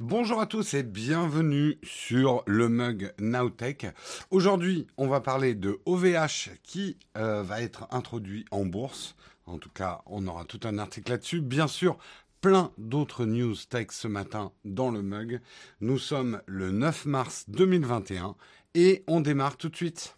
[0.00, 3.88] Bonjour à tous et bienvenue sur le mug Nowtech.
[4.30, 9.16] Aujourd'hui, on va parler de OVH qui euh, va être introduit en bourse.
[9.46, 11.40] En tout cas, on aura tout un article là-dessus.
[11.40, 11.98] Bien sûr,
[12.40, 15.40] plein d'autres news tech ce matin dans le mug.
[15.80, 18.36] Nous sommes le 9 mars 2021
[18.76, 20.16] et on démarre tout de suite.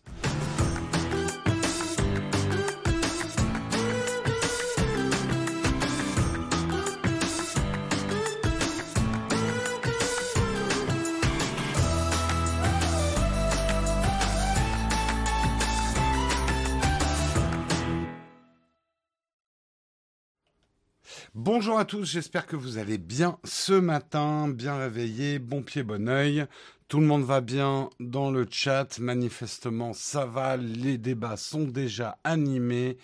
[21.43, 26.07] Bonjour à tous, j'espère que vous allez bien ce matin, bien réveillé, bon pied, bon
[26.07, 26.45] oeil.
[26.87, 32.19] Tout le monde va bien dans le chat, manifestement ça va, les débats sont déjà
[32.25, 32.99] animés.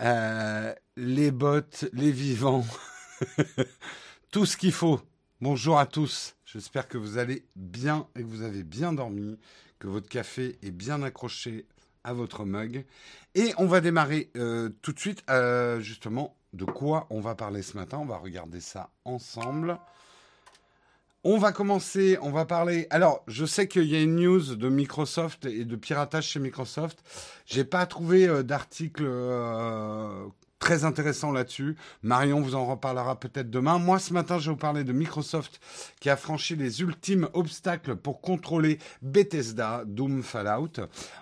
[0.00, 1.60] Euh, les bots,
[1.92, 2.64] les vivants,
[4.30, 5.02] tout ce qu'il faut.
[5.42, 9.38] Bonjour à tous, j'espère que vous allez bien et que vous avez bien dormi,
[9.78, 11.66] que votre café est bien accroché
[12.02, 12.86] à votre mug.
[13.34, 17.62] Et on va démarrer euh, tout de suite, euh, justement, de quoi on va parler
[17.62, 17.98] ce matin.
[17.98, 19.78] On va regarder ça ensemble.
[21.24, 22.86] On va commencer, on va parler.
[22.90, 27.02] Alors, je sais qu'il y a une news de Microsoft et de piratage chez Microsoft.
[27.44, 31.76] J'ai pas trouvé euh, d'article euh, très intéressant là-dessus.
[32.02, 33.78] Marion vous en reparlera peut-être demain.
[33.78, 35.60] Moi, ce matin, je vais vous parler de Microsoft
[36.00, 40.80] qui a franchi les ultimes obstacles pour contrôler Bethesda, Doom, Fallout.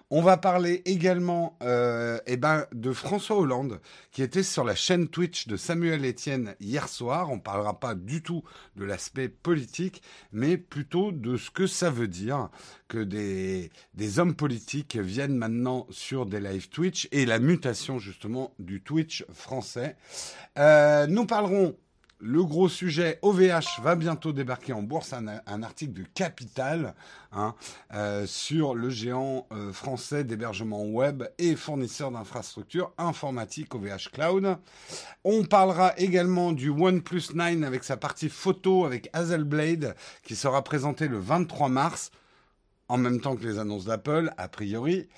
[0.08, 3.80] On va parler également euh, eh ben, de François Hollande
[4.12, 7.28] qui était sur la chaîne Twitch de Samuel Etienne hier soir.
[7.32, 8.44] On ne parlera pas du tout
[8.76, 12.50] de l'aspect politique, mais plutôt de ce que ça veut dire
[12.86, 13.68] que des,
[14.20, 19.96] hommes politiques viennent maintenant sur des live Twitch et la mutation justement du Twitch français.
[20.56, 21.76] Euh, nous parlerons
[22.18, 26.94] le gros sujet, OVH va bientôt débarquer en bourse, un, article de Capital
[27.32, 27.54] hein,
[27.92, 34.56] euh, sur le géant euh, français d'hébergement web et fournisseur d'infrastructures informatiques OVH Cloud.
[35.24, 41.08] On parlera également du OnePlus 9 avec sa partie photo avec Hazelblade qui sera présenté
[41.08, 42.10] le 23 mars
[42.88, 45.08] en même temps que les annonces d'Apple, a priori.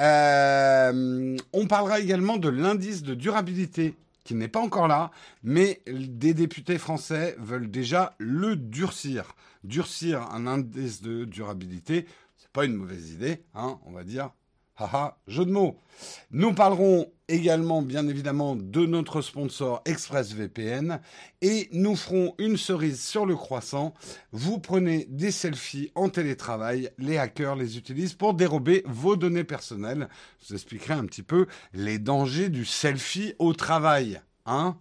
[0.00, 5.10] Euh, on parlera également de l'indice de durabilité qui n'est pas encore là,
[5.42, 9.34] mais des députés français veulent déjà le durcir.
[9.64, 12.06] Durcir un indice de durabilité,
[12.36, 14.30] c'est pas une mauvaise idée, hein, on va dire
[14.82, 15.76] Haha, jeu de mots.
[16.32, 21.00] Nous parlerons également, bien évidemment, de notre sponsor ExpressVPN
[21.40, 23.94] et nous ferons une cerise sur le croissant.
[24.32, 30.08] Vous prenez des selfies en télétravail, les hackers les utilisent pour dérober vos données personnelles.
[30.40, 34.20] Je vous expliquerai un petit peu les dangers du selfie au travail.
[34.44, 34.76] Hein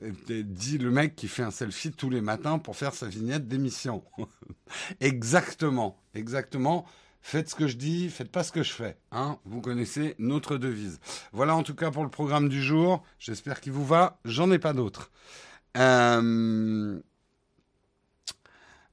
[0.00, 4.04] dit le mec qui fait un selfie tous les matins pour faire sa vignette d'émission.
[5.00, 6.86] exactement, exactement.
[7.30, 8.96] Faites ce que je dis, faites pas ce que je fais.
[9.12, 10.98] Hein vous connaissez notre devise.
[11.32, 13.04] Voilà en tout cas pour le programme du jour.
[13.18, 14.18] J'espère qu'il vous va.
[14.24, 15.10] J'en ai pas d'autres.
[15.76, 16.98] Euh,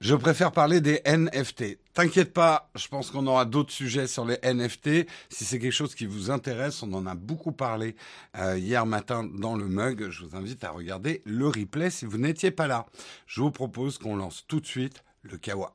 [0.01, 1.79] je préfère parler des NFT.
[1.93, 5.07] T'inquiète pas, je pense qu'on aura d'autres sujets sur les NFT.
[5.29, 7.95] Si c'est quelque chose qui vous intéresse, on en a beaucoup parlé
[8.37, 10.09] euh, hier matin dans le mug.
[10.09, 12.85] Je vous invite à regarder le replay si vous n'étiez pas là.
[13.27, 15.73] Je vous propose qu'on lance tout de suite le Kawa.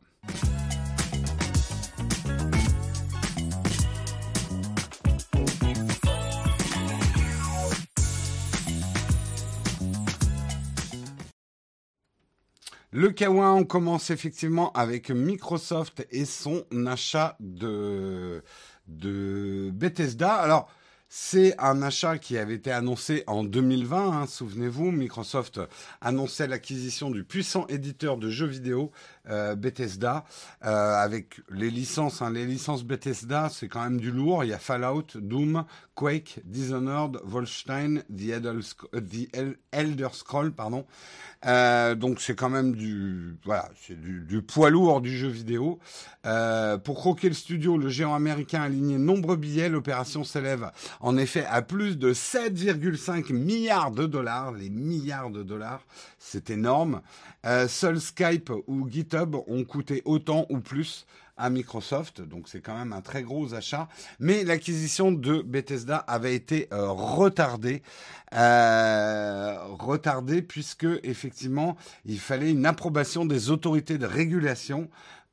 [12.93, 18.43] Le Kawa, on commence effectivement avec Microsoft et son achat de,
[18.89, 20.35] de Bethesda.
[20.35, 20.69] Alors,
[21.09, 24.23] c'est un achat qui avait été annoncé en 2020.
[24.23, 25.61] Hein, souvenez-vous, Microsoft
[26.01, 28.91] annonçait l'acquisition du puissant éditeur de jeux vidéo
[29.31, 30.25] euh, Bethesda
[30.65, 32.23] euh, avec les licences.
[32.23, 34.45] Hein, les licences Bethesda, c'est quand même du lourd.
[34.45, 35.65] Il y a Fallout, Doom,
[35.95, 38.45] Quake, Dishonored, Wolfenstein, The
[39.37, 40.87] euh, Elder, Scroll, pardon.
[41.47, 45.79] Euh, donc c'est quand même du voilà, c'est du, du, poids lourd du jeu vidéo.
[46.27, 49.71] Euh, pour croquer le studio, le géant américain a aligné nombreux billets.
[49.71, 50.71] L'opération s'élève
[51.01, 54.53] en effet à plus de 7,5 milliards de dollars.
[54.53, 55.83] Les milliards de dollars,
[56.21, 57.01] c'est énorme.
[57.47, 61.07] Euh, seul Skype ou GitHub ont coûté autant ou plus
[61.39, 63.89] à Microsoft, donc c'est quand même un très gros achat.
[64.19, 67.83] Mais l'acquisition de Bethesda avait été euh, retardée,
[68.35, 74.91] euh, retardée puisque effectivement il fallait une approbation des autorités de régulation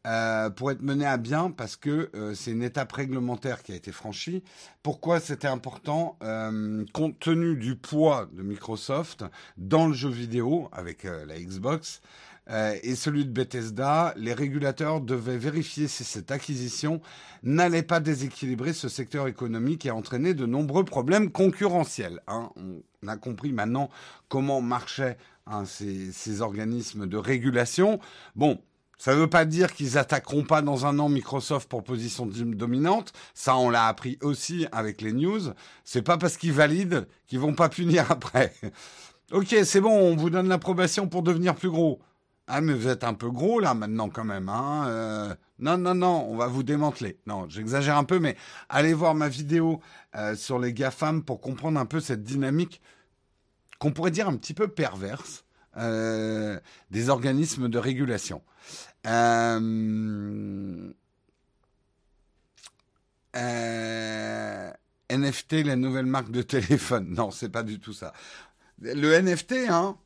[0.08, 3.76] euh, pour être menée à bien parce que euh, c'est une étape réglementaire qui a
[3.76, 4.42] été franchie.
[4.82, 9.26] Pourquoi c'était important euh, Compte tenu du poids de Microsoft
[9.58, 12.02] dans le jeu vidéo avec la Xbox,
[12.82, 17.02] et celui de Bethesda, les régulateurs devaient vérifier si cette acquisition
[17.44, 22.22] n'allait pas déséquilibrer ce secteur économique et entraîner de nombreux problèmes concurrentiels.
[22.28, 22.50] Hein.
[22.56, 23.90] On a compris maintenant
[24.30, 28.00] comment marchaient hein, ces, ces organismes de régulation.
[28.38, 28.62] Bon,
[28.98, 33.14] ça ne veut pas dire qu'ils attaqueront pas dans un an Microsoft pour position dominante.
[33.34, 35.42] Ça, on l'a appris aussi avec les news.
[35.84, 38.54] C'est pas parce qu'ils valident qu'ils vont pas punir après.
[39.32, 42.00] ok, c'est bon, on vous donne l'approbation pour devenir plus gros.
[42.48, 44.48] Ah, mais vous êtes un peu gros là maintenant quand même.
[44.50, 47.20] Hein euh, non, non, non, on va vous démanteler.
[47.28, 48.38] Non, j'exagère un peu, mais
[48.70, 49.82] allez voir ma vidéo
[50.16, 52.82] euh, sur les GAFAM pour comprendre un peu cette dynamique
[53.80, 55.44] qu'on pourrait dire un petit peu perverse
[55.78, 56.60] euh,
[56.90, 58.42] des organismes de régulation.
[59.06, 60.92] Euh,
[63.36, 64.72] euh,
[65.10, 67.14] NFT, la nouvelle marque de téléphone.
[67.14, 68.14] Non, c'est pas du tout ça.
[68.82, 69.98] Le NFT, hein,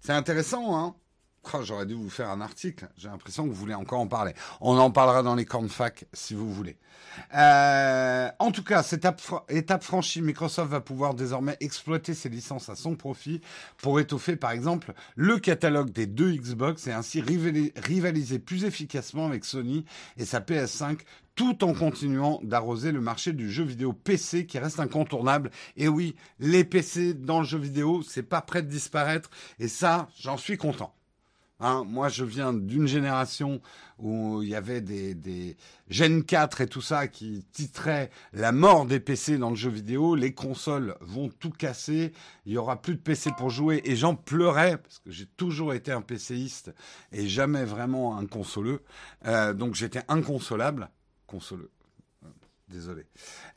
[0.00, 0.96] c'est intéressant, hein.
[1.62, 2.88] J'aurais dû vous faire un article.
[2.96, 4.32] J'ai l'impression que vous voulez encore en parler.
[4.60, 6.76] On en parlera dans les cornes fac si vous voulez.
[7.34, 9.06] Euh, en tout cas, cette
[9.48, 13.40] étape, franchie, Microsoft va pouvoir désormais exploiter ses licences à son profit
[13.78, 19.44] pour étoffer par exemple le catalogue des deux Xbox et ainsi rivaliser plus efficacement avec
[19.44, 19.84] Sony
[20.16, 20.98] et sa PS5
[21.34, 25.50] tout en continuant d'arroser le marché du jeu vidéo PC qui reste incontournable.
[25.76, 30.08] Et oui, les PC dans le jeu vidéo, c'est pas prêt de disparaître et ça,
[30.18, 30.94] j'en suis content.
[31.58, 33.62] Hein, moi, je viens d'une génération
[33.98, 35.56] où il y avait des, des
[35.88, 40.14] Gen 4 et tout ça qui titraient la mort des PC dans le jeu vidéo.
[40.14, 42.12] Les consoles vont tout casser.
[42.44, 43.80] Il y aura plus de PC pour jouer.
[43.84, 46.74] Et j'en pleurais parce que j'ai toujours été un PCiste
[47.10, 48.82] et jamais vraiment un consoleux.
[49.26, 50.90] Euh, donc j'étais inconsolable.
[51.26, 51.70] Consoleux.
[52.68, 53.06] Désolé.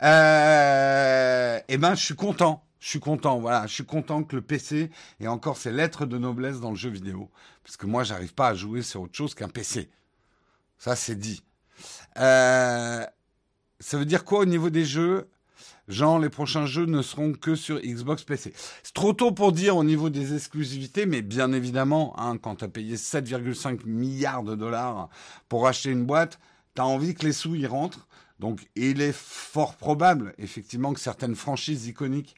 [0.04, 4.42] Euh, eh ben, je suis content je suis content, voilà, je suis content que le
[4.42, 4.90] PC
[5.20, 7.30] ait encore ses lettres de noblesse dans le jeu vidéo,
[7.64, 9.90] parce que moi, j'arrive pas à jouer sur autre chose qu'un PC.
[10.78, 11.44] Ça, c'est dit.
[12.18, 13.06] Euh,
[13.80, 15.30] ça veut dire quoi au niveau des jeux?
[15.90, 18.54] Genre, les prochains jeux ne seront que sur Xbox PC.
[18.84, 22.66] C'est trop tôt pour dire au niveau des exclusivités, mais bien évidemment, hein, quand tu
[22.66, 25.10] as payé 7,5 milliards de dollars
[25.50, 26.40] pour acheter une boîte,
[26.75, 28.08] tu as envie que les sous y rentrent.
[28.39, 32.36] Donc, il est fort probable, effectivement, que certaines franchises iconiques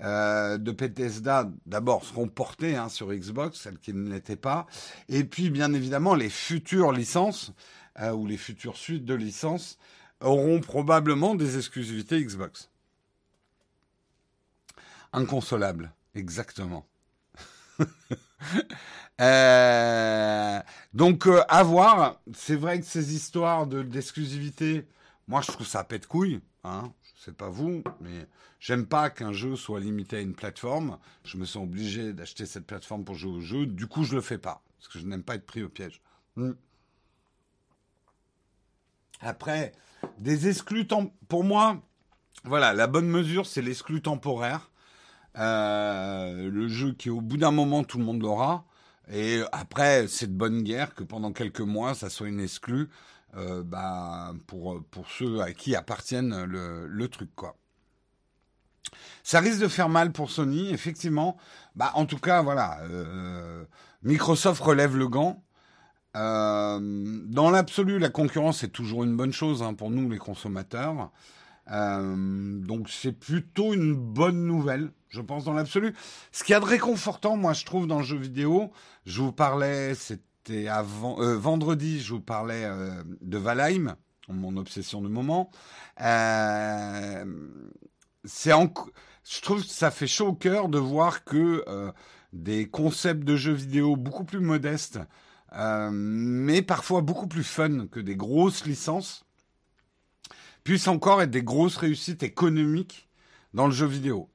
[0.00, 4.66] euh, de Bethesda, d'abord, seront portées hein, sur Xbox, celles qui ne l'étaient pas.
[5.08, 7.52] Et puis, bien évidemment, les futures licences,
[8.00, 9.78] euh, ou les futures suites de licences,
[10.20, 12.70] auront probablement des exclusivités Xbox.
[15.12, 16.84] Inconsolable, exactement.
[19.20, 20.60] euh,
[20.92, 22.20] donc, euh, à voir.
[22.34, 24.86] C'est vrai que ces histoires d'exclusivité,
[25.28, 26.40] moi, je trouve ça pète couille.
[26.64, 26.92] Hein.
[27.02, 28.26] Je sais pas vous, mais
[28.60, 30.98] j'aime pas qu'un jeu soit limité à une plateforme.
[31.24, 33.66] Je me sens obligé d'acheter cette plateforme pour jouer au jeu.
[33.66, 36.02] Du coup, je le fais pas parce que je n'aime pas être pris au piège.
[36.36, 36.52] Hmm.
[39.20, 39.72] Après,
[40.18, 40.86] des exclus
[41.28, 41.80] pour moi,
[42.44, 44.70] voilà, la bonne mesure, c'est l'exclu temporaire.
[45.38, 48.66] Euh, le jeu qui, au bout d'un moment, tout le monde l'aura.
[49.10, 52.88] Et après, c'est de bonne guerre que pendant quelques mois, ça soit une exclue.
[53.36, 57.56] Euh, bah, pour, pour ceux à qui appartiennent le, le truc, quoi.
[59.24, 61.36] Ça risque de faire mal pour Sony, effectivement.
[61.74, 63.64] Bah, en tout cas, voilà, euh,
[64.02, 65.42] Microsoft relève le gant.
[66.16, 66.78] Euh,
[67.26, 71.10] dans l'absolu, la concurrence est toujours une bonne chose hein, pour nous, les consommateurs.
[71.66, 75.94] Donc c'est plutôt une bonne nouvelle, je pense, dans l'absolu.
[76.30, 78.70] Ce qu'il y a de réconfortant, moi, je trouve, dans le jeu vidéo,
[79.06, 83.96] je vous parlais, c'est c'était euh, vendredi, je vous parlais euh, de Valheim,
[84.28, 85.50] mon obsession du moment.
[86.02, 87.24] Euh,
[88.24, 91.64] c'est je trouve que ça fait chaud au cœur de voir que
[92.34, 94.98] des concepts de jeux vidéo beaucoup plus modestes,
[95.90, 99.24] mais parfois beaucoup plus fun que des grosses licences,
[100.62, 103.08] puissent encore être des grosses réussites économiques
[103.54, 104.28] dans le jeu vidéo.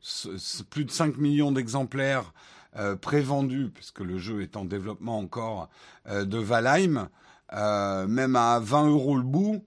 [0.72, 2.34] plus de 5 millions d'exemplaires
[2.76, 5.70] euh, prévendu, puisque le jeu est en développement encore,
[6.08, 7.10] euh, de Valheim,
[7.54, 9.66] euh, même à 20 euros le bout,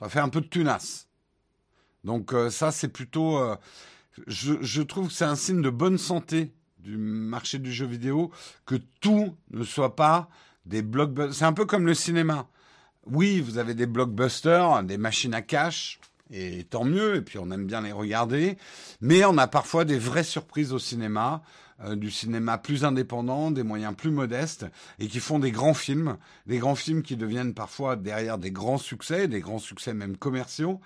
[0.00, 1.08] ça fait un peu de tunasse.
[2.04, 3.40] Donc ça, c'est plutôt...
[4.26, 8.30] Je, je, trouve que c'est un signe de bonne santé du marché du jeu vidéo
[8.66, 10.28] que tout ne soit pas
[10.66, 11.34] des blockbusters.
[11.34, 12.46] C'est un peu comme le cinéma.
[13.06, 15.98] Oui, vous avez des blockbusters, des machines à cash,
[16.30, 18.56] et tant mieux, et puis on aime bien les regarder,
[19.00, 21.42] mais on a parfois des vraies surprises au cinéma.
[21.80, 24.64] Euh, du cinéma plus indépendant, des moyens plus modestes,
[25.00, 28.78] et qui font des grands films, des grands films qui deviennent parfois derrière des grands
[28.78, 30.80] succès, des grands succès même commerciaux.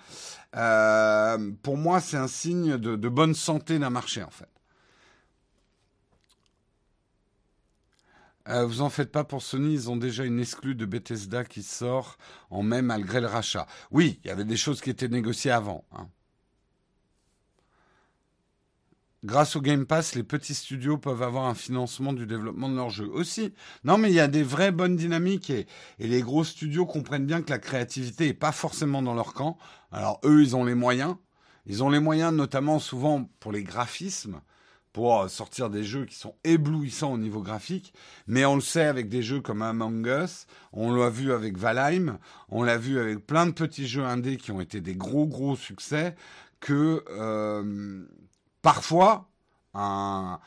[0.55, 4.49] Euh, pour moi, c'est un signe de, bonne santé d'un marché, en fait.
[8.47, 11.61] Euh, vous en faites pas pour Sony, ils ont déjà une exclue de Bethesda qui
[11.61, 12.17] sort
[12.49, 13.67] en mai malgré le rachat.
[13.91, 15.85] Oui, il y avait des choses qui étaient négociées avant.
[15.91, 16.07] Hein.
[19.25, 22.89] Grâce au Game Pass, les petits studios peuvent avoir un financement du développement de leurs
[22.89, 23.53] jeux aussi.
[23.83, 25.67] Non, mais il y a des vraies bonnes dynamiques et,
[25.99, 29.57] les gros studios comprennent bien que la créativité n'est pas forcément dans leur camp.
[29.91, 31.15] Alors eux, ils ont les moyens.
[31.65, 34.39] Ils ont les moyens, notamment souvent pour les graphismes,
[34.93, 37.93] pour sortir des jeux qui sont éblouissants au niveau graphique.
[38.25, 42.19] Mais on le sait avec des jeux comme Among Us, on l'a vu avec Valheim,
[42.47, 45.57] on l'a vu avec plein de petits jeux indés qui ont été des gros gros
[45.57, 46.15] succès,
[46.61, 48.05] que euh,
[48.61, 49.29] parfois,
[49.73, 50.39] un,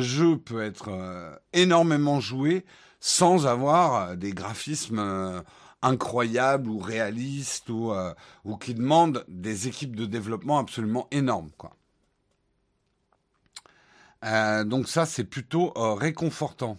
[0.00, 2.64] jeu peut être euh, énormément joué
[3.00, 5.40] sans avoir des graphismes euh,
[5.82, 8.12] incroyables ou réalistes ou, euh,
[8.60, 11.50] qui demandent des équipes de développement absolument énormes.
[14.22, 16.76] Donc ça, c'est plutôt réconfortant.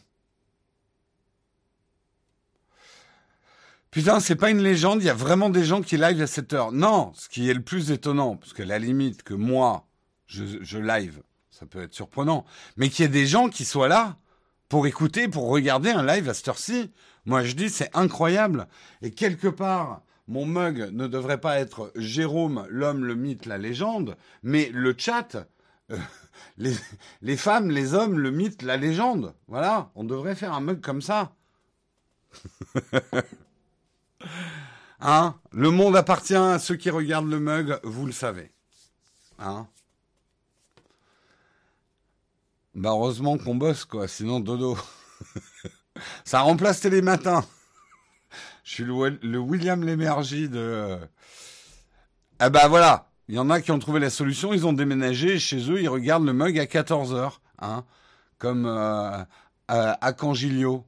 [3.92, 6.54] Putain, c'est pas une légende, il y a vraiment des gens qui live à cette
[6.54, 6.72] heure.
[6.72, 9.86] Non, ce qui est le plus étonnant, parce que la limite que moi,
[10.32, 11.22] je, live.
[11.50, 12.46] Ça peut être surprenant.
[12.78, 14.18] Mais qu'il y ait des gens qui soient là
[14.70, 16.92] pour écouter, pour regarder un live à cette heure-ci.
[17.26, 18.68] Moi, je dis, c'est incroyable.
[19.02, 24.16] Et quelque part, mon mug ne devrait pas être Jérôme, l'homme, le mythe, la légende,
[24.44, 25.36] mais le chat,
[25.92, 25.98] euh,
[26.58, 26.74] les,
[27.22, 29.36] les, femmes, les hommes, le mythe, la légende.
[29.48, 31.36] Voilà, on devrait faire un mug comme ça.
[35.02, 35.36] hein?
[35.52, 38.52] Le monde appartient à ceux qui regardent le mug, vous le savez.
[39.38, 39.68] Hein?
[42.74, 44.78] Bah heureusement qu'on bosse, quoi, sinon dodo.
[46.26, 47.44] Ça remplace Télématin.
[48.64, 50.98] Je suis le, William Lémergie de...
[52.44, 55.38] Eh ben voilà, il y en a qui ont trouvé la solution, ils ont déménagé,
[55.38, 57.84] chez eux, ils regardent le mug à 14h, hein,
[58.40, 59.24] comme euh,
[59.68, 60.86] à Cangilio.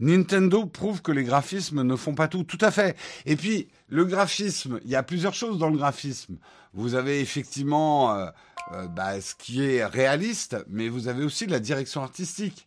[0.00, 2.42] Nintendo prouve que les graphismes ne font pas tout.
[2.42, 2.96] Tout à fait.
[3.26, 6.36] Et puis, le graphisme, il y a plusieurs choses dans le graphisme.
[6.72, 8.26] Vous avez effectivement euh,
[8.72, 12.66] euh, bah, ce qui est réaliste, mais vous avez aussi la direction artistique.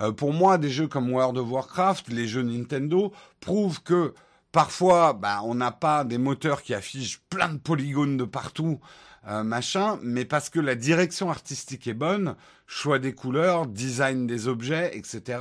[0.00, 4.14] Euh, pour moi, des jeux comme World of Warcraft, les jeux Nintendo, prouvent que
[4.50, 8.80] parfois, bah, on n'a pas des moteurs qui affichent plein de polygones de partout.
[9.28, 12.34] Euh, machin, mais parce que la direction artistique est bonne,
[12.66, 15.38] choix des couleurs, design des objets, etc.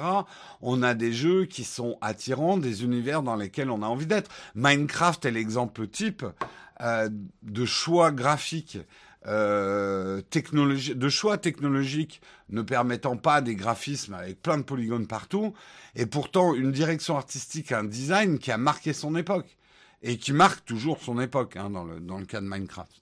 [0.61, 4.29] On a des jeux qui sont attirants, des univers dans lesquels on a envie d'être.
[4.53, 6.23] Minecraft est l'exemple type
[6.81, 7.09] euh,
[7.41, 8.77] de choix graphiques.
[9.27, 15.53] Euh, de choix technologiques ne permettant pas des graphismes avec plein de polygones partout,
[15.95, 19.57] et pourtant une direction artistique, un design qui a marqué son époque,
[20.03, 23.00] et qui marque toujours son époque hein, dans, le, dans le cas de Minecraft.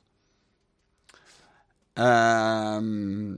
[2.00, 3.38] Euh,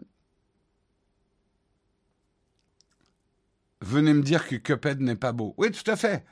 [3.81, 5.53] venez me dire que Cuphead n'est pas beau.
[5.57, 6.23] Oui, tout à fait.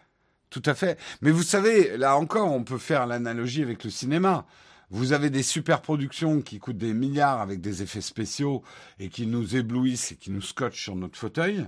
[0.49, 0.99] Tout à fait.
[1.21, 4.45] Mais vous savez, là encore, on peut faire l'analogie avec le cinéma.
[4.89, 8.63] Vous avez des super productions qui coûtent des milliards avec des effets spéciaux
[8.99, 11.67] et qui nous éblouissent et qui nous scotchent sur notre fauteuil.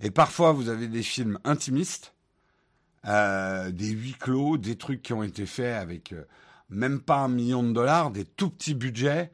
[0.00, 2.14] Et parfois, vous avez des films intimistes,
[3.06, 6.24] euh, des huis clos, des trucs qui ont été faits avec euh,
[6.68, 9.32] même pas un million de dollars, des tout petits budgets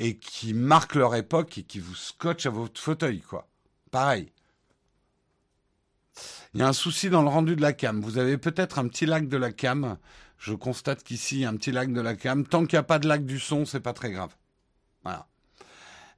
[0.00, 3.46] et qui marquent leur époque et qui vous scotchent à votre fauteuil, quoi.
[3.90, 4.32] Pareil.
[6.54, 8.00] Il y a un souci dans le rendu de la cam.
[8.00, 9.98] Vous avez peut-être un petit lag de la cam.
[10.38, 12.46] Je constate qu'ici, un petit lag de la cam.
[12.46, 14.34] Tant qu'il n'y a pas de lag du son, c'est pas très grave.
[15.04, 15.26] Voilà.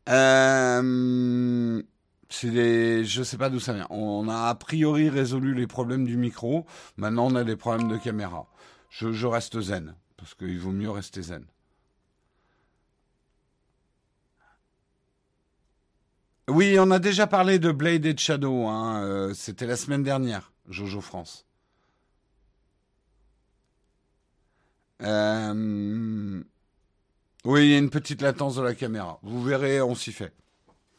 [0.09, 1.83] Euh,
[2.29, 3.89] c'est je sais pas d'où ça vient.
[3.91, 6.67] On a a priori résolu les problèmes du micro.
[6.97, 8.47] Maintenant, on a des problèmes de caméra.
[8.91, 11.45] Je reste zen parce qu'il vaut mieux rester zen.
[16.55, 18.67] Oui, on a déjà parlé de Blade et Shadow.
[18.67, 21.47] Hein, euh, c'était la semaine dernière, Jojo France.
[25.01, 26.43] Euh,
[27.47, 29.19] oui, il y a une petite latence de la caméra.
[29.23, 30.35] Vous verrez, on s'y fait.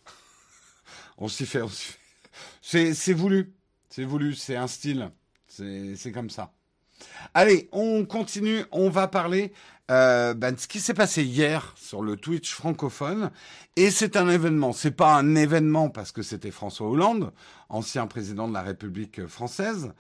[1.20, 1.94] on s'y fait, on s'y
[2.64, 2.96] fait.
[2.96, 3.54] C'est voulu.
[3.90, 5.12] C'est voulu, c'est un style.
[5.48, 6.52] C'est comme ça.
[7.36, 8.66] Allez, on continue.
[8.72, 9.54] On va parler
[9.92, 13.32] euh, ben, ce qui s'est passé hier sur le Twitch francophone.
[13.76, 14.72] Et c'est un événement.
[14.72, 17.32] C'est pas un événement parce que c'était François Hollande,
[17.70, 19.94] ancien président de la République française,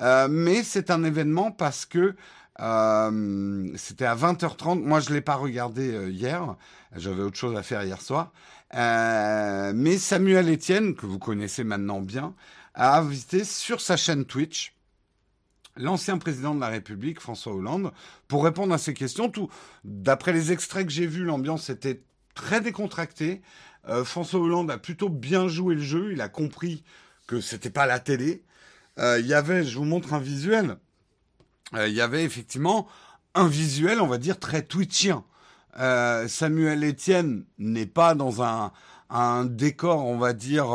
[0.00, 2.14] euh, mais c'est un événement parce que
[2.60, 4.82] euh, c'était à 20h30.
[4.82, 6.56] Moi, je l'ai pas regardé euh, hier.
[6.96, 8.32] J'avais autre chose à faire hier soir.
[8.74, 12.34] Euh, mais Samuel Etienne, que vous connaissez maintenant bien,
[12.74, 14.74] a invité sur sa chaîne Twitch
[15.78, 17.92] l'ancien président de la République, François Hollande,
[18.26, 19.30] pour répondre à ces questions.
[19.30, 19.48] Tout,
[19.84, 22.02] d'après les extraits que j'ai vus, l'ambiance était
[22.34, 23.42] très décontractée.
[23.88, 26.12] Euh, François Hollande a plutôt bien joué le jeu.
[26.12, 26.84] Il a compris
[27.26, 28.44] que c'était pas la télé.
[28.98, 30.76] Euh, Il y avait, je vous montre un visuel.
[31.74, 32.86] Euh, Il y avait effectivement
[33.34, 35.24] un visuel, on va dire très twitchien.
[36.26, 40.66] Samuel Etienne n'est pas dans un décor, on va dire.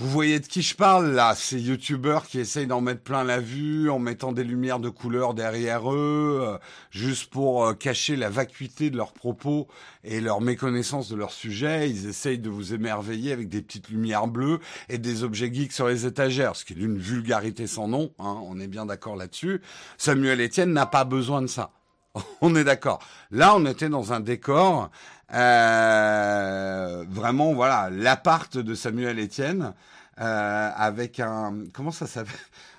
[0.00, 1.34] Vous voyez de qui je parle là?
[1.34, 5.34] Ces youtubeurs qui essayent d'en mettre plein la vue en mettant des lumières de couleur
[5.34, 6.58] derrière eux, euh,
[6.90, 9.68] juste pour euh, cacher la vacuité de leurs propos
[10.02, 11.90] et leur méconnaissance de leur sujet.
[11.90, 15.86] Ils essayent de vous émerveiller avec des petites lumières bleues et des objets geeks sur
[15.86, 18.14] les étagères, ce qui est d'une vulgarité sans nom.
[18.18, 19.60] Hein, on est bien d'accord là-dessus.
[19.98, 21.72] Samuel Etienne n'a pas besoin de ça.
[22.40, 23.00] On est d'accord.
[23.30, 24.90] Là, on était dans un décor
[25.32, 29.74] euh, vraiment, voilà, l'appart de Samuel Etienne
[30.20, 32.34] euh, avec un comment ça s'appelle?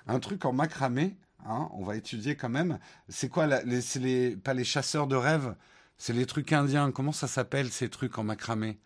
[0.08, 1.16] Un truc en macramé.
[1.48, 2.78] Hein, on va étudier quand même.
[3.10, 5.56] C'est quoi la- les, les pas les chasseurs de rêves,
[5.98, 6.92] c'est les trucs indiens.
[6.92, 8.80] Comment ça s'appelle ces trucs en macramé?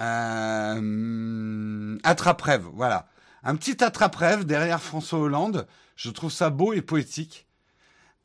[0.00, 3.08] Euh, Attrape-rêve, voilà.
[3.42, 5.66] Un petit attrape-rêve derrière François Hollande.
[5.96, 7.46] Je trouve ça beau et poétique.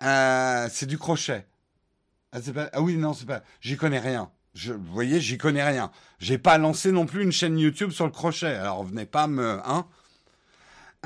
[0.02, 1.48] Euh, c'est du crochet.
[2.32, 2.70] Ah, pas...
[2.74, 3.42] ah oui, non, c'est pas.
[3.62, 4.32] J'y connais rien.
[4.54, 4.74] Je...
[4.74, 5.92] Vous voyez, j'y connais rien.
[6.20, 8.48] J'ai pas lancé non plus une chaîne YouTube sur le crochet.
[8.48, 9.60] Alors venez pas me.
[9.66, 9.88] Hein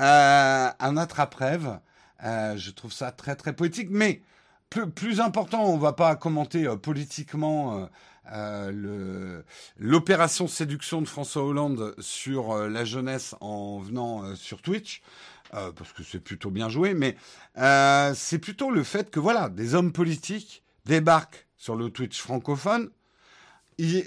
[0.00, 1.78] euh, un attrape-rêve.
[2.24, 3.88] Euh, je trouve ça très très poétique.
[3.90, 4.22] Mais
[4.70, 7.88] plus, plus important, on va pas commenter euh, politiquement
[8.32, 9.42] euh,
[9.76, 15.02] l'opération séduction de François Hollande sur la jeunesse en venant sur Twitch.
[15.50, 17.16] parce que c'est plutôt bien joué, mais
[18.14, 22.90] c'est plutôt le fait que voilà, des hommes politiques débarquent sur le Twitch francophone.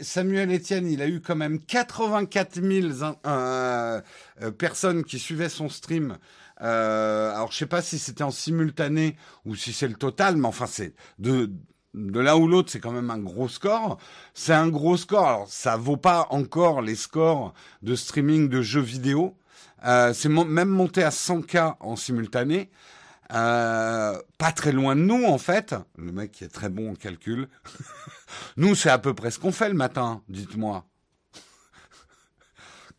[0.01, 4.01] Samuel Etienne, il a eu quand même 84 000 in- euh,
[4.41, 6.17] euh, personnes qui suivaient son stream.
[6.61, 10.47] Euh, alors je sais pas si c'était en simultané ou si c'est le total, mais
[10.47, 11.51] enfin c'est de
[11.93, 13.97] l'un ou l'autre, c'est quand même un gros score.
[14.33, 15.27] C'est un gros score.
[15.27, 19.35] Alors ça vaut pas encore les scores de streaming de jeux vidéo.
[19.83, 22.69] C'est même monté à 100K en simultané.
[23.33, 25.75] Euh, pas très loin de nous, en fait.
[25.97, 27.49] Le mec qui est très bon en calcul.
[28.57, 30.85] nous, c'est à peu près ce qu'on fait le matin, dites-moi.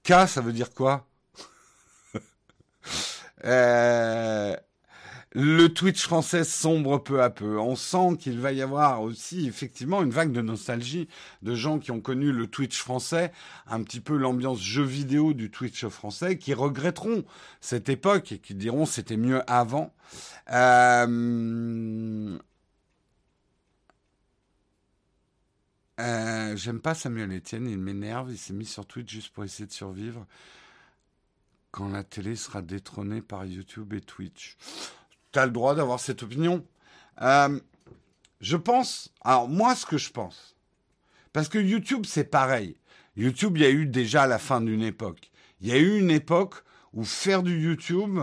[0.05, 1.07] K, ça veut dire quoi?
[3.45, 4.57] Euh,
[5.41, 7.61] le Twitch français sombre peu à peu.
[7.61, 11.09] On sent qu'il va y avoir aussi effectivement une vague de nostalgie
[11.43, 13.31] de gens qui ont connu le Twitch français,
[13.69, 17.25] un petit peu l'ambiance jeu vidéo du Twitch français, qui regretteront
[17.61, 19.95] cette époque et qui diront c'était mieux avant.
[20.51, 22.37] Euh,
[26.01, 29.67] euh, J'aime pas Samuel Etienne, il m'énerve, il s'est mis sur Twitch juste pour essayer
[29.69, 30.27] de survivre
[31.71, 34.57] quand la télé sera détrônée par YouTube et Twitch.
[35.33, 36.65] Tu as le droit d'avoir cette opinion.
[37.23, 37.59] Euh,
[38.41, 40.57] je pense, alors moi ce que je pense,
[41.33, 42.77] parce que YouTube c'est pareil.
[43.17, 45.33] YouTube, il y a eu déjà la fin d'une époque.
[45.61, 46.63] Il y a eu une époque
[46.93, 48.21] où faire du YouTube,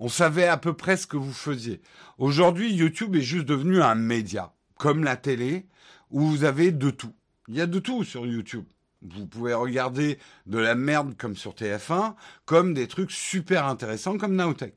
[0.00, 1.80] on savait à peu près ce que vous faisiez.
[2.18, 5.68] Aujourd'hui, YouTube est juste devenu un média, comme la télé,
[6.10, 7.14] où vous avez de tout.
[7.46, 8.64] Il y a de tout sur YouTube.
[9.02, 14.34] Vous pouvez regarder de la merde comme sur TF1, comme des trucs super intéressants comme
[14.34, 14.74] Nowtech.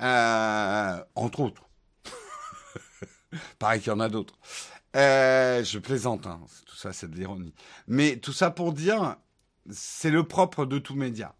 [0.00, 1.68] Euh, entre autres.
[3.58, 4.34] Pareil qu'il y en a d'autres.
[4.94, 6.40] Euh, je plaisante, hein.
[6.66, 7.54] tout ça c'est de l'ironie.
[7.86, 9.16] Mais tout ça pour dire,
[9.70, 11.34] c'est le propre de tout média.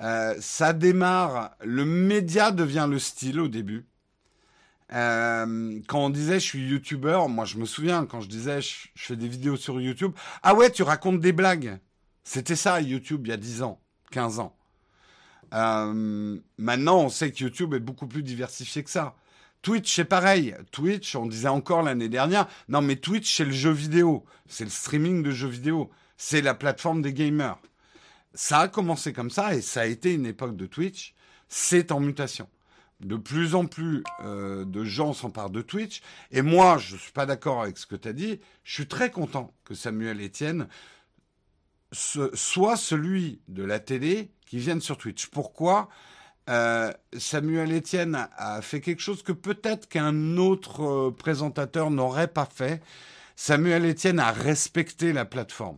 [0.00, 3.86] Euh, ça démarre, le média devient le style au début.
[4.90, 9.04] Quand on disait je suis youtubeur, moi je me souviens quand je disais je, je
[9.04, 10.12] fais des vidéos sur YouTube.
[10.42, 11.78] Ah ouais, tu racontes des blagues.
[12.24, 14.57] C'était ça YouTube il y a 10 ans, 15 ans.
[15.54, 19.16] Euh, maintenant, on sait que YouTube est beaucoup plus diversifié que ça.
[19.62, 20.54] Twitch, c'est pareil.
[20.70, 24.24] Twitch, on disait encore l'année dernière, non mais Twitch, c'est le jeu vidéo.
[24.46, 25.90] C'est le streaming de jeux vidéo.
[26.16, 27.58] C'est la plateforme des gamers.
[28.34, 31.14] Ça a commencé comme ça et ça a été une époque de Twitch.
[31.48, 32.48] C'est en mutation.
[33.00, 36.02] De plus en plus euh, de gens s'emparent de Twitch.
[36.30, 38.40] Et moi, je ne suis pas d'accord avec ce que tu as dit.
[38.64, 40.68] Je suis très content que Samuel Etienne
[41.92, 45.26] soit celui de la télé qui vienne sur Twitch.
[45.26, 45.88] Pourquoi
[46.48, 52.46] Euh, Samuel Etienne a, fait quelque chose que peut-être qu'un autre euh, présentateur n'aurait pas
[52.46, 52.82] fait.
[53.36, 55.76] Samuel Etienne a respecté la plateforme.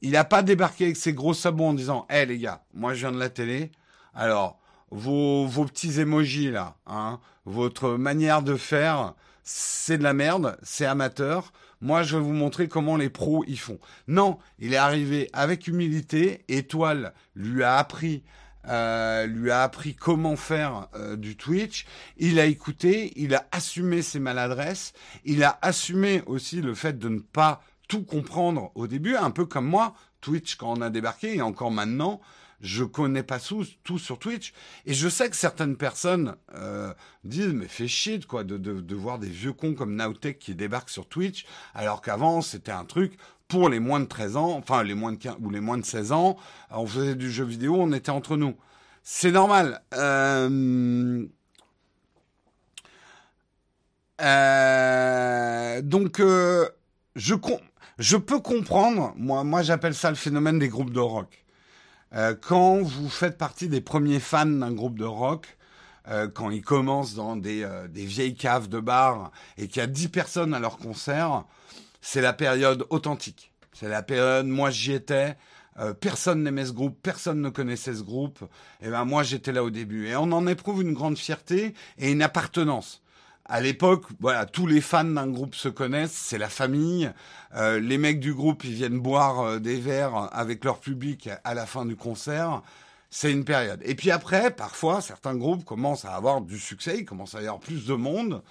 [0.00, 3.00] Il n'a pas débarqué avec ses gros sabots en disant Hé les gars, moi je
[3.00, 3.70] viens de la télé.
[4.14, 4.58] Alors,
[4.90, 9.12] vos, vos petits émojis là, hein, votre manière de faire,
[9.44, 11.52] c'est de la merde, c'est amateur.
[11.82, 13.80] Moi, je vais vous montrer comment les pros y font.
[14.06, 16.44] Non, il est arrivé avec humilité.
[16.46, 18.22] Étoile lui a appris,
[18.68, 21.84] euh, lui a appris comment faire euh, du Twitch.
[22.18, 24.92] Il a écouté, il a assumé ses maladresses.
[25.24, 29.44] Il a assumé aussi le fait de ne pas tout comprendre au début, un peu
[29.44, 32.20] comme moi, Twitch quand on a débarqué et encore maintenant,
[32.62, 34.54] je connais pas tout, sur Twitch
[34.86, 36.94] et je sais que certaines personnes euh,
[37.24, 40.90] disent mais fais chier quoi de, de, voir des vieux cons comme Nowtech qui débarquent
[40.90, 41.44] sur Twitch
[41.74, 43.18] alors qu'avant c'était un truc
[43.52, 45.84] pour les moins de 13 ans, enfin les moins de 15 ou les moins de
[45.84, 46.38] 16 ans,
[46.70, 48.56] on faisait du jeu vidéo, on était entre nous.
[49.02, 49.82] C'est normal.
[49.92, 51.26] Euh,
[54.22, 57.34] euh, donc, je,
[57.98, 61.41] je peux comprendre, moi, moi j'appelle ça le phénomène des groupes de rock.
[62.14, 65.56] Euh, quand vous faites partie des premiers fans d'un groupe de rock,
[66.08, 69.84] euh, quand ils commencent dans des, euh, des vieilles caves de bar et qu'il y
[69.84, 71.44] a 10 personnes à leur concert,
[72.00, 73.52] c'est la période authentique.
[73.72, 75.36] C'est la période, moi j'y étais,
[75.78, 78.44] euh, personne n'aimait ce groupe, personne ne connaissait ce groupe.
[78.82, 80.08] Et ben moi j'étais là au début.
[80.08, 83.01] Et on en éprouve une grande fierté et une appartenance.
[83.44, 87.10] À l'époque, voilà, tous les fans d'un groupe se connaissent, c'est la famille.
[87.54, 91.54] Euh, les mecs du groupe, ils viennent boire euh, des verres avec leur public à
[91.54, 92.62] la fin du concert.
[93.10, 93.80] C'est une période.
[93.84, 97.46] Et puis après, parfois, certains groupes commencent à avoir du succès, ils commencent à y
[97.46, 98.42] avoir plus de monde.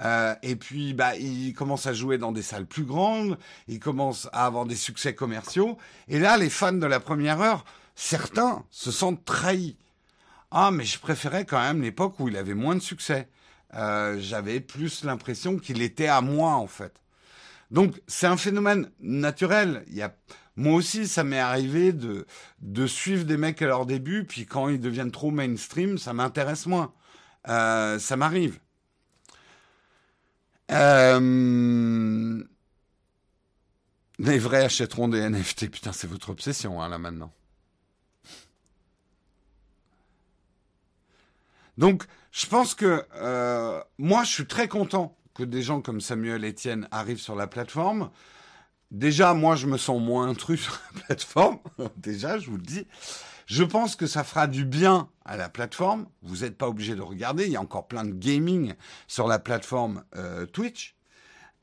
[0.00, 4.28] Euh, et puis, bah, il commence à jouer dans des salles plus grandes, il commence
[4.32, 5.78] à avoir des succès commerciaux.
[6.08, 9.76] Et là, les fans de la première heure, certains se sentent trahis.
[10.50, 13.28] Ah, mais je préférais quand même l'époque où il avait moins de succès.
[13.74, 16.92] Euh, J'avais plus l'impression qu'il était à moi, en fait.
[17.70, 19.84] Donc, c'est un phénomène naturel.
[20.56, 22.26] Moi aussi, ça m'est arrivé de,
[22.60, 26.66] de suivre des mecs à leur début, puis quand ils deviennent trop mainstream, ça m'intéresse
[26.66, 26.92] moins.
[27.48, 28.58] Euh, ça m'arrive.
[30.70, 32.42] Euh...
[34.18, 35.70] Les vrais achèteront des NFT.
[35.70, 37.32] Putain, c'est votre obsession, hein, là, maintenant.
[41.78, 46.44] Donc, je pense que euh, moi, je suis très content que des gens comme Samuel
[46.44, 48.10] Etienne arrivent sur la plateforme.
[48.90, 51.58] Déjà, moi, je me sens moins intrus sur la plateforme.
[51.96, 52.86] Déjà, je vous le dis.
[53.46, 56.06] Je pense que ça fera du bien à la plateforme.
[56.22, 57.46] Vous n'êtes pas obligé de regarder.
[57.46, 58.74] Il y a encore plein de gaming
[59.08, 60.94] sur la plateforme euh, Twitch.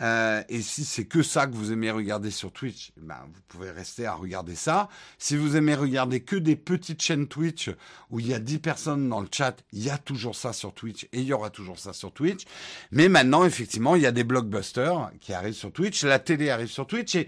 [0.02, 3.72] Euh, et si c'est que ça que vous aimez regarder sur Twitch, ben, vous pouvez
[3.72, 4.90] rester à regarder ça.
[5.18, 7.70] Si vous aimez regarder que des petites chaînes Twitch
[8.10, 10.74] où il y a 10 personnes dans le chat, il y a toujours ça sur
[10.74, 12.46] Twitch et il y aura toujours ça sur Twitch.
[12.92, 16.70] Mais maintenant, effectivement, il y a des blockbusters qui arrivent sur Twitch, la télé arrive
[16.70, 17.28] sur Twitch et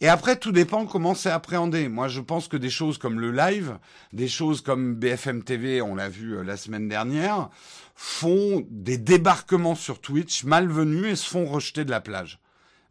[0.00, 1.88] et après, tout dépend comment c'est appréhendé.
[1.88, 3.78] Moi, je pense que des choses comme le live,
[4.12, 7.50] des choses comme BFM TV, on l'a vu euh, la semaine dernière,
[7.96, 12.38] font des débarquements sur Twitch malvenus et se font rejeter de la plage.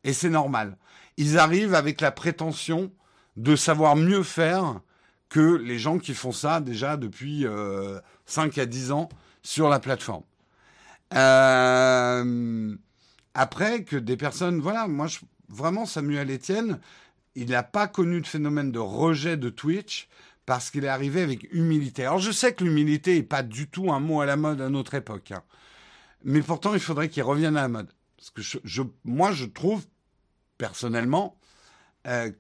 [0.04, 0.78] Et c'est normal.
[1.16, 2.92] Ils arrivent avec la prétention
[3.38, 4.82] de savoir mieux faire
[5.30, 9.10] que les gens qui font ça déjà depuis euh, 5 à 10 ans
[9.44, 10.24] sur la plateforme.
[11.14, 12.76] Euh,
[13.34, 16.80] après que des personnes, voilà, moi je, vraiment Samuel Etienne,
[17.36, 20.08] il n'a pas connu de phénomène de rejet de Twitch
[20.46, 22.06] parce qu'il est arrivé avec humilité.
[22.06, 24.70] Alors je sais que l'humilité n'est pas du tout un mot à la mode à
[24.70, 25.44] notre époque, hein.
[26.24, 27.92] mais pourtant il faudrait qu'il revienne à la mode.
[28.18, 29.86] Parce que moi je trouve
[30.58, 31.38] personnellement
[32.08, 32.32] euh,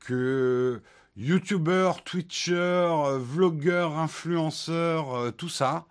[0.00, 0.82] que
[1.16, 5.86] youtubeurs, twitchers, vlogueurs, influenceurs, euh, tout ça,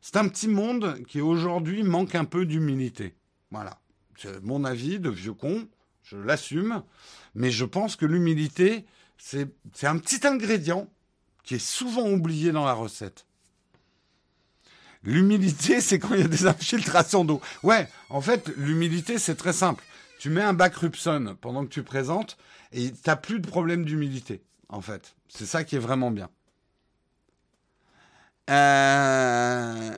[0.00, 3.14] c'est un petit monde qui aujourd'hui manque un peu d'humilité.
[3.50, 3.78] Voilà.
[4.20, 5.68] C'est mon avis de vieux con,
[6.02, 6.82] je l'assume,
[7.34, 8.84] mais je pense que l'humilité,
[9.16, 9.48] c'est
[9.82, 10.88] un petit ingrédient
[11.44, 13.26] qui est souvent oublié dans la recette.
[15.04, 17.40] L'humilité, c'est quand il y a des infiltrations d'eau.
[17.62, 19.84] Ouais, en fait, l'humilité, c'est très simple.
[20.18, 22.36] Tu mets un bac Rupson pendant que tu présentes
[22.72, 25.14] et tu n'as plus de problème d'humilité, en fait.
[25.28, 26.28] C'est ça qui est vraiment bien.
[28.50, 29.92] Euh...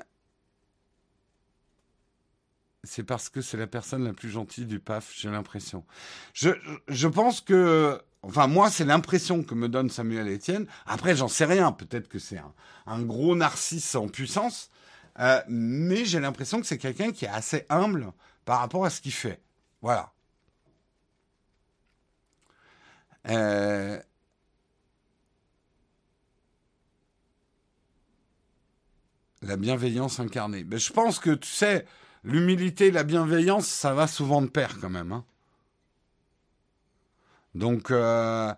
[2.82, 5.84] C'est parce que c'est la personne la plus gentille du PAF, j'ai l'impression.
[6.32, 6.50] Je,
[6.88, 10.66] je pense que Enfin, moi, c'est l'impression que me donne Samuel Etienne.
[10.86, 11.72] Après, j'en sais rien.
[11.72, 12.52] Peut-être que c'est un,
[12.86, 14.70] un, gros narcisse en puissance.
[15.18, 18.12] Euh, mais j'ai l'impression que c'est quelqu'un qui est assez humble
[18.44, 19.40] par rapport à ce qu'il fait.
[19.80, 20.12] Voilà.
[23.28, 23.98] Euh...
[29.42, 30.64] La bienveillance incarnée.
[30.64, 31.86] Mais je pense que, tu sais,
[32.24, 35.12] l'humilité et la bienveillance, ça va souvent de pair quand même.
[35.12, 35.24] Hein.
[37.54, 38.52] Donc, euh,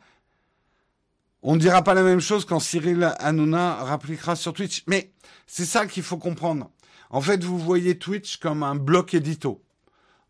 [1.42, 4.84] on ne dira pas la même chose quand Cyril Hanouna rappliquera sur Twitch.
[4.86, 5.12] Mais
[5.46, 6.70] c'est ça qu'il faut comprendre.
[7.10, 9.62] En fait, vous voyez Twitch comme un bloc édito.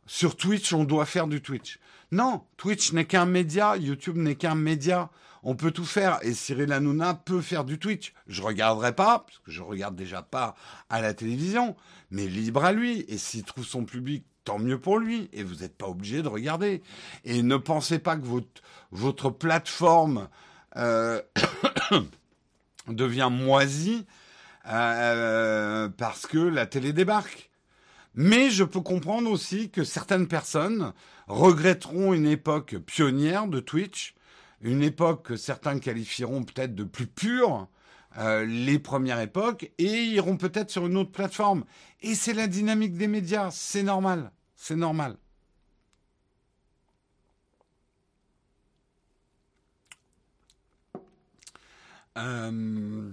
[0.06, 1.78] Sur Twitch, on doit faire du Twitch.
[2.10, 5.10] Non, Twitch n'est qu'un média, YouTube n'est qu'un média.
[5.42, 8.14] On peut tout faire et Cyril Hanouna peut faire du Twitch.
[8.26, 10.54] Je regarderai pas parce que je regarde déjà pas
[10.88, 11.76] à la télévision,
[12.10, 13.04] mais libre à lui.
[13.08, 15.28] Et s'il trouve son public tant mieux pour lui.
[15.32, 16.82] Et vous n'êtes pas obligé de regarder.
[17.24, 18.26] Et ne pensez pas que
[18.90, 20.28] votre, plateforme
[20.76, 21.20] euh,
[22.88, 24.06] devient moisie
[24.68, 27.50] euh, parce que la télé débarque.
[28.14, 30.92] Mais je peux comprendre aussi que certaines personnes
[31.28, 34.14] regretteront une époque pionnière de Twitch,
[34.62, 37.68] une époque que certains qualifieront peut-être de plus pure,
[38.18, 41.64] euh, les premières époques, et iront peut-être sur une autre plateforme.
[42.00, 45.16] Et c'est la dynamique des médias, c'est normal, c'est normal.
[52.18, 53.10] Euh,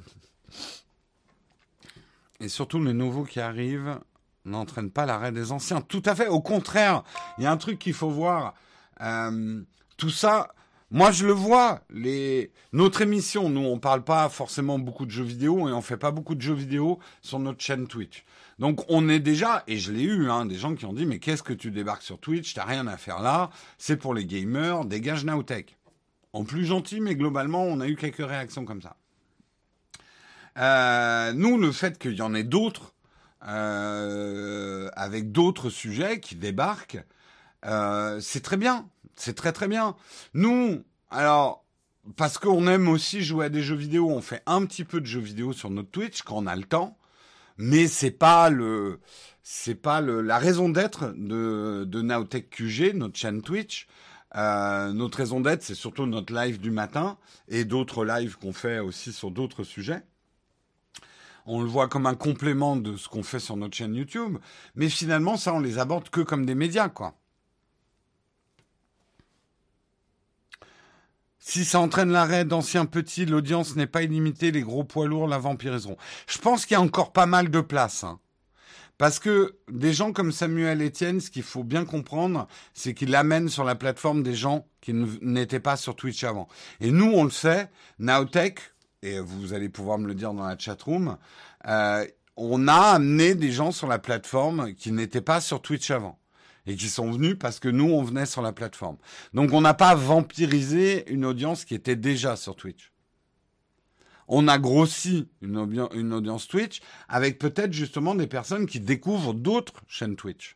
[2.41, 3.99] et surtout les nouveaux qui arrivent
[4.45, 5.81] n'entraînent pas l'arrêt des anciens.
[5.81, 7.03] Tout à fait, au contraire,
[7.37, 8.53] il y a un truc qu'il faut voir.
[9.01, 9.61] Euh,
[9.97, 10.53] tout ça,
[10.91, 11.81] moi je le vois.
[12.73, 16.11] Notre émission, nous on parle pas forcément beaucoup de jeux vidéo et on fait pas
[16.11, 18.25] beaucoup de jeux vidéo sur notre chaîne Twitch.
[18.57, 21.19] Donc on est déjà, et je l'ai eu, hein, des gens qui ont dit mais
[21.19, 24.85] qu'est-ce que tu débarques sur Twitch, t'as rien à faire là, c'est pour les gamers,
[24.85, 25.77] dégage Nowtech.
[26.33, 28.95] En plus gentil, mais globalement on a eu quelques réactions comme ça.
[30.57, 32.93] Euh, nous, le fait qu'il y en ait d'autres,
[33.47, 37.03] euh, avec d'autres sujets qui débarquent,
[37.65, 38.87] euh, c'est très bien.
[39.19, 39.95] C'est très très bien.
[40.33, 41.65] Nous, alors,
[42.15, 45.05] parce qu'on aime aussi jouer à des jeux vidéo, on fait un petit peu de
[45.05, 46.97] jeux vidéo sur notre Twitch quand on a le temps,
[47.57, 49.01] mais c'est pas le,
[49.43, 53.87] c'est pas la raison d'être de, de Nowtech QG, notre chaîne Twitch.
[54.35, 58.79] Euh, notre raison d'être, c'est surtout notre live du matin et d'autres lives qu'on fait
[58.79, 60.03] aussi sur d'autres sujets
[61.45, 64.37] on le voit comme un complément de ce qu'on fait sur notre chaîne YouTube,
[64.75, 67.15] mais finalement, ça, on les aborde que comme des médias, quoi.
[71.49, 75.39] Si ça entraîne l'arrêt d'anciens petits, l'audience n'est pas illimitée, les gros poids lourds la
[75.39, 75.97] vampiriseront.
[76.27, 78.03] Je pense qu'il y a encore pas mal de place.
[78.03, 78.19] Hein.
[78.99, 83.49] Parce que des gens comme Samuel Etienne, ce qu'il faut bien comprendre, c'est qu'il amène
[83.49, 86.47] sur la plateforme des gens qui n'étaient pas sur Twitch avant.
[86.81, 88.59] Et nous, on le sait, Nowtech,
[89.01, 91.17] et vous allez pouvoir me le dire dans la chatroom,
[91.65, 96.19] euh, on a amené des gens sur la plateforme qui n'étaient pas sur Twitch avant
[96.67, 98.97] et qui sont venus parce que nous, on venait sur la plateforme.
[99.33, 102.91] Donc on n'a pas vampirisé une audience qui était déjà sur Twitch.
[104.27, 105.57] On a grossi une,
[106.13, 110.55] audience Twitch avec peut-être justement des personnes qui découvrent d'autres chaînes Twitch.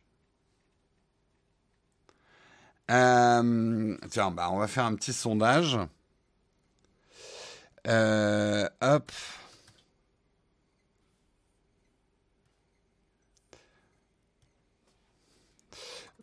[2.90, 5.78] Euh, tiens, bah on va faire un petit sondage.
[7.88, 9.10] Euh, hop.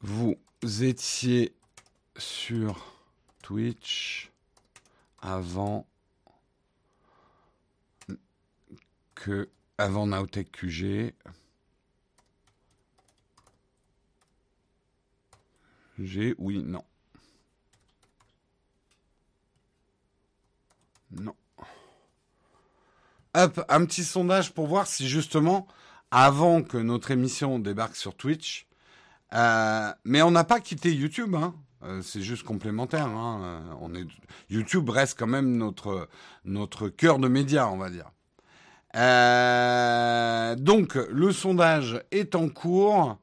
[0.02, 0.36] Vous
[0.84, 1.56] étiez
[2.18, 2.86] sur
[3.42, 4.32] Twitch
[5.20, 5.88] avant
[9.16, 11.14] que avant Nowtech QG.
[16.00, 16.84] J'ai oui, non.
[21.12, 21.36] Non
[23.34, 25.68] hop, un petit sondage pour voir si justement,
[26.12, 28.68] avant que notre émission débarque sur Twitch,
[29.34, 31.56] euh, mais on n'a pas quitté YouTube, hein.
[31.84, 33.08] Euh, c'est juste complémentaire.
[33.08, 33.42] Hein.
[33.44, 34.06] Euh, on est,
[34.50, 36.08] YouTube reste quand même notre
[36.46, 38.12] notre cœur de média, on va dire.
[40.58, 43.18] donc le sondage est en cours.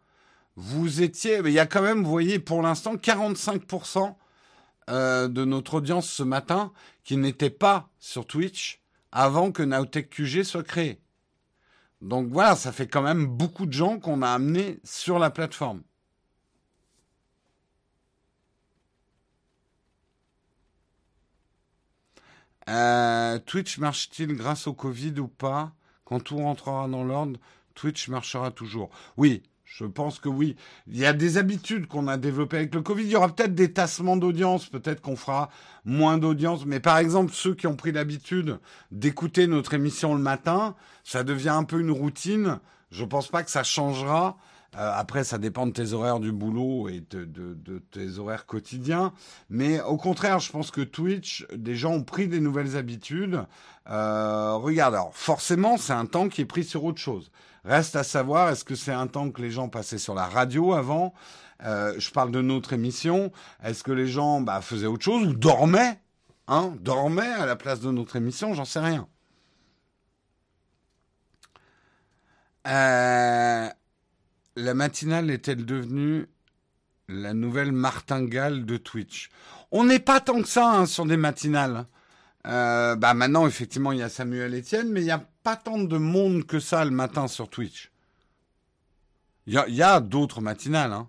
[0.56, 4.14] Vous étiez, il y a quand même, vous voyez, pour l'instant, 45%
[4.88, 6.72] de notre audience ce matin
[7.04, 11.00] qui n'était pas sur Twitch avant que Nowtech QG soit créé.
[12.00, 15.82] Donc voilà, ça fait quand même beaucoup de gens qu'on a amenés sur la plateforme.
[22.68, 25.72] Euh, Twitch marche-t-il grâce au Covid ou pas?
[26.04, 27.38] Quand tout rentrera dans l'ordre,
[27.74, 28.90] Twitch marchera toujours.
[29.16, 30.56] Oui, je pense que oui.
[30.86, 33.04] Il y a des habitudes qu'on a développées avec le Covid.
[33.04, 35.50] Il y aura peut-être des tassements d'audience, peut-être qu'on fera
[35.84, 36.66] moins d'audience.
[36.66, 38.58] Mais par exemple, ceux qui ont pris l'habitude
[38.90, 42.58] d'écouter notre émission le matin, ça devient un peu une routine.
[42.90, 44.38] Je ne pense pas que ça changera.
[44.76, 49.12] Euh, après, ça dépend de tes horaires du boulot et de, tes horaires quotidiens.
[49.48, 53.44] Mais au contraire, je pense que Twitch, des gens ont pris des nouvelles habitudes.
[53.88, 57.30] Euh, regarde, alors forcément, c'est un temps qui est pris sur autre chose.
[57.64, 60.74] Reste à savoir, est-ce que c'est un temps que les gens passaient sur la radio
[60.74, 61.14] avant?
[61.64, 63.32] Euh, Je parle de notre émission.
[63.64, 65.98] Est-ce que les gens bah, faisaient autre chose ou dormaient
[66.46, 68.54] hein, Dormaient à la place de notre émission?
[68.54, 69.08] J'en sais rien.
[72.66, 73.68] Euh,
[74.58, 76.26] la matinale est-elle devenue
[77.08, 79.30] la nouvelle martingale de Twitch?
[79.70, 81.86] On n'est pas tant que ça hein, sur des matinales.
[82.46, 85.78] Euh, bah maintenant, effectivement, il y a Samuel Etienne, mais il n'y a pas tant
[85.78, 87.92] de monde que ça le matin sur Twitch.
[89.46, 90.92] Il y a, a d'autres matinales.
[90.92, 91.08] Hein.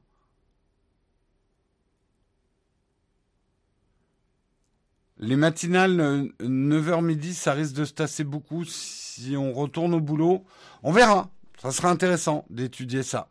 [5.17, 9.99] Les matinales euh, 9h midi, ça risque de se tasser beaucoup si on retourne au
[9.99, 10.45] boulot.
[10.83, 11.29] On verra.
[11.61, 13.29] Ça sera intéressant d'étudier ça.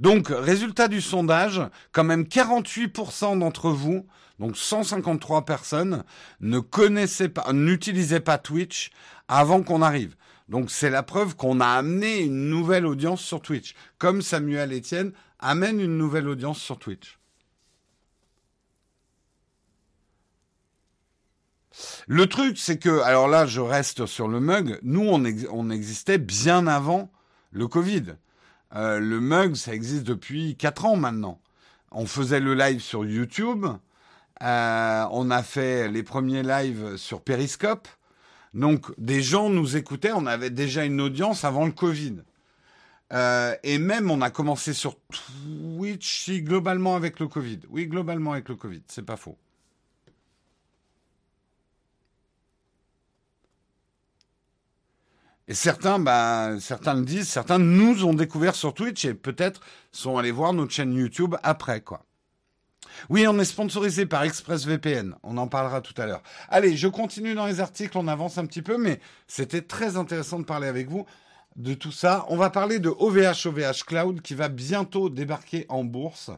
[0.00, 4.06] Donc, résultat du sondage, quand même 48% d'entre vous,
[4.38, 6.04] donc 153 personnes,
[6.40, 8.90] ne connaissaient pas, n'utilisaient pas Twitch
[9.28, 10.16] avant qu'on arrive.
[10.48, 15.12] Donc c'est la preuve qu'on a amené une nouvelle audience sur Twitch, comme Samuel Etienne
[15.38, 17.18] amène une nouvelle audience sur Twitch.
[22.06, 26.68] Le truc, c'est que, alors là, je reste sur le mug, nous, on, existait bien
[26.68, 27.10] avant
[27.50, 28.14] le Covid.
[28.74, 31.40] Euh, le mug, ça existe depuis 4 ans maintenant.
[31.92, 33.66] On faisait le live sur YouTube,
[34.42, 37.86] euh, on a fait les premiers lives sur Periscope.
[38.52, 42.16] Donc, des gens nous écoutaient, on avait déjà une audience avant le Covid.
[43.12, 47.60] Euh, et même, on a commencé sur Twitch, globalement avec le Covid.
[47.68, 49.36] Oui, globalement avec le Covid, c'est pas faux.
[55.46, 59.60] Et certains, bah, certains le disent, certains nous ont découvert sur Twitch et peut-être
[59.92, 62.04] sont allés voir notre chaîne YouTube après, quoi.
[63.10, 65.16] Oui, on est sponsorisé par ExpressVPN.
[65.22, 66.22] On en parlera tout à l'heure.
[66.48, 70.38] Allez, je continue dans les articles, on avance un petit peu, mais c'était très intéressant
[70.38, 71.04] de parler avec vous
[71.56, 72.26] de tout ça.
[72.28, 76.30] On va parler de OVH OVH Cloud qui va bientôt débarquer en bourse.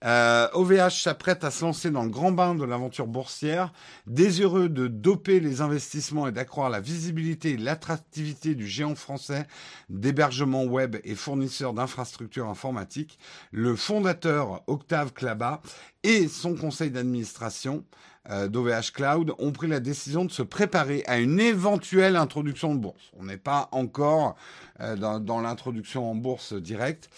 [0.00, 3.72] OVH euh, s'apprête à se lancer dans le grand bain de l'aventure boursière,
[4.06, 9.48] désireux de doper les investissements et d'accroître la visibilité et l'attractivité du géant français
[9.88, 13.18] d'hébergement web et fournisseur d'infrastructures informatiques.
[13.50, 15.62] Le fondateur Octave Klaba
[16.02, 17.84] et son conseil d'administration
[18.30, 22.80] euh, d'OVH Cloud ont pris la décision de se préparer à une éventuelle introduction de
[22.80, 23.10] bourse.
[23.18, 24.36] On n'est pas encore
[24.80, 27.08] euh, dans, l'introduction en bourse directe.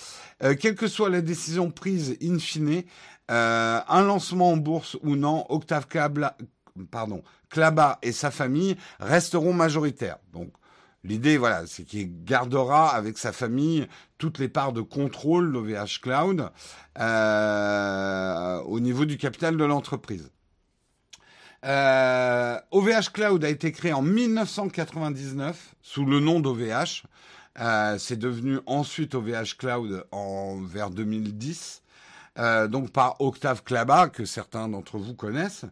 [0.43, 2.83] Euh, quelle que soit la décision prise in fine,
[3.29, 6.37] un lancement en bourse ou non, Octave Klaba,
[6.90, 10.19] pardon, Klaba et sa famille resteront majoritaires.
[10.33, 10.51] Donc
[11.03, 13.87] L'idée, voilà, c'est qu'il gardera avec sa famille
[14.19, 16.51] toutes les parts de contrôle d'OVH Cloud
[16.99, 20.31] euh, au niveau du capital de l'entreprise.
[21.65, 27.05] Euh, OVH Cloud a été créé en 1999 sous le nom d'OVH.
[27.59, 31.83] Euh, c'est devenu ensuite OVH Cloud en vers 2010.
[32.39, 35.65] Euh, donc par Octave Klaba, que certains d'entre vous connaissent.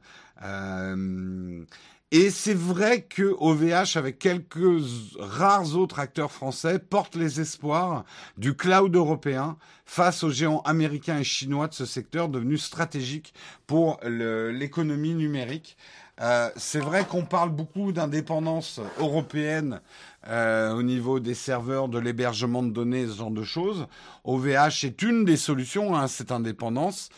[0.43, 1.65] Euh,
[2.11, 4.83] et c'est vrai que OVH, avec quelques
[5.19, 8.05] rares autres acteurs français, porte les espoirs
[8.39, 13.35] du cloud européen face aux géants américains et chinois de ce secteur devenu stratégique
[13.67, 15.77] pour l'économie numérique.
[16.21, 19.81] Euh, c'est vrai qu'on parle beaucoup d'indépendance européenne
[20.27, 23.87] euh, au niveau des serveurs, de l'hébergement de données, ce genre de choses.
[24.25, 27.11] OVH est une des solutions à cette indépendance.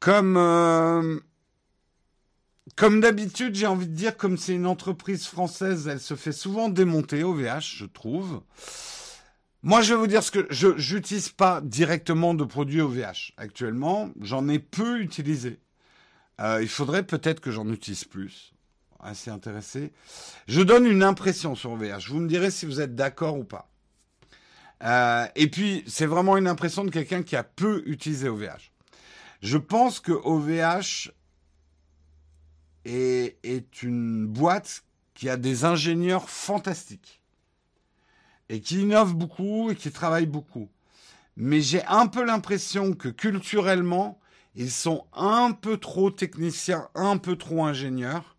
[0.00, 1.18] Comme euh,
[2.76, 6.68] comme d'habitude, j'ai envie de dire, comme c'est une entreprise française, elle se fait souvent
[6.68, 8.42] démonter au VH, je trouve.
[9.62, 14.10] Moi, je vais vous dire ce que je n'utilise pas directement de produits OVH actuellement.
[14.20, 15.58] J'en ai peu utilisé.
[16.40, 18.52] Euh, il faudrait peut-être que j'en utilise plus.
[19.00, 19.92] Assez intéressé.
[20.46, 22.10] Je donne une impression sur OVH.
[22.10, 23.68] Vous me direz si vous êtes d'accord ou pas.
[24.84, 28.70] Euh, et puis, c'est vraiment une impression de quelqu'un qui a peu utilisé OVH.
[29.42, 31.10] Je pense que OVH
[32.86, 37.22] est, une boîte qui a des ingénieurs fantastiques
[38.48, 40.68] et qui innove beaucoup et qui travaille beaucoup.
[41.36, 44.20] Mais j'ai un peu l'impression que culturellement,
[44.54, 48.36] ils sont un peu trop techniciens, un peu trop ingénieurs.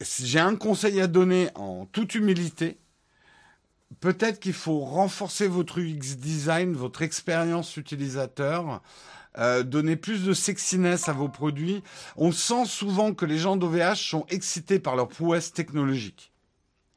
[0.00, 2.78] J'ai un conseil à donner en toute humilité.
[4.00, 8.82] Peut-être qu'il faut renforcer votre UX design, votre expérience utilisateur,
[9.38, 11.82] euh, donner plus de sexiness à vos produits.
[12.16, 16.32] On sent souvent que les gens d'OVH sont excités par leur prouesse technologique.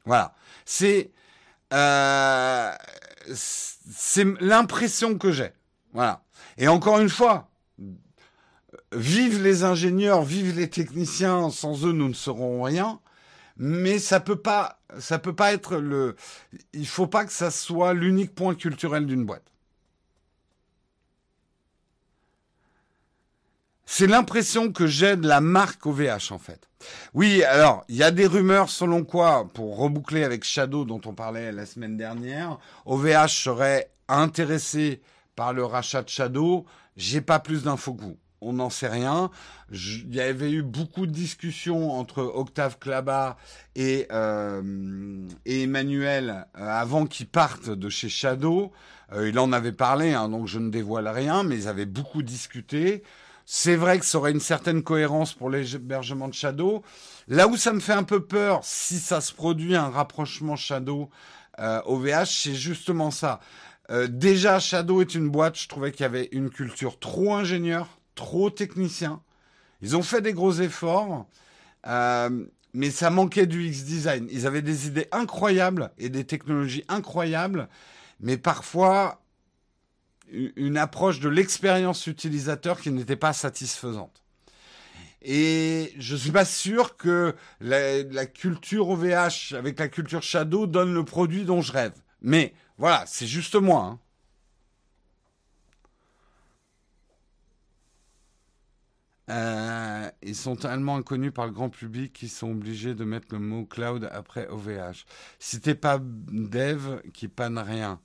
[0.04, 0.34] Voilà.
[0.64, 1.12] C'est
[1.72, 2.72] euh,
[3.34, 5.52] c'est l'impression que j'ai.
[5.92, 6.22] Voilà.
[6.58, 7.48] Et encore une fois,
[8.92, 11.50] vive les ingénieurs, vive les techniciens.
[11.50, 13.00] Sans eux, nous ne serons rien.
[13.56, 16.16] Mais ça peut pas, ça peut pas être le.
[16.72, 19.53] Il faut pas que ça soit l'unique point culturel d'une boîte.
[23.86, 26.68] C'est l'impression que j'ai de la marque OVH en fait.
[27.12, 31.14] Oui, alors, il y a des rumeurs selon quoi, pour reboucler avec Shadow dont on
[31.14, 35.00] parlait la semaine dernière, OVH serait intéressé
[35.36, 36.66] par le rachat de Shadow.
[36.96, 38.16] J'ai pas plus d'infos que vous.
[38.40, 39.30] On n'en sait rien.
[39.72, 43.38] Il y avait eu beaucoup de discussions entre Octave Klaba
[43.74, 48.70] et, euh, Emmanuel euh, avant qu'ils partent de chez Shadow.
[49.12, 52.22] Euh, il en avait parlé, hein, donc je ne dévoile rien, mais ils avaient beaucoup
[52.22, 53.02] discuté.
[53.46, 56.82] C'est vrai que ça aurait une certaine cohérence pour l'hébergement de Shadow.
[57.28, 61.10] Là où ça me fait un peu peur, si ça se produit un rapprochement Shadow
[61.60, 63.40] euh, OVH, c'est justement ça.
[63.90, 67.98] Euh, déjà, Shadow est une boîte, je trouvais qu'il y avait une culture trop ingénieur,
[68.14, 69.20] trop technicien.
[69.82, 71.26] Ils ont fait des gros efforts,
[71.86, 74.26] euh, mais ça manquait du X-Design.
[74.30, 77.68] Ils avaient des idées incroyables et des technologies incroyables,
[78.20, 79.20] mais parfois
[80.30, 84.24] une approche de l'expérience utilisateur qui n'était pas satisfaisante.
[85.22, 91.04] Et je suis pas sûr que la, culture OVH avec la culture Shadow donne le
[91.04, 91.94] produit dont je rêve.
[92.20, 93.84] Mais voilà, c'est juste moi.
[93.84, 93.98] Hein.
[99.30, 103.38] Euh, ils sont tellement inconnus par le grand public qu'ils sont obligés de mettre le
[103.38, 105.06] mot cloud après OVH.
[105.38, 108.00] Si pas dev, qui panne rien.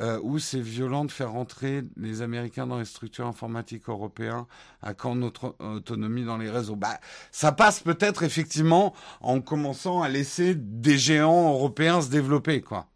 [0.00, 4.44] Euh, où c'est violent de faire rentrer les Américains dans les structures informatiques européennes
[4.80, 7.00] à quand notre autonomie dans les réseaux bah,
[7.32, 12.60] Ça passe peut-être effectivement en commençant à laisser des géants européens se développer.
[12.60, 12.86] quoi.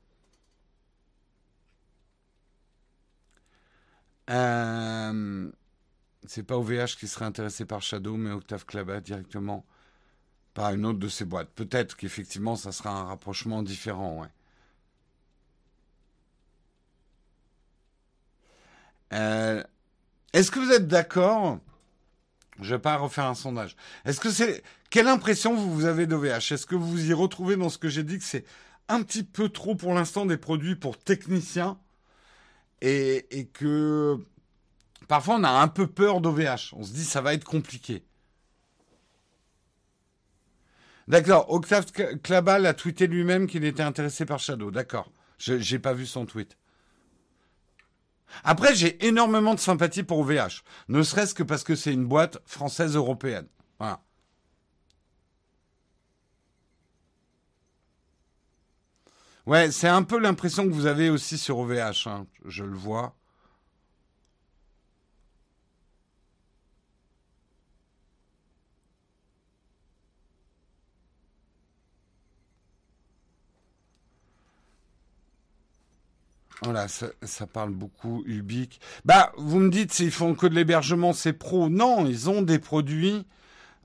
[4.30, 5.50] Euh,
[6.26, 9.66] c'est pas OVH qui serait intéressé par Shadow, mais Octave Klaba directement
[10.54, 11.50] par une autre de ces boîtes.
[11.54, 14.24] Peut-être qu'effectivement, ça sera un rapprochement différent.
[19.12, 19.62] Euh,
[20.32, 21.58] est-ce que vous êtes d'accord?
[22.60, 23.76] Je vais pas refaire un sondage.
[24.04, 27.78] Est-ce que c'est quelle impression vous avez d'OVH Est-ce que vous y retrouvez dans ce
[27.78, 28.44] que j'ai dit que c'est
[28.88, 31.78] un petit peu trop pour l'instant des produits pour techniciens
[32.82, 34.18] et, que
[35.08, 36.74] parfois on a un peu peur d'OVH.
[36.74, 38.02] On se dit ça va être compliqué.
[41.08, 41.50] D'accord.
[41.50, 41.86] Octave
[42.22, 44.70] Klabal a tweeté lui-même qu'il était intéressé par Shadow.
[44.70, 45.10] D'accord.
[45.38, 46.56] Je n'ai pas vu son tweet.
[48.44, 52.38] Après, j'ai énormément de sympathie pour OVH, ne serait-ce que parce que c'est une boîte
[52.46, 53.46] française européenne.
[53.78, 54.00] Voilà.
[59.46, 62.26] Ouais, c'est un peu l'impression que vous avez aussi sur OVH, hein.
[62.44, 63.16] je le vois.
[76.64, 78.80] Voilà, ça, parle beaucoup Ubique.
[79.04, 81.68] Bah, vous me dites, s'ils font que de l'hébergement, c'est pro.
[81.68, 83.26] Non, ils ont des produits.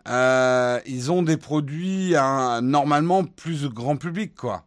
[0.08, 2.14] Euh, ils ont des produits
[2.62, 4.66] normalement plus grand public, quoi.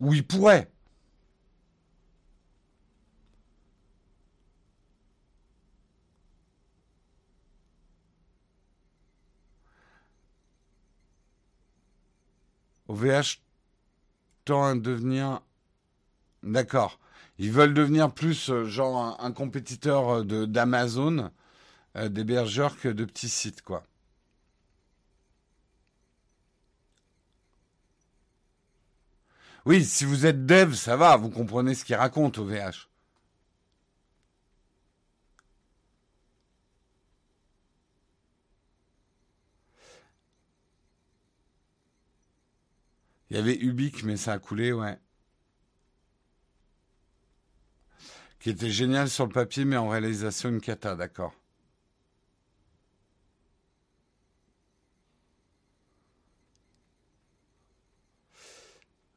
[0.00, 0.70] Ou ils pourraient.
[12.90, 13.40] OVH
[14.44, 15.42] tend à devenir...
[16.42, 16.98] D'accord.
[17.38, 21.30] Ils veulent devenir plus euh, genre un, compétiteur euh, de d'Amazon,
[21.96, 23.84] euh, d'hébergeurs que de petits sites, quoi.
[29.64, 32.89] Oui, si vous êtes dev, ça va, vous comprenez ce qu'il raconte OVH.
[43.30, 44.98] Il y avait Ubique, mais ça a coulé, ouais.
[48.40, 51.34] Qui était génial sur le papier, mais en réalisation, une cata, d'accord.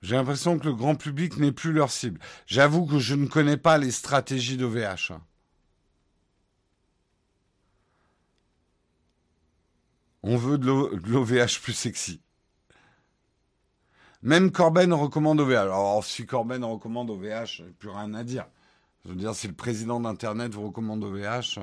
[0.03, 2.19] J'ai l'impression que le grand public n'est plus leur cible.
[2.45, 5.11] J'avoue que je ne connais pas les stratégies d'OVH.
[5.11, 5.21] Hein.
[10.23, 12.22] On veut de l'OVH plus sexy.
[14.23, 15.51] Même Corben recommande OVH.
[15.51, 18.45] Alors, si Corben recommande OVH, plus rien à dire.
[19.03, 21.59] Je veux dire, si le président d'Internet vous recommande OVH.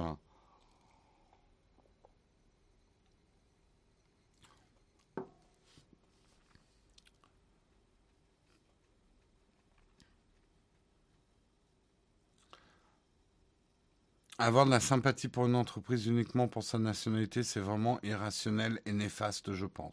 [14.41, 18.93] Avoir de la sympathie pour une entreprise uniquement pour sa nationalité, c'est vraiment irrationnel et
[18.93, 19.93] néfaste, je pense.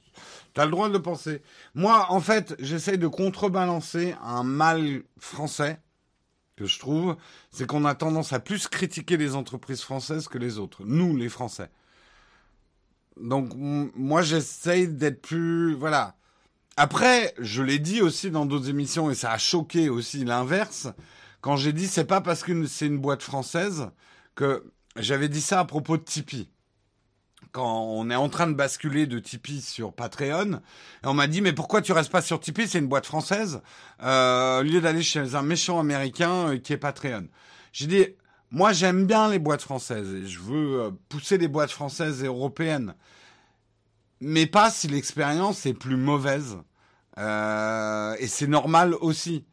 [0.53, 1.41] Tu as le droit de le penser.
[1.75, 5.81] Moi, en fait, j'essaye de contrebalancer un mal français
[6.55, 7.17] que je trouve,
[7.51, 10.83] c'est qu'on a tendance à plus critiquer les entreprises françaises que les autres.
[10.85, 11.69] Nous, les Français.
[13.19, 15.73] Donc, moi, j'essaye d'être plus...
[15.75, 16.15] Voilà.
[16.77, 20.87] Après, je l'ai dit aussi dans d'autres émissions, et ça a choqué aussi l'inverse,
[21.41, 23.89] quand j'ai dit c'est pas parce que c'est une boîte française
[24.37, 26.47] que j'avais dit ça à propos de Tipeee.
[27.51, 30.61] quand on est en train de basculer de Tipeee sur Patreon.
[31.03, 32.67] On m'a dit, mais pourquoi tu restes pas sur Tipeee?
[32.67, 33.61] C'est une boîte française.
[34.03, 37.27] Euh, au lieu d'aller chez un méchant américain euh, qui est Patreon.
[37.73, 38.05] J'ai dit,
[38.51, 42.27] moi j'aime bien les boîtes françaises et je veux euh, pousser les boîtes françaises et
[42.27, 42.93] européennes.
[44.21, 46.57] Mais pas si l'expérience est plus mauvaise.
[47.17, 49.45] Et c'est normal aussi.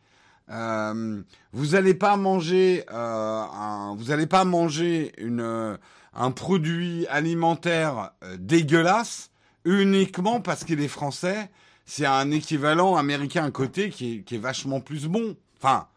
[0.51, 1.23] Euh,
[1.53, 5.79] vous n'allez pas manger, un, vous allez pas manger une
[6.15, 9.31] un produit alimentaire euh, dégueulasse
[9.65, 11.51] uniquement parce qu'il est français.
[11.87, 15.37] C'est un équivalent américain à côté qui est, qui est vachement plus bon.
[15.59, 15.89] Enfin,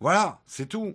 [0.00, 0.94] voilà, c'est tout.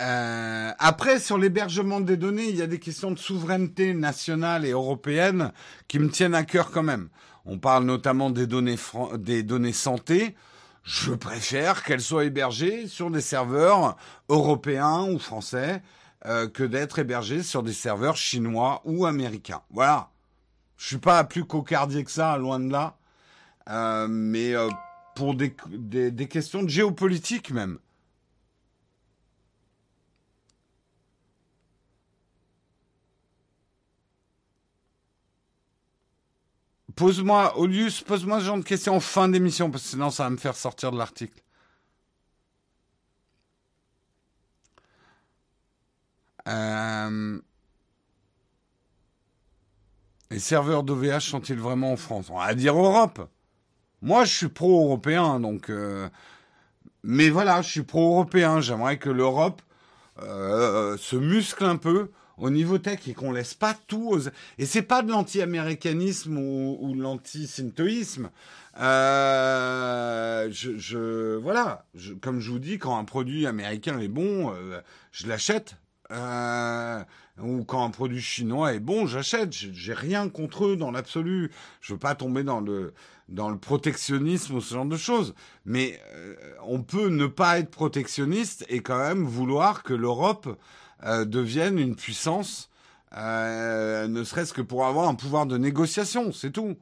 [0.00, 0.51] Euh,
[0.84, 5.52] après, sur l'hébergement des données, il y a des questions de souveraineté nationale et européenne
[5.86, 7.08] qui me tiennent à cœur quand même.
[7.44, 10.34] On parle notamment des données, santé.
[10.82, 13.96] Je préfère qu'elles soient hébergées sur des serveurs
[14.28, 15.84] européens ou français
[16.26, 19.62] euh, que d'être hébergées sur des serveurs chinois ou américains.
[19.70, 20.10] Voilà.
[20.78, 22.96] Je suis pas plus cocardier que ça, loin de là.
[23.70, 24.68] Euh, mais euh,
[25.14, 25.54] pour des,
[26.10, 27.78] des questions de géopolitique même.
[36.96, 40.30] Pose-moi, Olius, pose-moi ce genre de questions en fin d'émission, parce que sinon ça va
[40.30, 41.42] me faire sortir de l'article.
[46.48, 47.40] Euh...
[50.30, 52.30] Les serveurs d'OVH sont-ils vraiment en France?
[52.30, 53.28] On va dire Europe.
[54.00, 55.70] Moi, je suis pro-européen, donc.
[55.70, 56.08] Euh...
[57.02, 58.60] Mais voilà, je suis pro-européen.
[58.60, 59.60] J'aimerais que l'Europe
[60.20, 62.10] euh, se muscle un peu
[62.42, 64.20] au niveau tech et qu'on laisse pas tout aux...
[64.58, 68.30] Et c'est pas de l'anti-américanisme ou, de l'anti-syntoïsme.
[68.80, 71.86] Euh, je, voilà,
[72.20, 74.80] comme je vous dis, quand un produit américain est bon, euh,
[75.12, 75.76] je l'achète.
[76.10, 77.02] Euh,
[77.40, 79.52] ou quand un produit chinois est bon, j'achète.
[79.52, 81.52] J'ai rien contre eux dans l'absolu.
[81.80, 82.92] Je veux pas tomber dans le
[83.28, 85.34] dans le protectionnisme ou ce genre de choses.
[85.64, 85.98] Mais
[86.66, 90.48] on peut ne pas être protectionniste et quand même vouloir que l'Europe
[91.04, 92.70] euh, deviennent une puissance,
[93.16, 96.76] euh, ne serait-ce que pour avoir un pouvoir de négociation, c'est tout.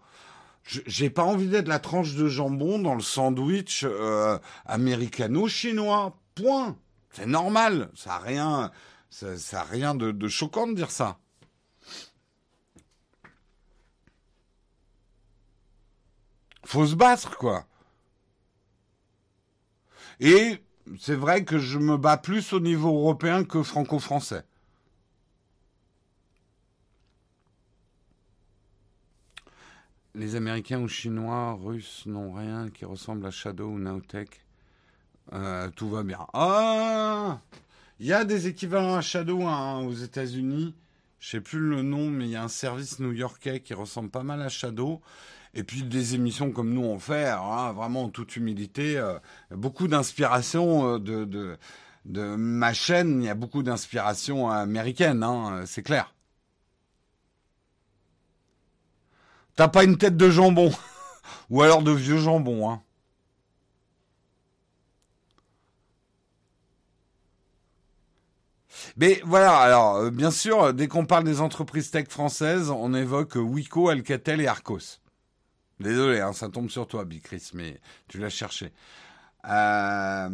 [0.65, 6.17] J'ai pas envie d'être la tranche de jambon dans le sandwich euh, américano-chinois.
[6.35, 6.77] Point.
[7.11, 7.91] C'est normal.
[7.97, 8.71] Ça a rien,
[9.09, 11.19] ça, ça a rien de, de choquant de dire ça.
[16.65, 17.65] Faut se battre, quoi.
[20.21, 20.63] Et
[20.99, 24.45] c'est vrai que je me bats plus au niveau européen que franco-français.
[30.15, 34.45] Les Américains ou Chinois, Russes n'ont rien qui ressemble à Shadow ou Nowtech.
[35.33, 36.27] Euh, tout va bien.
[36.33, 37.41] Ah
[38.01, 40.75] Il y a des équivalents à Shadow hein, aux États-Unis.
[41.21, 44.25] Je sais plus le nom, mais il y a un service new-yorkais qui ressemble pas
[44.25, 45.01] mal à Shadow.
[45.55, 49.19] Et puis des émissions comme nous on fait, hein, vraiment en toute humilité, euh,
[49.51, 50.99] beaucoup d'inspiration euh,
[52.05, 56.15] de, ma chaîne, il y a beaucoup d'inspiration américaine, hein, c'est clair.
[59.57, 60.71] T'as pas une tête de jambon,
[61.51, 62.83] ou alors de vieux jambon, hein.
[68.97, 73.35] Mais voilà, alors euh, bien sûr, dès qu'on parle des entreprises tech françaises, on évoque
[73.37, 75.01] Wiko, Alcatel et Arcos.
[75.81, 78.71] Désolé, hein, ça tombe sur toi, Bicris, mais tu l'as cherché.
[79.49, 80.29] Euh,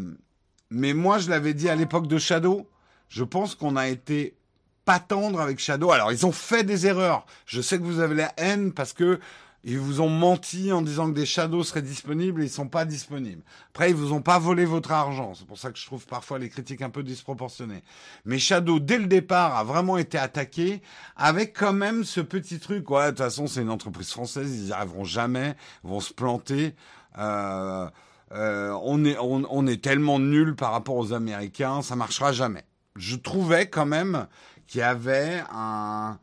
[0.70, 2.68] mais moi, je l'avais dit à l'époque de Shadow.
[3.08, 4.36] Je pense qu'on a été
[4.84, 5.92] pas tendre avec Shadow.
[5.92, 7.26] Alors, ils ont fait des erreurs.
[7.46, 9.20] Je sais que vous avez la haine parce que
[9.68, 12.84] ils vous ont menti en disant que des shadows seraient disponibles et ils sont pas
[12.84, 13.42] disponibles.
[13.70, 15.34] Après, ils vous ont pas volé votre argent.
[15.34, 17.82] C'est pour ça que je trouve parfois les critiques un peu disproportionnées.
[18.24, 20.82] Mais Shadow, dès le départ, a vraiment été attaqué
[21.16, 22.88] avec quand même ce petit truc.
[22.90, 24.56] Ouais, de toute façon, c'est une entreprise française.
[24.56, 25.56] Ils n'y arriveront jamais.
[25.82, 26.76] Vont se planter.
[27.18, 27.90] Euh,
[28.30, 31.82] euh, on est, on, on est tellement nul par rapport aux Américains.
[31.82, 32.62] Ça marchera jamais.
[32.94, 34.28] Je trouvais quand même
[34.68, 36.20] qu'il y avait un,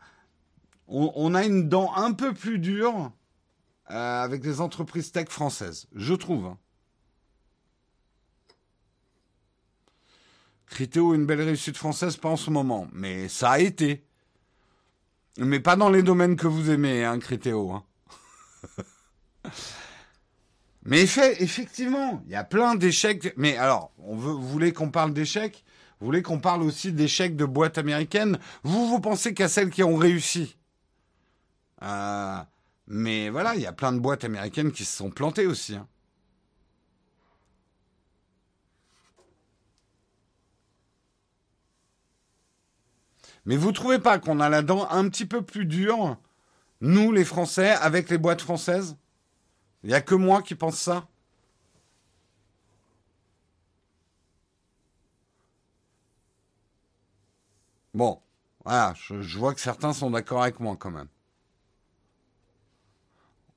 [0.88, 3.12] on, on a une dent un peu plus dure
[3.92, 6.46] euh, avec des entreprises tech françaises, je trouve.
[6.46, 6.58] Hein.
[10.68, 14.04] Critéo, une belle réussite française, pas en ce moment, mais ça a été.
[15.38, 17.72] Mais pas dans les domaines que vous aimez, hein, Critéo.
[17.72, 17.84] Hein.
[20.86, 23.34] mais effectivement, il y a plein d'échecs.
[23.38, 25.64] Mais alors, on veut, vous voulez qu'on parle d'échecs?
[26.00, 28.40] Vous voulez qu'on parle aussi d'échecs de boîtes américaines?
[28.64, 30.58] Vous, vous pensez qu'à celles qui ont réussi
[31.84, 32.40] euh,
[32.88, 35.76] mais voilà, il y a plein de boîtes américaines qui se sont plantées aussi.
[35.76, 35.88] Hein.
[43.46, 46.18] Mais vous trouvez pas qu'on a la dent un petit peu plus dure,
[46.82, 48.98] nous les Français, avec les boîtes françaises?
[49.84, 51.08] Il n'y a que moi qui pense ça?
[57.94, 58.22] Bon,
[58.64, 61.08] voilà, je vois que certains sont d'accord avec moi quand même.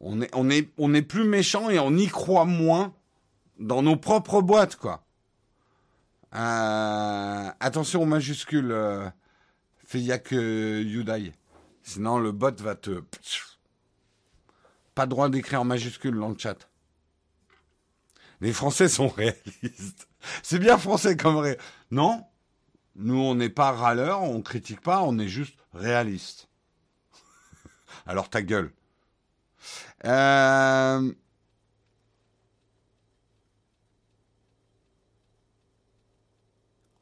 [0.00, 2.94] On est, plus méchant et on y croit moins
[3.58, 5.02] dans nos propres boîtes, quoi.
[6.34, 9.08] Euh, attention aux majuscules, euh,
[9.90, 11.32] que Yudai.
[11.82, 13.02] Sinon, le bot va te.
[14.94, 16.68] Pas droit d'écrire en majuscule dans le chat.
[18.40, 20.08] Les Français sont réalistes.
[20.42, 21.58] C'est bien français comme ré...
[21.90, 22.24] Non?
[22.96, 26.48] Nous, on n'est pas râleurs, on critique pas, on est juste réaliste.
[28.06, 28.72] Alors ta gueule.
[30.04, 31.12] Euh...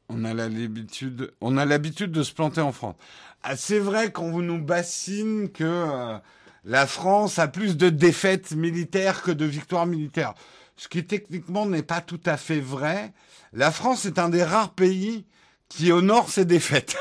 [0.07, 2.95] On a l'habitude, on a l'habitude de se planter en France.
[3.43, 6.17] Ah, c'est vrai qu'on nous bassine que euh,
[6.63, 10.33] la France a plus de défaites militaires que de victoires militaires.
[10.77, 13.13] Ce qui techniquement n'est pas tout à fait vrai.
[13.53, 15.25] La France est un des rares pays
[15.69, 16.97] qui honore ses défaites.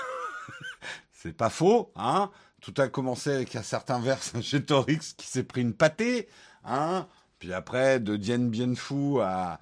[1.13, 2.31] c'est pas faux, hein?
[2.65, 6.29] Tout a commencé avec un certain vers chez Torix qui s'est pris une pâtée,
[6.65, 7.07] hein.
[7.39, 8.73] Puis après, de Dien Bien
[9.21, 9.61] à,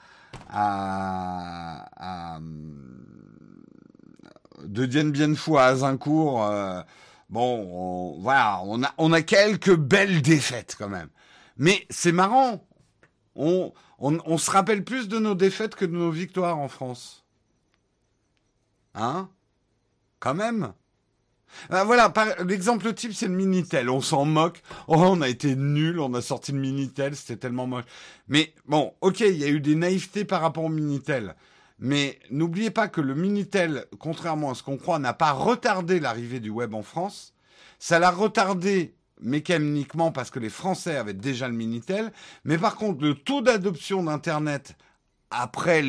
[0.48, 2.38] à, à
[4.62, 6.80] de Dien Bien à Azincourt, euh,
[7.28, 11.09] bon, on, voilà, on a, on a quelques belles défaites quand même.
[11.57, 12.64] Mais c'est marrant.
[13.34, 17.24] On, on, se rappelle plus de nos défaites que de nos victoires en France.
[18.94, 19.28] Hein?
[20.20, 20.72] Quand même.
[21.70, 22.12] Ben voilà,
[22.46, 23.90] l'exemple type, c'est le Minitel.
[23.90, 24.62] On s'en moque.
[24.88, 27.84] Oh, on a été nul, on a sorti le Minitel, c'était tellement moche.
[28.28, 31.34] Mais bon, ok, il y a eu des naïvetés par rapport au Minitel.
[31.78, 36.40] Mais n'oubliez pas que le Minitel, contrairement à ce qu'on croit, n'a pas retardé l'arrivée
[36.40, 37.34] du web en France.
[37.78, 42.12] Ça l'a retardé mécaniquement parce que les Français avaient déjà le Minitel.
[42.44, 44.76] Mais par contre, le taux d'adoption d'Internet
[45.33, 45.83] après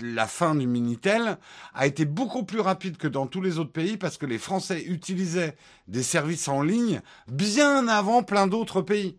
[0.00, 1.38] la fin du Minitel
[1.74, 4.82] a été beaucoup plus rapide que dans tous les autres pays parce que les Français
[4.84, 5.56] utilisaient
[5.88, 9.18] des services en ligne bien avant plein d'autres pays.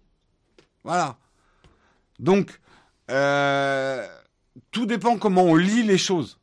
[0.84, 1.18] Voilà.
[2.20, 2.60] Donc,
[3.10, 4.08] euh,
[4.72, 6.40] tout dépend comment on lit les choses.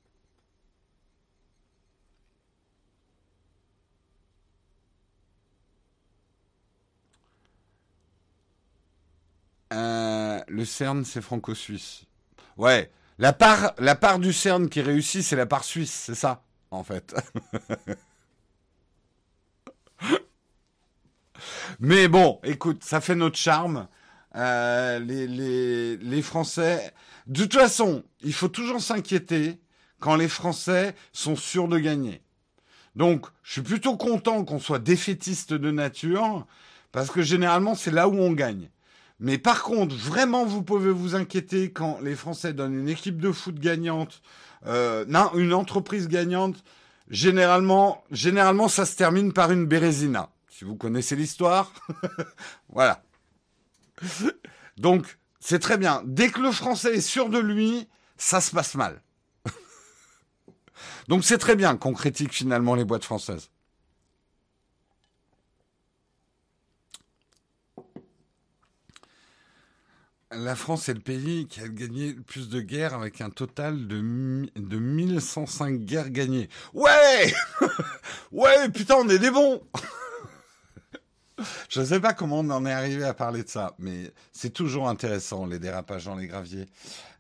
[9.73, 12.05] Euh, le CERN, c'est franco-suisse.
[12.57, 16.43] Ouais, la part, la part du CERN qui réussit, c'est la part suisse, c'est ça,
[16.71, 17.15] en fait.
[21.81, 23.89] Mais bon, écoute, ça fait notre charme.
[24.37, 26.93] Euh, les, les, les Français.
[27.27, 29.59] De toute façon, il faut toujours s'inquiéter
[30.01, 32.23] quand les Français sont sûrs de gagner.
[32.95, 36.47] Donc, je suis plutôt content qu'on soit défaitiste de nature,
[36.93, 38.71] parce que généralement, c'est là où on gagne.
[39.21, 43.33] Mais par contre, vraiment, vous pouvez vous inquiéter quand les Français donnent une équipe de
[43.33, 44.23] foot gagnante,
[44.67, 46.63] euh, non, une entreprise gagnante.
[47.11, 50.31] Généralement, généralement, ça se termine par une bérésina.
[50.49, 51.73] Si vous connaissez l'histoire,
[52.69, 53.03] voilà.
[54.77, 56.03] Donc, c'est très bien.
[56.05, 59.01] Dès que le français est sûr de lui, ça se passe mal.
[61.09, 63.51] Donc c'est très bien qu'on critique finalement les boîtes françaises.
[70.31, 73.87] La France est le pays qui a gagné le plus de guerres avec un total
[73.87, 73.97] de,
[74.57, 76.51] de 1105 guerres gagnées.
[76.75, 77.33] Ouais
[78.33, 79.63] Ouais, putain, on est des bons
[81.69, 84.51] je ne sais pas comment on en est arrivé à parler de ça, mais c'est
[84.51, 86.67] toujours intéressant, les dérapages dans les graviers.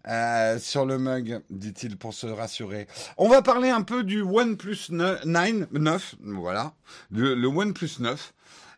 [0.09, 2.89] Euh, sur le mug, dit-il pour se rassurer.
[3.17, 6.73] On va parler un peu du OnePlus 9, 9 voilà,
[7.11, 8.33] le, le OnePlus 9.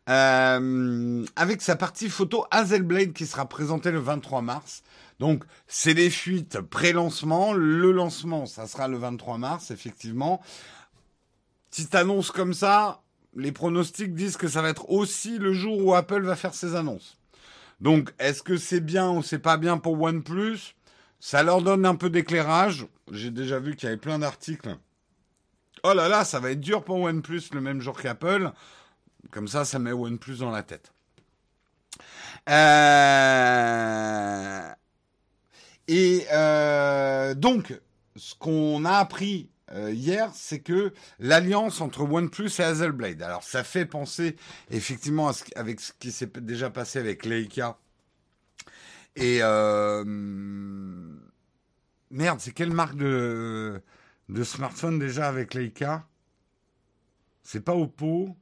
[0.09, 4.83] Euh, avec sa partie photo Hazelblade qui sera présentée le 23 mars.
[5.21, 7.53] Donc, c'est des fuites pré-lancement.
[7.53, 10.41] Le lancement, ça sera le 23 mars, effectivement.
[11.71, 13.03] Petite annonce comme ça,
[13.37, 16.75] les pronostics disent que ça va être aussi le jour où Apple va faire ses
[16.75, 17.19] annonces.
[17.81, 20.75] Donc, est-ce que c'est bien ou c'est pas bien pour OnePlus?
[21.21, 22.87] Ça leur donne un peu d'éclairage.
[23.13, 24.77] J'ai déjà vu qu'il y avait plein d'articles.
[25.85, 28.53] Oh là là, ça va être dur pour OnePlus le même jour qu'Apple.
[29.31, 30.93] Comme ça, ça met OnePlus dans la tête.
[32.49, 32.55] Euh,
[35.89, 37.79] et euh, donc,
[38.17, 43.23] ce qu'on a appris euh, hier, c'est que l'alliance entre OnePlus et Hazelblade.
[43.23, 44.37] Alors ça fait penser
[44.71, 47.79] effectivement à ce, avec ce qui s'est déjà passé avec Leica.
[49.17, 49.41] Et
[52.11, 53.83] merde, c'est quelle marque de,
[54.29, 56.07] de smartphone déjà avec Leica?
[57.43, 58.37] C'est pas Oppo?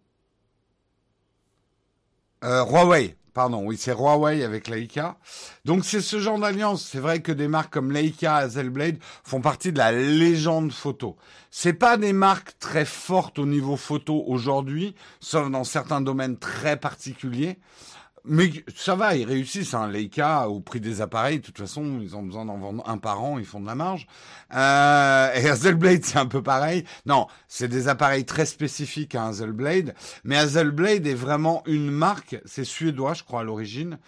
[2.45, 5.17] Euh, Huawei, pardon, oui, c'est Huawei avec Leica.
[5.65, 6.87] Donc c'est ce genre d'alliance.
[6.89, 11.17] C'est vrai que des marques comme Leica, Hazelblade font partie de la légende photo.
[11.51, 16.77] C'est pas des marques très fortes au niveau photo aujourd'hui, sauf dans certains domaines très
[16.77, 17.59] particuliers.
[18.29, 19.75] Mais ça va, ils réussissent.
[19.75, 19.89] Hein.
[19.89, 23.23] Leica, au prix des appareils, de toute façon, ils ont besoin d'en vendre un par
[23.23, 24.07] an, ils font de la marge.
[24.55, 26.85] Euh, et Hazelblade, c'est un peu pareil.
[27.07, 29.95] Non, c'est des appareils très spécifiques à Hazelblade.
[30.25, 33.99] Mais Hazelblade est vraiment une marque, c'est suédois, je crois, à l'origine.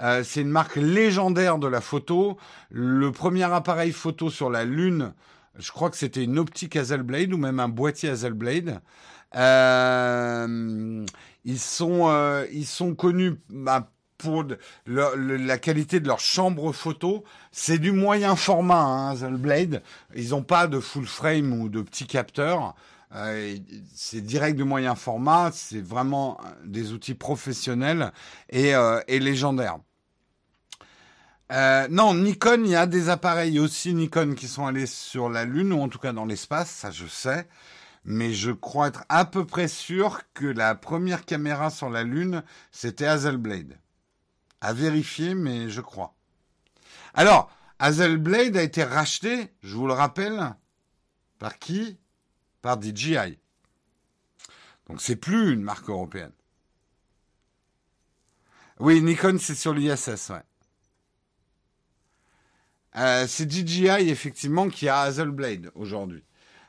[0.00, 2.36] Euh, c'est une marque légendaire de la photo.
[2.70, 5.12] Le premier appareil photo sur la Lune,
[5.58, 8.80] je crois que c'était une optique Hazelblade ou même un boîtier Hazelblade.
[9.34, 11.04] Euh,
[11.44, 14.44] ils sont, euh, ils sont connus bah, pour
[14.86, 17.24] la qualité de leur chambre photo.
[17.52, 19.82] C'est du moyen format, hein, Hazelblade.
[20.14, 22.74] Ils n'ont pas de full frame ou de petits capteurs.
[23.14, 23.56] Euh,
[23.94, 25.50] c'est direct du moyen format.
[25.52, 28.12] C'est vraiment des outils professionnels
[28.50, 29.78] et, euh, légendaires.
[31.90, 35.72] Non, Nikon, il y a des appareils aussi Nikon qui sont allés sur la Lune,
[35.72, 37.48] ou en tout cas dans l'espace, ça je sais
[38.10, 42.42] mais je crois être à peu près sûr que la première caméra sur la Lune,
[42.72, 43.78] c'était Hazelblade.
[44.62, 46.14] À vérifier, mais je crois.
[47.12, 50.54] Alors, Hazelblade a été racheté, je vous le rappelle,
[51.38, 51.98] par qui?
[52.62, 53.38] Par DJI.
[54.88, 56.32] Donc c'est plus une marque européenne.
[58.80, 60.42] Oui, Nikon, c'est sur l'ISS, ouais.
[62.96, 66.24] Euh, c'est DJI, effectivement, qui a Hazelblade aujourd'hui.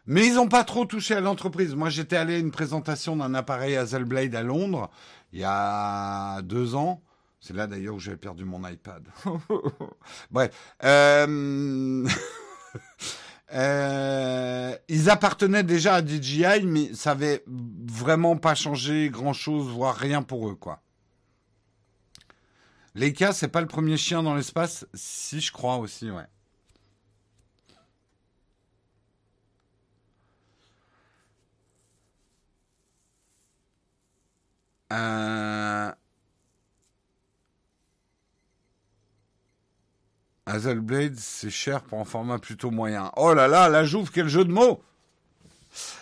[0.10, 1.76] Mais ils n'ont pas trop touché à l'entreprise.
[1.76, 4.89] Moi, j'étais allé à une présentation d'un appareil Hazelblade à Londres
[5.32, 7.03] il y a deux ans.
[7.39, 9.07] C'est là d'ailleurs où j'avais perdu mon iPad.
[10.32, 10.76] Bref.
[10.84, 12.07] Euh,
[13.53, 14.76] euh...
[14.88, 20.49] ils appartenaient déjà à DJI, mais ça avait vraiment pas changé grand-chose, voire rien pour
[20.49, 20.82] eux, quoi.
[22.95, 24.88] Leica, c'est pas le premier chien dans l'espace?
[24.95, 26.26] Si, je crois aussi, ouais.
[34.92, 35.92] Euh...
[40.46, 43.12] Hazelblade, c'est cher pour un format plutôt moyen.
[43.18, 44.84] Oh là là, la Jouve, quel jeu de mots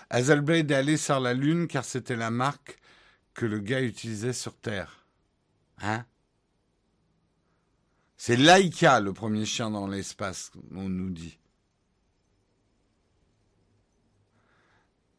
[0.10, 2.80] Hazelblade est allé sur la Lune car c'était la marque
[3.34, 5.06] que le gars utilisait sur Terre.
[5.82, 6.06] Hein?
[8.16, 11.38] C'est Laika, le premier chien dans l'espace, on nous dit.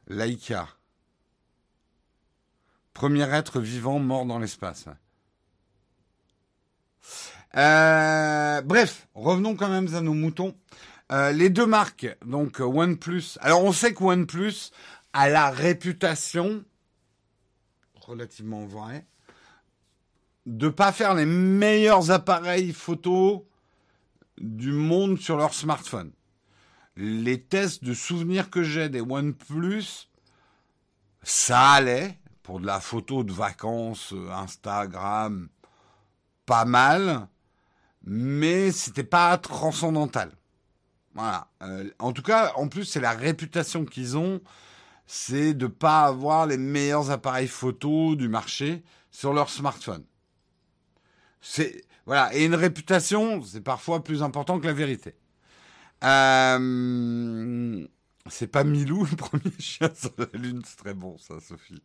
[0.06, 0.68] Laika.
[2.98, 4.86] Premier être vivant mort dans l'espace.
[7.54, 10.56] Euh, bref, revenons quand même à nos moutons.
[11.12, 13.38] Euh, les deux marques, donc OnePlus.
[13.40, 14.72] Alors on sait que OnePlus
[15.12, 16.64] a la réputation
[18.00, 19.06] relativement vraie
[20.46, 23.48] de pas faire les meilleurs appareils photo
[24.38, 26.10] du monde sur leur smartphone.
[26.96, 30.08] Les tests de souvenirs que j'ai des OnePlus,
[31.22, 32.18] ça allait,
[32.48, 35.50] pour de la photo de vacances, euh, Instagram,
[36.46, 37.28] pas mal,
[38.02, 40.32] mais c'était pas transcendantal.
[41.12, 41.48] Voilà.
[41.62, 44.40] Euh, en tout cas, en plus, c'est la réputation qu'ils ont,
[45.06, 50.06] c'est de pas avoir les meilleurs appareils photo du marché sur leur smartphone.
[51.42, 55.14] C'est voilà, et une réputation, c'est parfois plus important que la vérité.
[56.02, 57.86] Euh,
[58.30, 61.82] c'est pas Milou le premier chien sur la lune, c'est très bon ça, Sophie.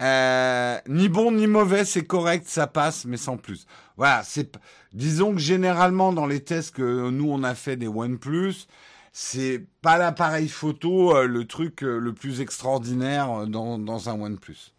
[0.00, 3.66] Euh, ni bon ni mauvais, c'est correct, ça passe, mais sans plus.
[3.96, 4.56] Voilà, c'est
[4.92, 8.66] disons que généralement dans les tests que nous on a fait des OnePlus,
[9.12, 14.72] c'est pas l'appareil photo euh, le truc euh, le plus extraordinaire dans, dans un OnePlus.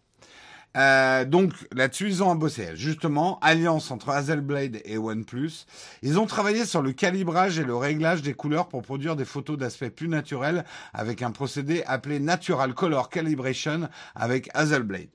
[0.76, 2.70] Euh, donc là-dessus, ils ont bossé.
[2.74, 5.66] Justement, alliance entre Hazelblade et OnePlus.
[6.02, 9.58] Ils ont travaillé sur le calibrage et le réglage des couleurs pour produire des photos
[9.58, 15.08] d'aspect plus naturel avec un procédé appelé Natural Color Calibration avec Hazelblade.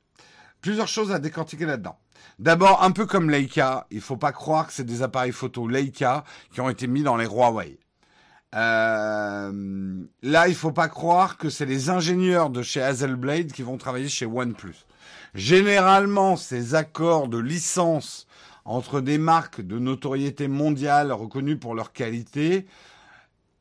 [0.62, 1.98] Plusieurs choses à décortiquer là-dedans.
[2.38, 6.26] D'abord, un peu comme Leica, il faut pas croire que c'est des appareils photo Leica
[6.52, 7.78] qui ont été mis dans les Huawei.
[8.56, 13.78] Euh, là, il faut pas croire que c'est les ingénieurs de chez Hazelblade qui vont
[13.78, 14.86] travailler chez OnePlus.
[15.36, 18.26] Généralement, ces accords de licence
[18.64, 22.66] entre des marques de notoriété mondiale reconnues pour leur qualité,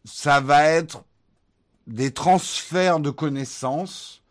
[0.05, 1.05] ça va être
[1.89, 4.23] des transferts de connaissances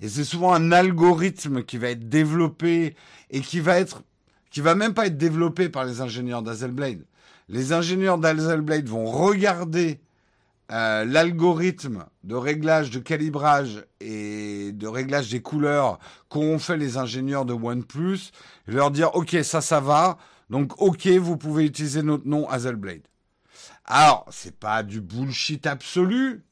[0.00, 2.94] et c'est souvent un algorithme qui va être développé
[3.30, 4.02] et qui va être
[4.50, 7.04] qui va même pas être développé par les ingénieurs d'Hazelblade.
[7.48, 9.98] Les ingénieurs d'Hazelblade vont regarder
[10.72, 15.98] euh, l'algorithme de réglage, de calibrage et de réglage des couleurs
[16.30, 18.30] qu'ont fait les ingénieurs de OnePlus,
[18.66, 20.16] leur dire ok ça ça va,
[20.48, 23.02] donc ok vous pouvez utiliser notre nom Hazelblade.
[23.84, 26.42] Alors c'est pas du bullshit absolu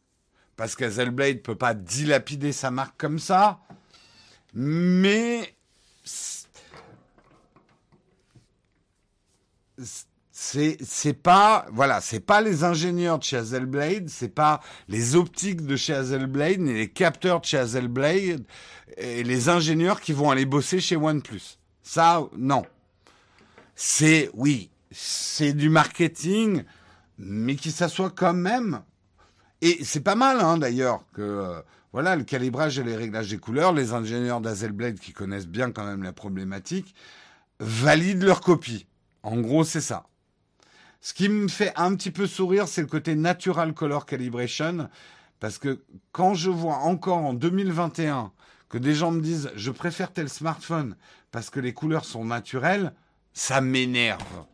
[0.57, 3.61] parce qu'Hazelblade peut pas dilapider sa marque comme ça,
[4.53, 5.55] mais
[10.43, 15.67] c'est c'est pas voilà c'est pas les ingénieurs de chez Hazelblade c'est pas les optiques
[15.67, 18.43] de chez Hazelblade ni les capteurs de chez Hazelblade
[18.97, 21.59] et les ingénieurs qui vont aller bosser chez OnePlus.
[21.83, 22.63] Ça non.
[23.75, 26.65] C'est oui c'est du marketing
[27.19, 28.81] mais qui s'assoit quand même.
[29.61, 31.61] Et c'est pas mal hein, d'ailleurs que euh,
[31.93, 35.85] voilà le calibrage et les réglages des couleurs les ingénieurs d'Hazelblade qui connaissent bien quand
[35.85, 36.95] même la problématique
[37.59, 38.87] valident leur copie.
[39.23, 40.07] En gros c'est ça
[41.01, 44.89] ce qui me fait un petit peu sourire, c'est le côté natural color calibration.
[45.39, 45.81] Parce que
[46.13, 48.33] quand je vois encore en 2021
[48.69, 50.97] que des gens me disent je préfère tel smartphone
[51.31, 52.93] parce que les couleurs sont naturelles,
[53.33, 54.45] ça m'énerve.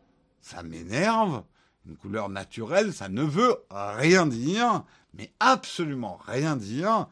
[0.40, 1.42] Ça m'énerve.
[1.88, 4.84] Une couleur naturelle, ça ne veut rien dire,
[5.14, 7.08] mais absolument rien dire.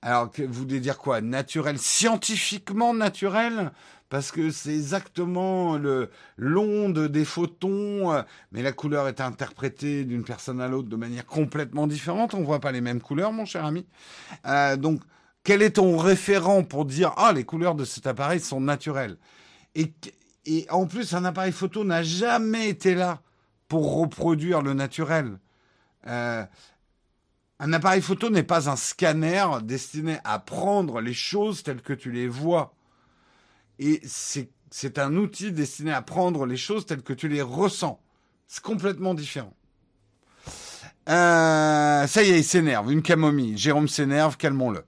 [0.00, 1.20] Alors, vous voulez dire quoi?
[1.20, 3.72] Naturel, scientifiquement naturel?
[4.10, 5.78] Parce que c'est exactement
[6.38, 8.22] l'onde des photons, euh,
[8.52, 12.32] mais la couleur est interprétée d'une personne à l'autre de manière complètement différente.
[12.32, 13.84] On voit pas les mêmes couleurs, mon cher ami.
[14.46, 15.02] Euh, donc,
[15.44, 19.18] quel est ton référent pour dire ah les couleurs de cet appareil sont naturelles?
[19.74, 19.92] Et,
[20.46, 23.20] et en plus, un appareil photo n'a jamais été là
[23.66, 25.38] pour reproduire le naturel.
[26.06, 26.44] Euh,
[27.60, 32.12] un appareil photo n'est pas un scanner destiné à prendre les choses telles que tu
[32.12, 32.74] les vois.
[33.80, 38.00] Et c'est un outil destiné à prendre les choses telles que tu les ressens.
[38.46, 39.54] C'est complètement différent.
[41.08, 42.92] Euh, ça y est, il s'énerve.
[42.92, 43.56] Une camomille.
[43.56, 44.84] Jérôme s'énerve, calmons-le.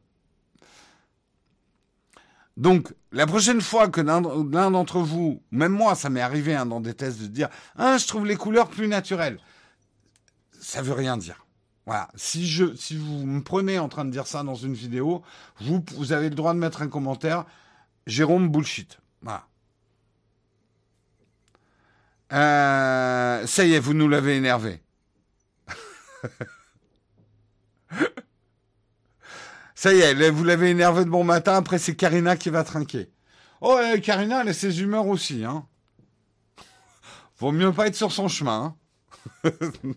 [2.57, 4.21] Donc, la prochaine fois que l'un
[4.71, 8.07] d'entre vous, même moi, ça m'est arrivé hein, dans des tests de dire ah, je
[8.07, 9.39] trouve les couleurs plus naturelles.
[10.61, 11.47] Ça veut rien dire.
[11.87, 12.09] Voilà.
[12.14, 15.22] Si je, si vous me prenez en train de dire ça dans une vidéo,
[15.61, 17.47] vous, vous avez le droit de mettre un commentaire.
[18.07, 19.01] Jérôme bullshit.
[19.22, 19.47] Voilà.
[22.33, 24.81] Euh, ça y est, vous nous l'avez énervé.
[29.74, 31.57] ça y est, vous l'avez énervé de bon matin.
[31.57, 33.11] Après, c'est Karina qui va trinquer.
[33.61, 35.45] Oh, Karina, elle a ses humeurs aussi.
[35.45, 35.66] Hein.
[37.39, 38.76] Vaut mieux pas être sur son chemin.
[39.45, 39.51] Hein.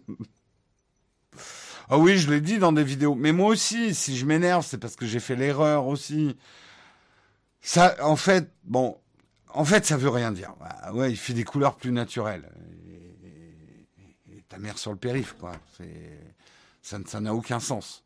[1.93, 3.13] ah oui, je l'ai dit dans des vidéos.
[3.13, 6.35] Mais moi aussi, si je m'énerve, c'est parce que j'ai fait l'erreur aussi.
[7.61, 8.97] Ça, en fait, bon,
[9.49, 10.55] en fait, ça veut rien dire.
[10.59, 12.49] Bah, ouais, il fait des couleurs plus naturelles.
[13.23, 15.51] Et, ta mère sur le périph, quoi.
[16.81, 18.03] Ça, ça n'a aucun sens.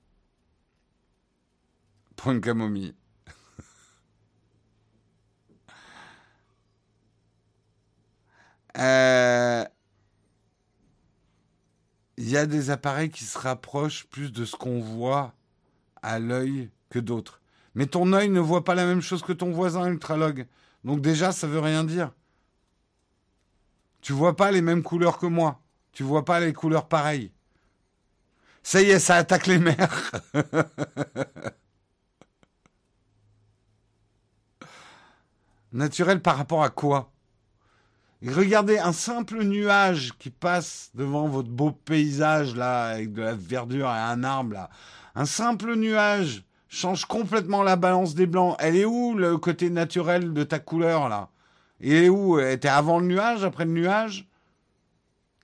[2.18, 2.94] Pour une camomille.
[8.80, 9.66] Euh,
[12.18, 15.34] il y a des appareils qui se rapprochent plus de ce qu'on voit
[16.02, 17.42] à l'œil que d'autres.
[17.76, 20.48] Mais ton œil ne voit pas la même chose que ton voisin ultralogue.
[20.84, 22.12] Donc déjà, ça veut rien dire.
[24.02, 25.62] Tu vois pas les mêmes couleurs que moi.
[25.92, 27.32] Tu vois pas les couleurs pareilles.
[28.64, 30.12] Ça y est, ça attaque les mers.
[35.72, 37.12] Naturel par rapport à quoi?
[38.26, 43.88] Regardez un simple nuage qui passe devant votre beau paysage là, avec de la verdure
[43.88, 44.70] et un arbre là.
[45.14, 48.56] Un simple nuage change complètement la balance des blancs.
[48.60, 51.30] Elle est où le côté naturel de ta couleur là?
[51.80, 52.40] Il est où?
[52.40, 54.28] Elle était avant le nuage, après le nuage?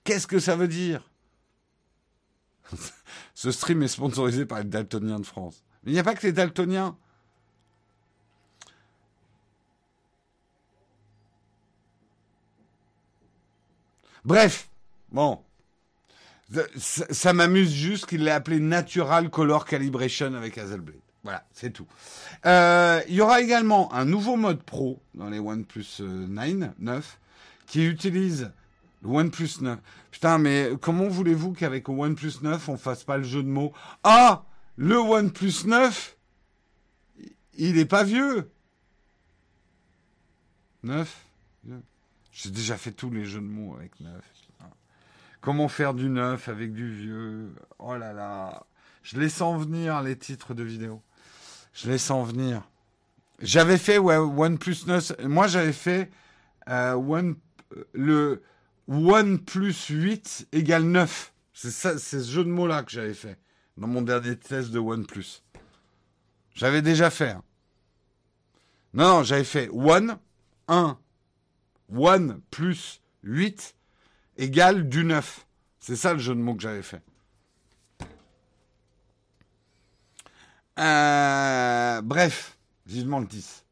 [0.02, 1.08] Qu'est-ce que ça veut dire?
[3.34, 5.62] Ce stream est sponsorisé par les daltoniens de France.
[5.82, 6.96] Mais il n'y a pas que les daltoniens.
[14.24, 14.68] Bref,
[15.12, 15.40] bon.
[16.76, 21.00] Ça, m'amuse juste qu'il l'ait appelé Natural Color Calibration avec Hazelblade.
[21.22, 21.86] Voilà, c'est tout.
[22.44, 27.18] Euh, il y aura également un nouveau mode pro dans les OnePlus 9, euh, 9
[27.66, 28.52] qui utilise
[29.02, 29.78] le OnePlus 9.
[30.10, 33.72] Putain, mais comment voulez-vous qu'avec le OnePlus 9, on fasse pas le jeu de mots?
[34.04, 34.44] Ah
[34.76, 36.16] Le OnePlus 9
[37.56, 38.50] Il est pas vieux
[40.82, 41.24] 9
[42.34, 44.12] J'ai déjà fait tous les jeux de mots avec 9.
[45.40, 47.54] Comment faire du neuf avec du vieux?
[47.78, 48.66] Oh là là
[49.04, 51.00] Je les sens venir, les titres de vidéos.
[51.72, 52.62] Je les sens venir.
[53.40, 55.20] J'avais fait ouais, OnePlus 9.
[55.24, 56.10] Moi, j'avais fait
[56.68, 57.36] euh, One,
[57.92, 58.42] le
[58.88, 61.32] OnePlus 8 égale 9.
[61.52, 63.38] C'est ça, c'est ce jeu de mots-là que j'avais fait.
[63.76, 65.42] dans mon dernier test de OnePlus.
[66.54, 67.30] J'avais déjà fait.
[67.30, 67.44] Hein.
[68.92, 70.18] Non, non, j'avais fait One,
[70.66, 70.98] 1,
[71.92, 73.74] One plus 8
[74.36, 75.46] égale du 9.
[75.80, 77.02] C'est ça le jeu de mots que j'avais fait.
[80.78, 83.64] Euh, bref, vivement le 10.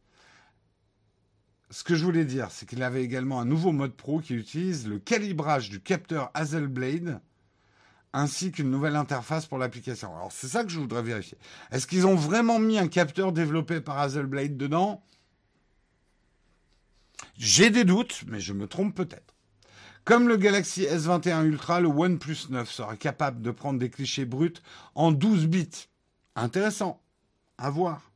[1.71, 4.87] Ce que je voulais dire, c'est qu'il avait également un nouveau mode pro qui utilise
[4.87, 7.21] le calibrage du capteur Hazelblade
[8.13, 10.15] ainsi qu'une nouvelle interface pour l'application.
[10.15, 11.39] Alors c'est ça que je voudrais vérifier.
[11.71, 15.03] Est-ce qu'ils ont vraiment mis un capteur développé par Hazelblade dedans?
[17.39, 19.35] J'ai des doutes, mais je me trompe peut-être.
[20.05, 24.55] Comme le Galaxy S21 Ultra, le OnePlus 9 sera capable de prendre des clichés bruts
[24.95, 25.89] en 12 bits.
[26.35, 27.01] Intéressant.
[27.59, 28.11] À voir.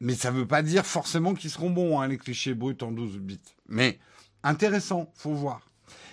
[0.00, 2.92] Mais ça ne veut pas dire forcément qu'ils seront bons, hein, les clichés bruts en
[2.92, 3.40] 12 bits.
[3.68, 3.98] Mais
[4.42, 5.62] intéressant, faut voir.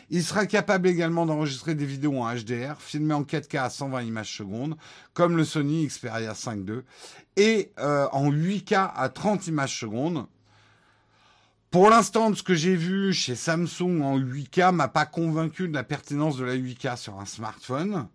[0.10, 4.36] Il sera capable également d'enregistrer des vidéos en HDR, filmées en 4K à 120 images
[4.36, 4.76] secondes,
[5.14, 6.82] comme le Sony Xperia 5 II,
[7.36, 10.26] et euh, en 8K à 30 images secondes.
[11.74, 15.74] Pour l'instant, de ce que j'ai vu chez Samsung en 8K m'a pas convaincu de
[15.74, 18.08] la pertinence de la 8K sur un smartphone.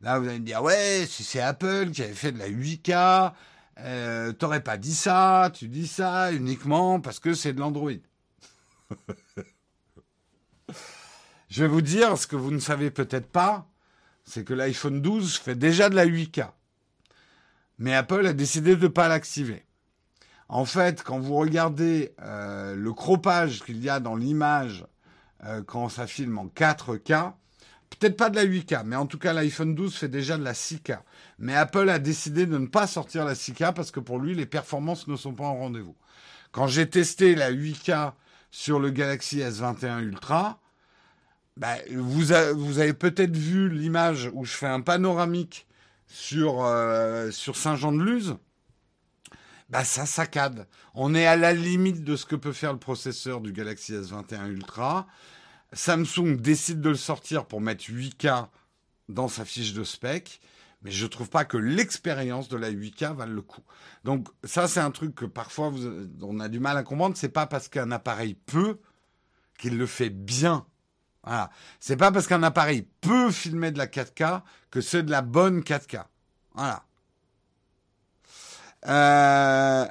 [0.00, 3.34] Là, vous allez me dire, ouais, si c'est Apple qui avait fait de la 8K,
[3.80, 7.90] euh, t'aurais pas dit ça, tu dis ça uniquement parce que c'est de l'Android.
[11.50, 13.68] Je vais vous dire ce que vous ne savez peut-être pas,
[14.24, 16.48] c'est que l'iPhone 12 fait déjà de la 8K.
[17.78, 19.65] Mais Apple a décidé de ne pas l'activer.
[20.48, 24.86] En fait, quand vous regardez euh, le croppage qu'il y a dans l'image
[25.44, 27.32] euh, quand ça filme en 4K,
[27.90, 30.52] peut-être pas de la 8K, mais en tout cas l'iPhone 12 fait déjà de la
[30.52, 30.98] 6K.
[31.38, 34.46] Mais Apple a décidé de ne pas sortir la 6K parce que pour lui, les
[34.46, 35.96] performances ne sont pas en rendez-vous.
[36.52, 38.12] Quand j'ai testé la 8K
[38.50, 40.60] sur le Galaxy S21 Ultra,
[41.56, 45.66] bah, vous, avez peut-être vu l'image où je fais un panoramique
[46.06, 48.36] sur, euh, sur Saint-Jean-de-Luz.
[49.68, 50.68] Bah, ça saccade.
[50.94, 54.48] On est à la limite de ce que peut faire le processeur du Galaxy S21
[54.48, 55.06] Ultra.
[55.72, 58.48] Samsung décide de le sortir pour mettre 8K
[59.08, 60.40] dans sa fiche de spec,
[60.82, 63.62] mais je trouve pas que l'expérience de la 8K vaille le coup.
[64.04, 65.72] Donc ça, c'est un truc que parfois
[66.22, 67.16] on a du mal à comprendre.
[67.16, 68.78] C'est pas parce qu'un appareil peut
[69.58, 70.64] qu'il le fait bien.
[71.24, 71.50] Voilà.
[71.80, 75.60] C'est pas parce qu'un appareil peut filmer de la 4K que c'est de la bonne
[75.60, 76.04] 4K.
[76.54, 76.85] Voilà.
[78.86, 79.86] Euh...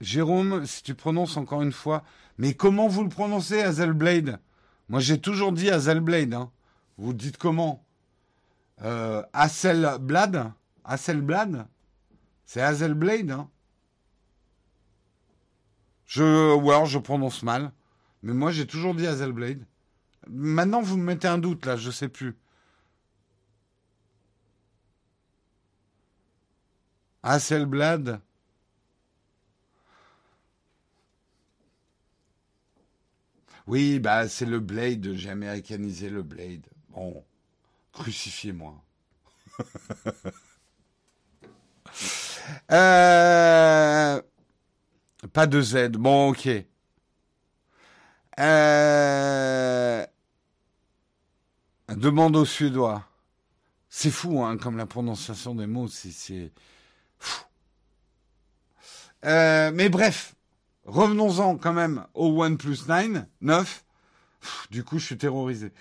[0.00, 2.04] Jérôme, si tu prononces encore une fois,
[2.38, 4.40] mais comment vous le prononcez, Hazelblade
[4.88, 6.34] Moi, j'ai toujours dit Hazelblade.
[6.34, 6.50] Hein.
[6.98, 7.84] Vous dites comment?
[8.82, 9.70] Euh, C'est
[12.60, 13.48] Hazelblade, hein
[16.06, 17.72] je, ou alors je prononce mal.
[18.22, 19.64] Mais moi, j'ai toujours dit Hazelblade.
[20.28, 22.36] Maintenant, vous me mettez un doute, là, je sais plus.
[27.26, 28.20] Hasselblad
[33.66, 36.64] Oui, bah, c'est le Blade, j'ai américanisé le Blade.
[36.90, 37.24] Bon,
[37.92, 38.80] crucifiez-moi.
[42.70, 44.22] euh...
[45.32, 45.88] Pas de Z.
[45.98, 46.48] Bon, ok.
[48.38, 50.06] Euh...
[51.88, 53.04] Demande aux Suédois.
[53.88, 56.52] C'est fou, hein, comme la prononciation des mots, c'est.
[59.24, 60.34] Euh, mais bref,
[60.84, 63.84] revenons-en quand même au OnePlus 9, 9.
[64.70, 65.72] Du coup, je suis terrorisé.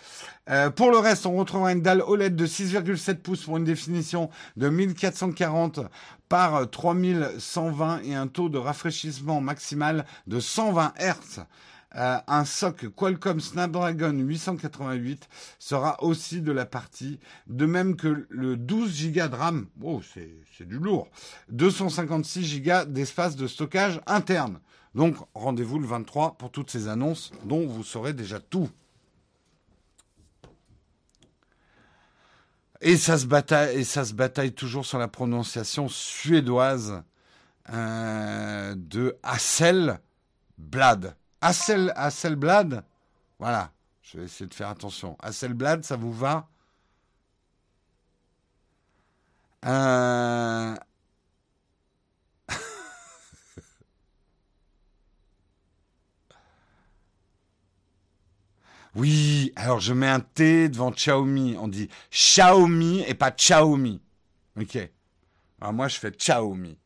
[0.49, 4.29] Euh, pour le reste, on retrouvera une dalle OLED de 6,7 pouces pour une définition
[4.57, 5.81] de 1440
[6.29, 11.45] par 3120 et un taux de rafraîchissement maximal de 120 Hz.
[11.95, 15.29] Euh, un SOC Qualcomm Snapdragon 888
[15.59, 20.67] sera aussi de la partie, de même que le 12 Go de RAM, oh c'est
[20.67, 21.07] du lourd,
[21.49, 24.59] 256 Go d'espace de stockage interne.
[24.93, 28.69] Donc rendez-vous le 23 pour toutes ces annonces dont vous saurez déjà tout.
[32.81, 34.13] Et ça se bataille, et ça se
[34.49, 37.03] toujours sur la prononciation suédoise
[37.69, 41.15] euh, de Hasselblad.
[41.45, 42.83] Hassel, Hasselblad
[43.37, 43.71] Voilà,
[44.01, 45.15] je vais essayer de faire attention.
[45.21, 46.47] Hasselblad, ça vous va?
[49.65, 50.75] Euh,
[58.95, 61.57] Oui, alors je mets un T devant Xiaomi.
[61.59, 64.01] On dit Xiaomi et pas Xiaomi.
[64.59, 64.79] Ok.
[65.61, 66.77] Moi je fais Xiaomi.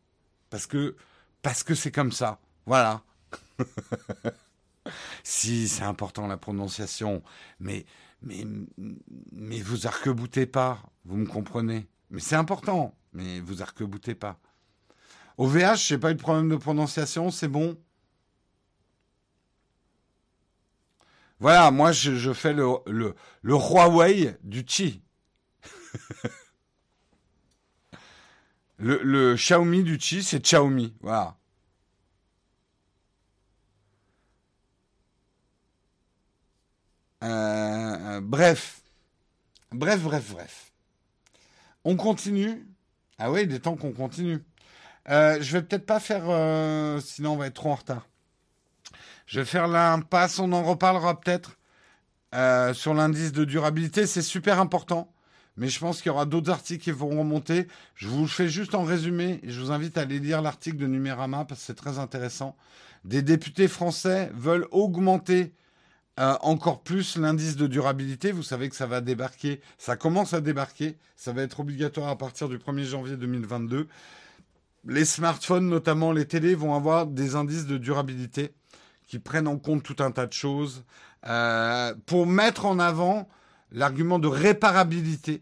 [0.49, 0.95] Parce que
[1.75, 2.39] c'est comme ça.
[2.65, 3.01] Voilà.
[5.23, 7.23] si c'est important la prononciation,
[7.59, 7.85] mais
[8.21, 8.45] mais,
[9.31, 11.87] mais vous arc-boutez pas, vous me comprenez.
[12.09, 14.39] Mais c'est important, mais vous arc-boutez pas.
[15.37, 17.77] Au VH, j'ai pas eu de problème de prononciation, c'est bon.
[21.39, 25.01] Voilà, moi je, fais le, le, le Huawei du Chi.
[28.77, 30.93] le, le Xiaomi du Chi, c'est Xiaomi.
[30.99, 31.37] Voilà.
[37.23, 38.81] Euh, bref.
[39.71, 40.71] Bref, bref, bref.
[41.83, 42.67] On continue.
[43.17, 44.43] Ah oui, il est temps qu'on continue.
[45.09, 48.07] Euh, je vais peut-être pas faire, euh, sinon on va être trop en retard.
[49.25, 51.57] Je vais faire l'impasse, on en reparlera peut-être
[52.75, 54.05] sur l'indice de durabilité.
[54.05, 55.11] C'est super important,
[55.57, 57.67] mais je pense qu'il y aura d'autres articles qui vont remonter.
[57.95, 60.87] Je vous fais juste en résumé et je vous invite à aller lire l'article de
[60.87, 62.55] Numérama parce que c'est très intéressant.
[63.03, 65.53] Des députés français veulent augmenter
[66.19, 68.33] euh, encore plus l'indice de durabilité.
[68.33, 72.17] Vous savez que ça va débarquer, ça commence à débarquer, ça va être obligatoire à
[72.17, 73.87] partir du 1er janvier 2022.
[74.85, 78.51] Les smartphones, notamment les télés, vont avoir des indices de durabilité
[79.07, 80.83] qui prennent en compte tout un tas de choses
[81.25, 83.29] euh, pour mettre en avant
[83.71, 85.41] l'argument de réparabilité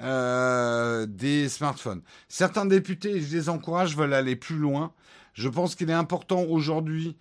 [0.00, 2.02] euh, des smartphones.
[2.28, 4.92] Certains députés, je les encourage, veulent aller plus loin.
[5.34, 7.16] Je pense qu'il est important aujourd'hui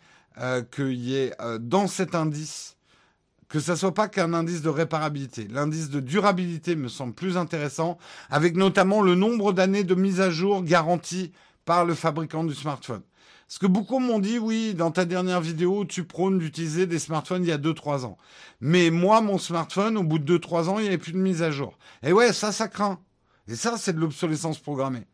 [0.72, 2.78] qu'il y ait dans cet indice
[3.50, 5.48] que ça soit pas qu'un indice de réparabilité.
[5.50, 7.98] L'indice de durabilité me semble plus intéressant,
[8.30, 11.32] avec notamment le nombre d'années de mise à jour garantie
[11.66, 13.02] par le fabricant du smartphone.
[13.48, 17.44] Parce que beaucoup m'ont dit, oui, dans ta dernière vidéo, tu prônes d'utiliser des smartphones
[17.44, 18.18] il y a 2-3 ans.
[18.62, 21.42] Mais moi, mon smartphone, au bout de 2-3 ans, il n'y avait plus de mise
[21.42, 21.80] à jour.
[22.04, 23.00] Et ouais, ça, ça craint.
[23.48, 25.08] Et ça, c'est de l'obsolescence programmée.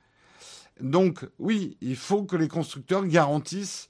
[0.82, 3.90] Donc, oui, il faut que les constructeurs garantissent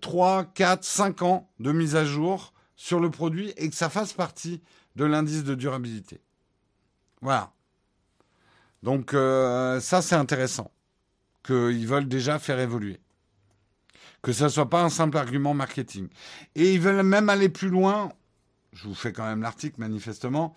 [0.00, 4.12] 3, 4, 5 ans de mise à jour sur le produit et que ça fasse
[4.12, 4.60] partie
[4.96, 6.20] de l'indice de durabilité.
[7.20, 7.52] Voilà.
[8.82, 10.72] Donc euh, ça, c'est intéressant.
[11.44, 12.98] Qu'ils veulent déjà faire évoluer.
[14.20, 16.08] Que ça ne soit pas un simple argument marketing.
[16.56, 18.12] Et ils veulent même aller plus loin.
[18.72, 20.52] Je vous fais quand même l'article, manifestement.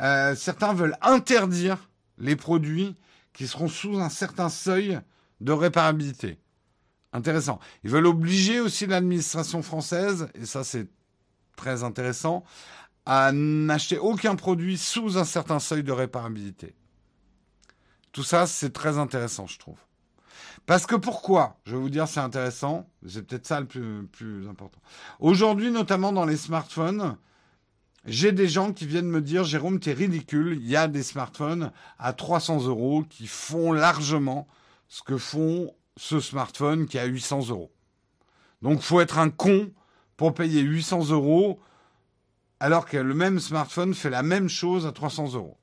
[0.00, 2.96] Euh, certains veulent interdire les produits
[3.32, 4.98] qui seront sous un certain seuil
[5.40, 6.40] de réparabilité.
[7.12, 7.60] Intéressant.
[7.84, 10.88] Ils veulent obliger aussi l'administration française, et ça c'est
[11.58, 12.44] très intéressant,
[13.04, 16.74] à n'acheter aucun produit sous un certain seuil de réparabilité.
[18.12, 19.78] Tout ça, c'est très intéressant, je trouve.
[20.66, 21.58] Parce que pourquoi?
[21.64, 22.88] Je vais vous dire, c'est intéressant.
[23.06, 24.80] C'est peut-être ça le plus, important.
[25.20, 27.16] Aujourd'hui, notamment dans les smartphones,
[28.04, 30.58] j'ai des gens qui viennent me dire, Jérôme, t'es ridicule.
[30.60, 34.46] Il y a des smartphones à 300 euros qui font largement
[34.88, 37.72] ce que font ce smartphone qui a 800 euros.
[38.62, 39.70] Donc, faut être un con
[40.18, 41.58] pour payer 800 euros
[42.60, 45.56] alors que le même smartphone fait la même chose à 300 euros.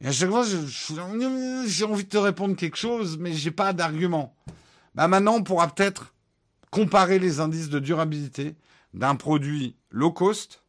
[0.00, 4.34] Et à chaque fois, j'ai envie de te répondre quelque chose, mais j'ai pas d'argument.
[4.94, 6.12] Bah maintenant, on pourra peut-être
[6.70, 8.56] comparer les indices de durabilité
[8.92, 10.64] d'un produit low cost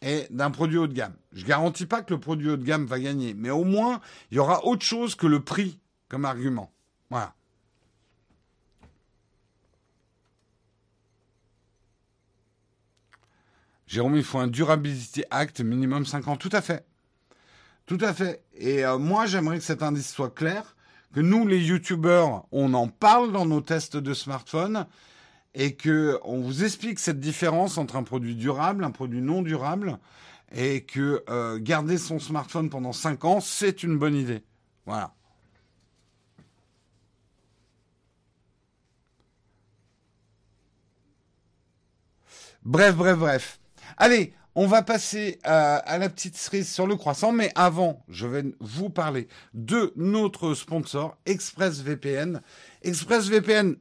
[0.00, 1.14] et d'un produit haut de gamme.
[1.34, 4.36] Je garantis pas que le produit haut de gamme va gagner, mais au moins, il
[4.36, 5.78] y aura autre chose que le prix
[6.08, 6.72] comme argument.
[7.10, 7.34] Voilà.
[13.92, 16.36] Jérôme, il faut un durability act minimum 5 ans.
[16.38, 16.86] Tout à fait.
[17.84, 18.42] Tout à fait.
[18.54, 20.76] Et euh, moi, j'aimerais que cet indice soit clair,
[21.12, 24.86] que nous, les youtubeurs, on en parle dans nos tests de smartphone
[25.52, 29.98] et que on vous explique cette différence entre un produit durable, un produit non durable,
[30.52, 34.42] et que euh, garder son smartphone pendant 5 ans, c'est une bonne idée.
[34.86, 35.12] Voilà.
[42.64, 43.61] Bref, bref, bref.
[43.96, 48.44] Allez, on va passer à, la petite cerise sur le croissant, mais avant, je vais
[48.60, 52.40] vous parler de notre sponsor, ExpressVPN.
[52.82, 53.76] ExpressVPN,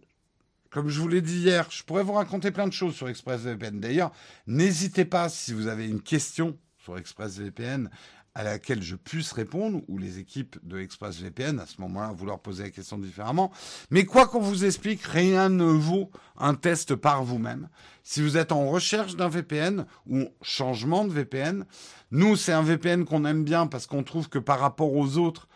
[0.69, 3.82] comme je vous l'ai dit hier, je pourrais vous raconter plein de choses sur ExpressVPN.
[3.82, 4.11] D'ailleurs,
[4.48, 7.90] n'hésitez pas, si vous avez une question sur ExpressVPN,
[8.34, 12.40] à laquelle je puisse répondre, ou les équipes de ExpressVPN, à ce moment-là, vous leur
[12.40, 13.52] posez la question différemment.
[13.90, 17.68] Mais quoi qu'on vous explique, rien ne vaut un test par vous-même.
[18.03, 21.66] Si vous êtes en recherche d'un VPN ou changement de VPN,
[22.12, 25.48] nous, c'est un VPN qu'on aime bien parce qu'on trouve que par rapport aux autres,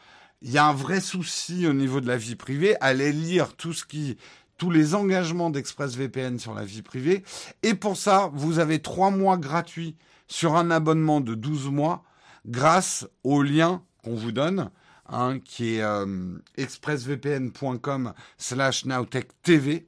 [0.41, 2.75] il y a un vrai souci au niveau de la vie privée.
[2.81, 4.17] Allez lire tout ce qui,
[4.57, 7.23] tous les engagements d'ExpressVPN sur la vie privée.
[7.63, 9.95] Et pour ça, vous avez trois mois gratuits
[10.27, 12.03] sur un abonnement de 12 mois
[12.45, 14.69] grâce au lien qu'on vous donne,
[15.09, 19.83] hein, qui est euh, expressvpn.com slash nowtechtv.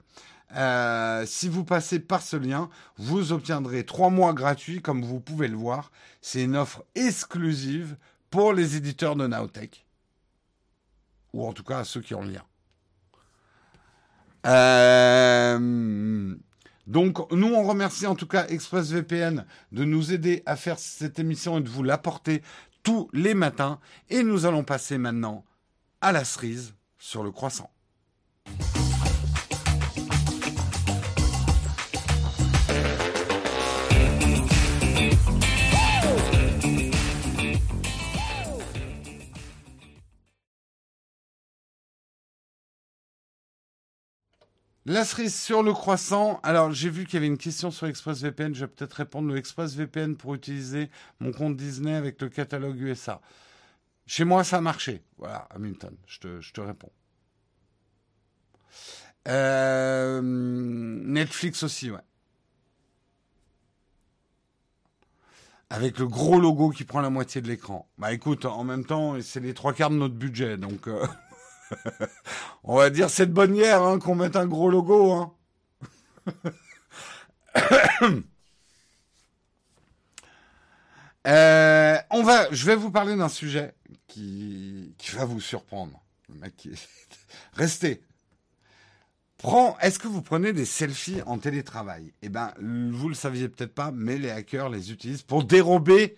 [0.56, 5.48] Euh, si vous passez par ce lien, vous obtiendrez trois mois gratuits, comme vous pouvez
[5.48, 5.92] le voir.
[6.22, 7.98] C'est une offre exclusive
[8.30, 9.86] pour les éditeurs de Naotech.
[11.34, 12.44] Ou en tout cas ceux qui ont le lien.
[14.46, 16.36] Euh,
[16.88, 21.58] donc, nous, on remercie en tout cas ExpressVPN de nous aider à faire cette émission
[21.58, 22.42] et de vous l'apporter
[22.82, 23.80] tous les matins.
[24.10, 25.44] Et nous allons passer maintenant
[26.00, 27.70] à la cerise sur le croissant.
[44.90, 46.40] La cerise sur le croissant.
[46.44, 48.56] Alors, j'ai vu qu'il y avait une question sur ExpressVPN.
[48.56, 50.90] Je vais peut-être répondre le ExpressVPN pour utiliser
[51.20, 53.20] mon compte Disney avec le catalogue USA.
[54.06, 55.04] Chez moi, ça a marché.
[55.18, 56.92] Voilà, Hamilton, je te, réponds.
[59.28, 62.00] Euh, Netflix aussi, ouais.
[65.70, 67.90] Avec le gros logo qui prend la moitié de l'écran.
[67.98, 70.88] Bah écoute, en même temps, c'est les trois quarts de notre budget, donc...
[70.88, 71.06] Euh...
[72.64, 75.12] On va dire c'est de bonne guerre hein, qu'on mette un gros logo.
[75.12, 75.34] Hein.
[81.28, 83.76] Euh, on va, je vais vous parler d'un sujet
[84.08, 86.02] qui, va vous surprendre.
[87.54, 88.02] Restez.
[89.82, 92.14] Est-ce que vous prenez des selfies en télétravail?
[92.22, 96.18] Eh bien, vous le saviez peut-être pas, mais les hackers les utilisent pour dérober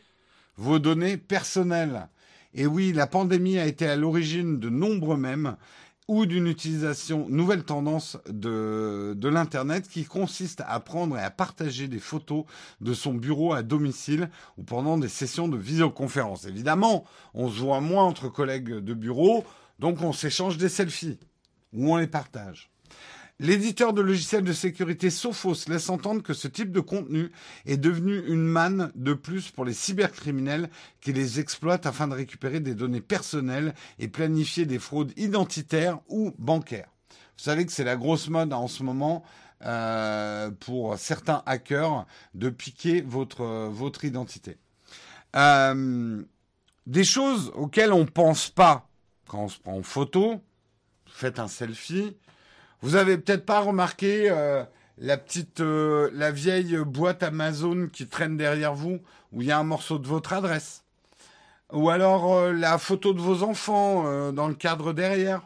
[0.58, 2.08] vos données personnelles.
[2.54, 5.56] Et oui, la pandémie a été à l'origine de nombreux mèmes
[6.08, 11.88] ou d'une utilisation nouvelle tendance de, de l'Internet qui consiste à prendre et à partager
[11.88, 12.46] des photos
[12.82, 16.46] de son bureau à domicile ou pendant des sessions de visioconférence.
[16.46, 17.06] Évidemment,
[17.36, 19.46] on se voit moins entre collègues de bureau,
[19.78, 21.20] donc on s'échange des selfies
[21.74, 22.72] ou on les partage.
[23.41, 27.32] L'éditeur de logiciels de sécurité Sophos laisse entendre que ce type de contenu
[27.66, 32.60] est devenu une manne de plus pour les cybercriminels qui les exploitent afin de récupérer
[32.60, 36.90] des données personnelles et planifier des fraudes identitaires ou bancaires.
[37.38, 39.24] Vous savez que c'est la grosse mode en ce moment
[39.64, 44.57] euh, pour certains hackers de piquer votre, votre identité.
[45.38, 46.22] Euh,
[46.88, 48.90] des choses auxquelles on ne pense pas
[49.30, 50.41] quand on se prend en photo,
[51.06, 52.18] faites un selfie,
[52.82, 54.64] vous avez peut-être pas remarqué euh,
[54.98, 59.00] la petite, euh, la vieille boîte Amazon qui traîne derrière vous,
[59.32, 60.84] où il y a un morceau de votre adresse.
[61.72, 65.42] Ou alors euh, la photo de vos enfants dans le cadre derrière.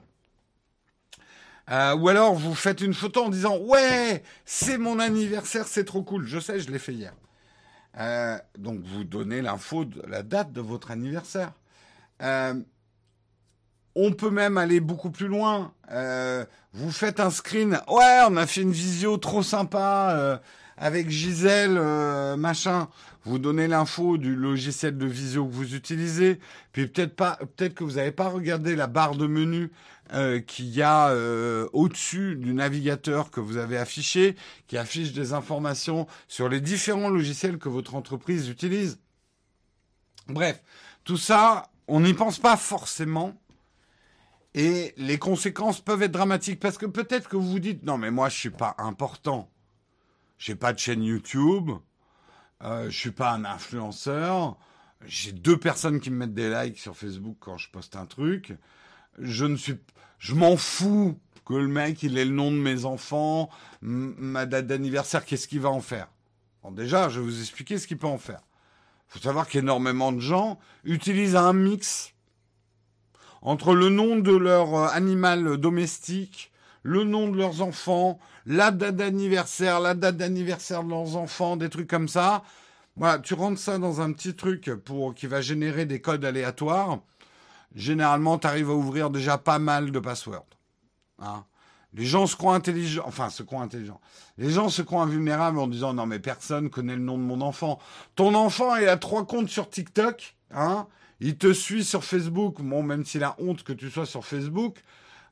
[1.69, 6.25] ou alors vous faites une photo en disant ouais c'est mon anniversaire c'est trop cool
[6.27, 7.13] je sais je l'ai fait hier
[8.57, 11.53] donc vous donnez l'info de la date de votre anniversaire
[13.95, 15.73] on peut même aller beaucoup plus loin.
[15.91, 17.79] Euh, vous faites un screen.
[17.87, 20.37] Ouais, on a fait une visio trop sympa euh,
[20.77, 22.89] avec Gisèle, euh, machin.
[23.25, 26.39] Vous donnez l'info du logiciel de visio que vous utilisez.
[26.71, 29.71] Puis peut-être pas, peut-être que vous n'avez pas regardé la barre de menu
[30.45, 31.11] qu'il y a
[31.71, 34.35] au-dessus du navigateur que vous avez affiché,
[34.67, 38.99] qui affiche des informations sur les différents logiciels que votre entreprise utilise.
[40.27, 40.61] Bref,
[41.03, 43.33] tout ça, on n'y pense pas forcément
[44.55, 48.11] et les conséquences peuvent être dramatiques parce que peut-être que vous vous dites non mais
[48.11, 49.49] moi je suis pas important,
[50.37, 51.71] j'ai pas de chaîne YouTube,
[52.63, 54.57] euh, je suis pas un influenceur,
[55.05, 58.53] j'ai deux personnes qui me mettent des likes sur Facebook quand je poste un truc,
[59.19, 59.79] je ne suis,
[60.19, 63.49] je m'en fous que le mec il ait le nom de mes enfants,
[63.81, 66.09] ma date d'anniversaire, qu'est-ce qu'il va en faire.
[66.61, 68.41] Bon déjà je vais vous expliquer ce qu'il peut en faire.
[69.07, 72.12] Faut savoir qu'énormément de gens utilisent un mix
[73.43, 76.51] entre le nom de leur euh, animal domestique,
[76.81, 81.69] le nom de leurs enfants, la date d'anniversaire, la date d'anniversaire de leurs enfants, des
[81.69, 82.43] trucs comme ça.
[82.95, 86.99] Voilà, tu rentres ça dans un petit truc pour qui va générer des codes aléatoires.
[87.75, 90.45] Généralement, tu arrives à ouvrir déjà pas mal de passwords.
[91.19, 91.45] Hein.
[91.95, 94.01] Les gens se croient intelligents, enfin se croient intelligents.
[94.37, 97.41] Les gens se croient invulnérables en disant non mais personne connaît le nom de mon
[97.41, 97.79] enfant.
[98.15, 100.87] Ton enfant il a trois comptes sur TikTok, hein
[101.23, 104.83] il te suit sur Facebook, bon, même s'il a honte que tu sois sur Facebook,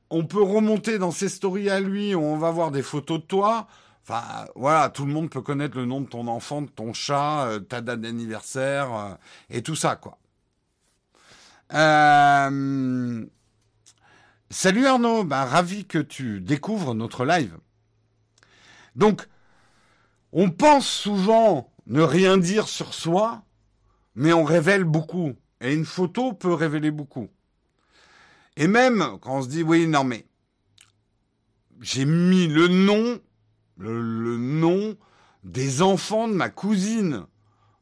[0.09, 3.67] on peut remonter dans ses stories à lui, on va voir des photos de toi.
[4.03, 7.45] Enfin, voilà, tout le monde peut connaître le nom de ton enfant, de ton chat,
[7.45, 9.13] euh, ta date d'anniversaire euh,
[9.49, 10.17] et tout ça, quoi.
[11.73, 13.25] Euh,
[14.49, 17.57] salut Arnaud, ben, ravi que tu découvres notre live.
[18.95, 19.27] Donc,
[20.31, 23.43] on pense souvent ne rien dire sur soi,
[24.15, 25.35] mais on révèle beaucoup.
[25.61, 27.29] Et une photo peut révéler beaucoup.
[28.57, 30.25] Et même quand on se dit, oui, non, mais
[31.79, 33.21] j'ai mis le nom
[33.81, 34.95] le, nom
[35.43, 37.25] des enfants de ma cousine.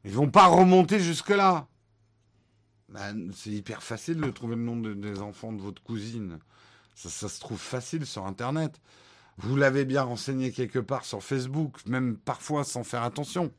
[0.05, 1.67] Ils vont pas remonter jusque-là.
[2.89, 6.39] Ben, c'est hyper facile de trouver le nom des enfants de votre cousine.
[6.95, 8.79] Ça, ça se trouve facile sur Internet.
[9.37, 13.53] Vous l'avez bien renseigné quelque part sur Facebook, même parfois sans faire attention.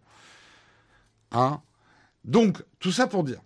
[1.30, 1.62] Hein?
[2.24, 3.40] Donc, tout ça pour dire.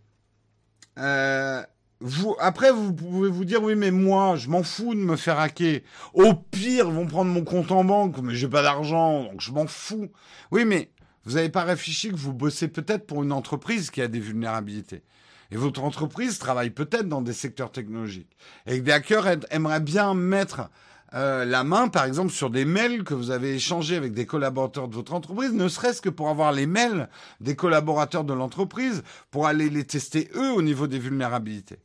[0.98, 1.62] Euh,
[2.00, 5.38] vous, après, vous pouvez vous dire, oui, mais moi, je m'en fous de me faire
[5.38, 5.80] hacker.
[6.12, 9.52] Au pire, ils vont prendre mon compte en banque, mais j'ai pas d'argent, donc je
[9.52, 10.10] m'en fous.
[10.50, 10.90] Oui, mais
[11.24, 15.02] vous n'avez pas réfléchi que vous bossez peut-être pour une entreprise qui a des vulnérabilités.
[15.50, 18.36] Et votre entreprise travaille peut-être dans des secteurs technologiques.
[18.66, 20.68] Et que des hackers aimeraient bien mettre
[21.14, 24.88] euh, la main, par exemple, sur des mails que vous avez échangés avec des collaborateurs
[24.88, 27.08] de votre entreprise, ne serait-ce que pour avoir les mails
[27.40, 31.78] des collaborateurs de l'entreprise, pour aller les tester eux au niveau des vulnérabilités.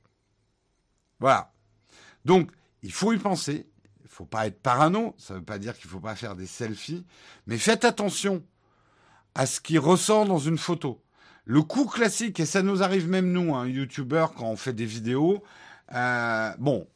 [1.19, 1.53] Voilà.
[2.25, 2.51] Donc,
[2.81, 3.67] il faut y penser.
[3.99, 5.15] Il ne faut pas être parano.
[5.17, 7.05] Ça ne veut pas dire qu'il ne faut pas faire des selfies.
[7.45, 8.43] Mais faites attention
[9.35, 11.03] à ce qui ressort dans une photo.
[11.45, 14.85] Le coup classique, et ça nous arrive même nous, un hein, quand on fait des
[14.85, 15.43] vidéos.
[15.93, 16.87] Euh, bon,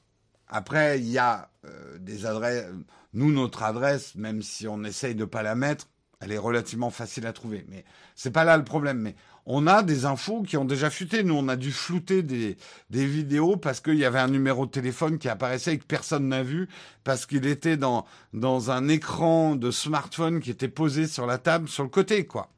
[0.54, 2.68] après, il y a euh, des adresses.
[3.14, 5.88] Nous, notre adresse, même si on essaye de ne pas la mettre,
[6.20, 7.66] elle est relativement facile à trouver.
[7.70, 9.00] Mais c'est pas là le problème.
[9.00, 9.16] Mais
[9.48, 11.24] on a des infos qui ont déjà fuité.
[11.24, 12.56] Nous, on a dû flouter des,
[12.92, 16.28] des vidéos parce qu'il y avait un numéro de téléphone qui apparaissait et que personne
[16.28, 16.70] n'a vu
[17.04, 21.68] parce qu'il était dans, dans un écran de smartphone qui était posé sur la table
[21.68, 22.52] sur le côté, quoi.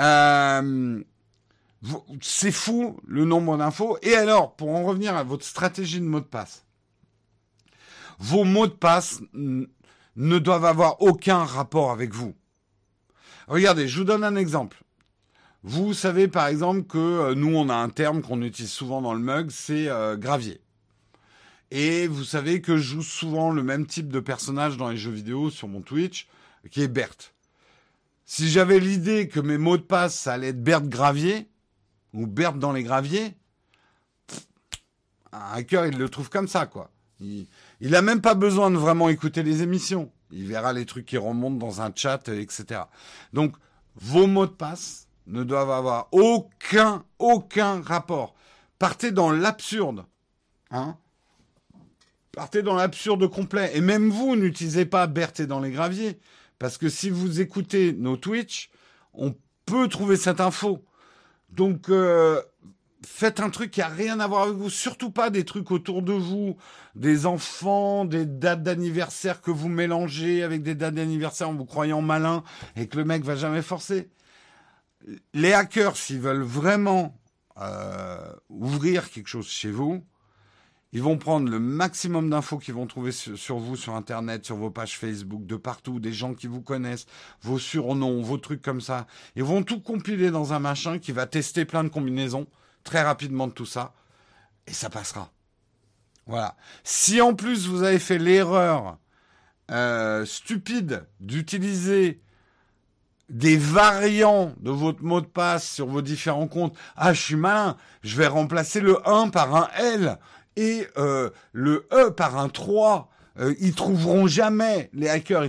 [0.00, 1.04] Euh,
[2.20, 3.98] c'est fou le nombre d'infos.
[4.02, 6.64] Et alors, pour en revenir à votre stratégie de mot de passe,
[8.18, 12.34] vos mots de passe ne doivent avoir aucun rapport avec vous.
[13.46, 14.82] Regardez, je vous donne un exemple.
[15.62, 19.14] Vous savez par exemple que euh, nous, on a un terme qu'on utilise souvent dans
[19.14, 20.60] le mug, c'est euh, gravier.
[21.70, 25.10] Et vous savez que je joue souvent le même type de personnage dans les jeux
[25.10, 26.28] vidéo sur mon Twitch,
[26.70, 27.34] qui est Berthe.
[28.24, 31.48] Si j'avais l'idée que mes mots de passe, ça allait être Berthe Gravier,
[32.12, 33.36] ou Berthe dans les graviers,
[35.32, 36.90] un hacker, il le trouve comme ça, quoi.
[37.20, 37.46] Il
[37.80, 40.10] n'a même pas besoin de vraiment écouter les émissions.
[40.30, 42.82] Il verra les trucs qui remontent dans un chat, etc.
[43.32, 43.54] Donc,
[43.94, 48.34] vos mots de passe ne doivent avoir aucun, aucun rapport.
[48.78, 50.04] Partez dans l'absurde.
[50.70, 50.96] Hein
[52.32, 53.70] Partez dans l'absurde complet.
[53.74, 56.18] Et même vous, n'utilisez pas Berthe dans les graviers.
[56.58, 58.70] Parce que si vous écoutez nos Twitch,
[59.14, 59.34] on
[59.64, 60.84] peut trouver cette info.
[61.56, 62.42] Donc, euh,
[63.02, 66.02] faites un truc qui a rien à voir avec vous, surtout pas des trucs autour
[66.02, 66.56] de vous,
[66.94, 72.02] des enfants, des dates d'anniversaire que vous mélangez avec des dates d'anniversaire en vous croyant
[72.02, 72.44] malin
[72.76, 74.10] et que le mec va jamais forcer.
[75.32, 77.18] Les hackers, s'ils veulent vraiment
[77.58, 80.04] euh, ouvrir quelque chose chez vous,
[80.92, 84.70] ils vont prendre le maximum d'infos qu'ils vont trouver sur, vous, sur Internet, sur vos
[84.70, 87.06] pages Facebook, de partout, des gens qui vous connaissent,
[87.42, 89.06] vos surnoms, vos trucs comme ça.
[89.34, 92.46] Ils vont tout compiler dans un machin qui va tester plein de combinaisons
[92.84, 93.94] très rapidement de tout ça,
[94.66, 95.30] et ça passera.
[96.26, 96.56] Voilà.
[96.84, 98.98] Si en plus vous avez fait l'erreur
[99.70, 102.20] euh, stupide d'utiliser
[103.28, 106.76] des variants de votre mot de passe sur vos différents comptes.
[106.94, 110.18] Ah, je suis malin, je vais remplacer le 1 par un L
[110.56, 113.10] et euh, le E par un 3.
[113.38, 115.48] Euh, ils trouveront jamais, les hackers.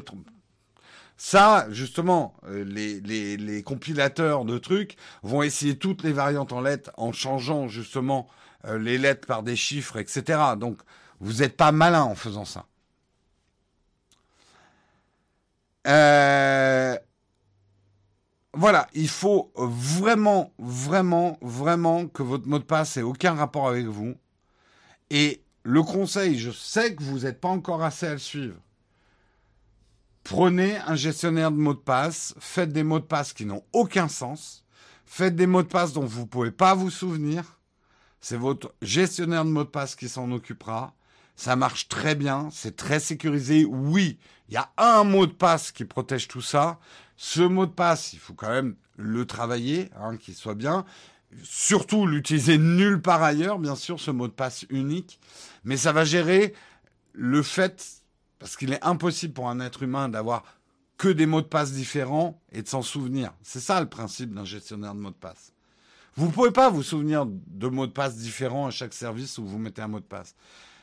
[1.15, 7.11] Ça, justement, euh, les, compilateurs de trucs vont essayer toutes les variantes en lettres en
[7.11, 8.27] changeant justement
[8.67, 10.39] les lettres par des chiffres, etc.
[10.59, 10.79] Donc,
[11.21, 12.65] vous n'êtes pas malin en faisant ça.
[18.53, 23.85] Voilà, il faut vraiment, vraiment, vraiment que votre mot de passe ait aucun rapport avec
[23.85, 24.15] vous.
[25.09, 28.57] Et le conseil, je sais que vous n'êtes pas encore assez à le suivre.
[30.23, 34.09] Prenez un gestionnaire de mots de passe, faites des mots de passe qui n'ont aucun
[34.09, 34.65] sens,
[35.05, 37.59] faites des mots de passe dont vous ne pouvez pas vous souvenir.
[38.19, 40.93] C'est votre gestionnaire de mots de passe qui s'en occupera.
[41.37, 43.63] Ça marche très bien, c'est très sécurisé.
[43.63, 44.19] Oui,
[44.49, 46.79] il y a un mot de passe qui protège tout ça.
[47.15, 50.83] Ce mot de passe, il faut quand même le travailler, hein, qu'il soit bien.
[51.43, 55.19] Surtout l'utiliser nulle part ailleurs, bien sûr, ce mot de passe unique.
[55.63, 56.53] Mais ça va gérer
[57.13, 58.03] le fait
[58.39, 60.43] parce qu'il est impossible pour un être humain d'avoir
[60.97, 63.33] que des mots de passe différents et de s'en souvenir.
[63.43, 65.53] C'est ça le principe d'un gestionnaire de mots de passe.
[66.15, 69.45] Vous ne pouvez pas vous souvenir de mots de passe différents à chaque service où
[69.45, 70.35] vous mettez un mot de passe.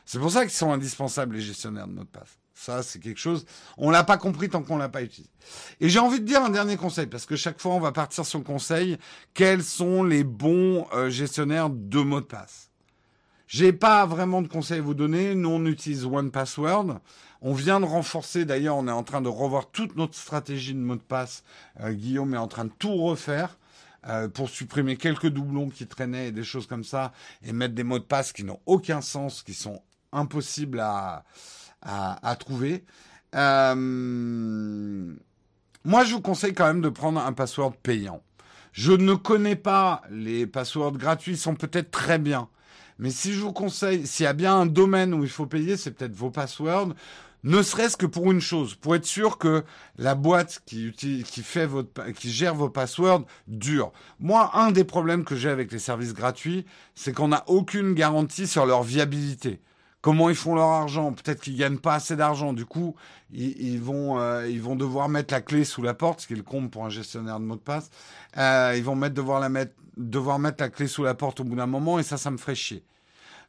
[0.05, 2.37] C'est pour ça qu'ils sont indispensables, les gestionnaires de mots de passe.
[2.57, 3.45] Ça, c'est quelque chose,
[3.77, 5.29] on l'a pas compris tant qu'on l'a pas utilisé.
[5.81, 8.25] Et j'ai envie de dire un dernier conseil, parce que chaque fois, on va partir
[8.25, 8.97] sur le conseil,
[9.33, 12.71] quels sont les bons euh, gestionnaires de mots de passe?
[13.47, 15.35] J'ai pas vraiment de conseils à vous donner.
[15.35, 16.99] Nous, on utilise One Password.
[17.41, 20.79] On vient de renforcer, d'ailleurs, on est en train de revoir toute notre stratégie de
[20.79, 21.43] mot de passe.
[21.81, 23.57] Euh, Guillaume est en train de tout refaire
[24.07, 27.11] euh, pour supprimer quelques doublons qui traînaient et des choses comme ça,
[27.43, 29.81] et mettre des mots de passe qui n'ont aucun sens, qui sont
[30.13, 31.25] impossibles à,
[31.85, 32.83] à, trouver.
[33.35, 33.75] Euh,
[35.83, 38.21] moi, je vous conseille quand même de prendre un password payant.
[38.71, 42.49] Je ne connais pas les passwords gratuits, sont peut-être très bien.
[42.97, 45.77] Mais si je vous conseille, s'il y a bien un domaine où il faut payer,
[45.77, 46.93] c'est peut-être vos passwords.
[47.43, 49.63] Ne serait-ce que pour une chose, pour être sûr que
[49.97, 53.91] la boîte qui, qui, fait votre, qui gère vos passwords dure.
[54.19, 58.47] Moi, un des problèmes que j'ai avec les services gratuits, c'est qu'on n'a aucune garantie
[58.47, 59.61] sur leur viabilité
[60.05, 61.13] comment ils font leur argent.
[61.13, 62.53] Peut-être qu'ils gagnent pas assez d'argent.
[62.53, 62.95] Du coup,
[63.31, 66.35] ils, vont, euh, ils vont devoir mettre la clé sous la porte, ce qui est
[66.35, 67.89] le compte pour un gestionnaire de mot de passe.
[68.37, 71.65] Euh, ils vont devoir, mettre, devoir mettre la clé sous la porte au bout d'un
[71.65, 72.85] moment, et ça, ça me ferait chier.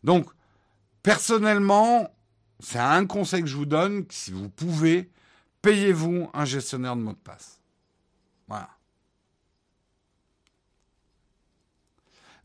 [0.02, 0.30] Donc,
[1.02, 2.08] personnellement,
[2.58, 4.06] c'est un conseil que je vous donne.
[4.08, 5.10] Si vous pouvez,
[5.60, 7.60] payez-vous un gestionnaire de mot de passe.
[8.48, 8.70] Voilà.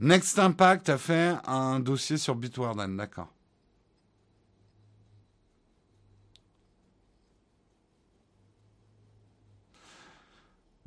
[0.01, 3.29] Next Impact a fait un dossier sur Bitwarden, d'accord.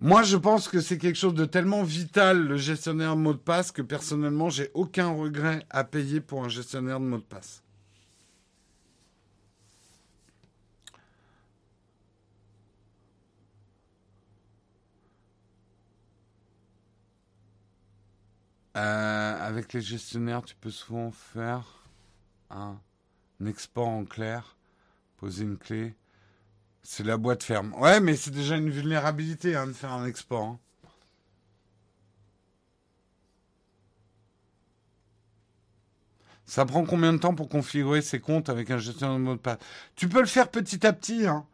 [0.05, 3.73] Moi, je pense que c'est quelque chose de tellement vital, le gestionnaire mot de passe,
[3.73, 7.63] que personnellement, j'ai aucun regret à payer pour un gestionnaire de mot de passe.
[18.77, 21.65] Euh, avec les gestionnaires, tu peux souvent faire
[22.51, 22.79] un
[23.47, 24.55] export en clair,
[25.17, 25.95] poser une clé.
[26.87, 27.75] C'est la boîte ferme.
[27.79, 30.45] Ouais, mais c'est déjà une vulnérabilité hein, de faire un export.
[30.45, 30.59] Hein.
[36.45, 39.41] Ça prend combien de temps pour configurer ses comptes avec un gestionnaire de mot de
[39.41, 39.59] passe?
[39.97, 41.27] Tu peux le faire petit à petit.
[41.27, 41.47] Hein.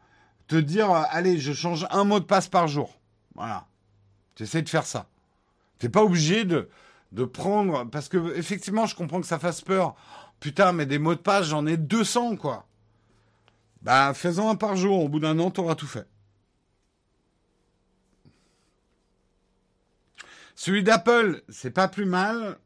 [0.49, 2.99] Te dire, euh, allez, je change un mot de passe par jour.
[3.37, 3.69] Voilà.
[4.35, 5.07] Tu essaies de faire ça.
[5.79, 6.69] Tu n'es pas obligé de,
[7.13, 7.85] de prendre...
[7.85, 9.95] Parce que, effectivement, je comprends que ça fasse peur.
[10.41, 12.67] Putain, mais des mots de passe, j'en ai 200, quoi.
[13.83, 15.03] Bah, faisons un par jour.
[15.05, 16.07] Au bout d'un an, tu auras tout fait.
[20.55, 22.59] Celui d'Apple, c'est pas plus mal.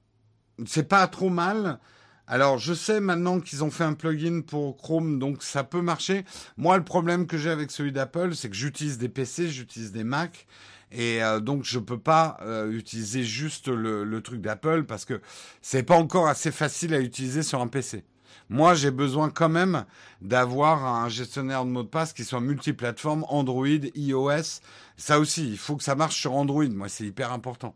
[0.66, 1.78] C'est pas trop mal.
[2.26, 6.24] Alors, je sais maintenant qu'ils ont fait un plugin pour Chrome, donc ça peut marcher.
[6.56, 10.04] Moi, le problème que j'ai avec celui d'Apple, c'est que j'utilise des PC, j'utilise des
[10.04, 10.46] Mac,
[10.90, 15.20] et euh, donc je peux pas euh, utiliser juste le, le truc d'Apple parce que
[15.60, 18.04] c'est pas encore assez facile à utiliser sur un PC.
[18.50, 19.84] Moi, j'ai besoin quand même
[20.20, 24.60] d'avoir un gestionnaire de mots de passe qui soit multiplateforme, Android, iOS.
[24.96, 26.68] Ça aussi, il faut que ça marche sur Android.
[26.68, 27.74] Moi, c'est hyper important.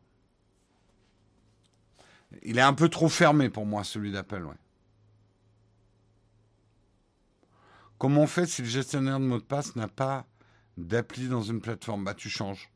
[2.43, 4.55] Il est un peu trop fermé pour moi, celui d'Apple, ouais.
[7.97, 10.27] Comment on fait si le gestionnaire de mots de passe n'a pas
[10.77, 12.05] d'appli dans une plateforme?
[12.05, 12.71] Bah, tu changes.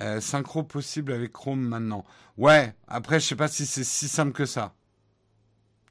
[0.00, 2.04] Euh, synchro possible avec Chrome maintenant.
[2.36, 4.74] Ouais, après, je sais pas si c'est si simple que ça.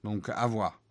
[0.04, 0.82] Donc, à voir.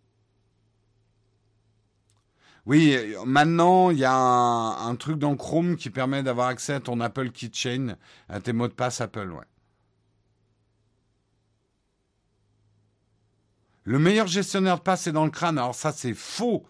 [2.65, 7.01] Oui, maintenant, il y a un, truc dans Chrome qui permet d'avoir accès à ton
[7.01, 7.97] Apple Keychain,
[8.29, 9.45] à tes mots de passe Apple, ouais.
[13.83, 15.57] Le meilleur gestionnaire de passe est dans le crâne.
[15.57, 16.65] Alors ça, c'est faux.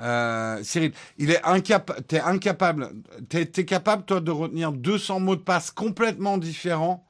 [0.00, 2.92] Euh, Cyril, il est incapable, t'es incapable,
[3.32, 7.06] es capable toi de retenir 200 mots de passe complètement différents?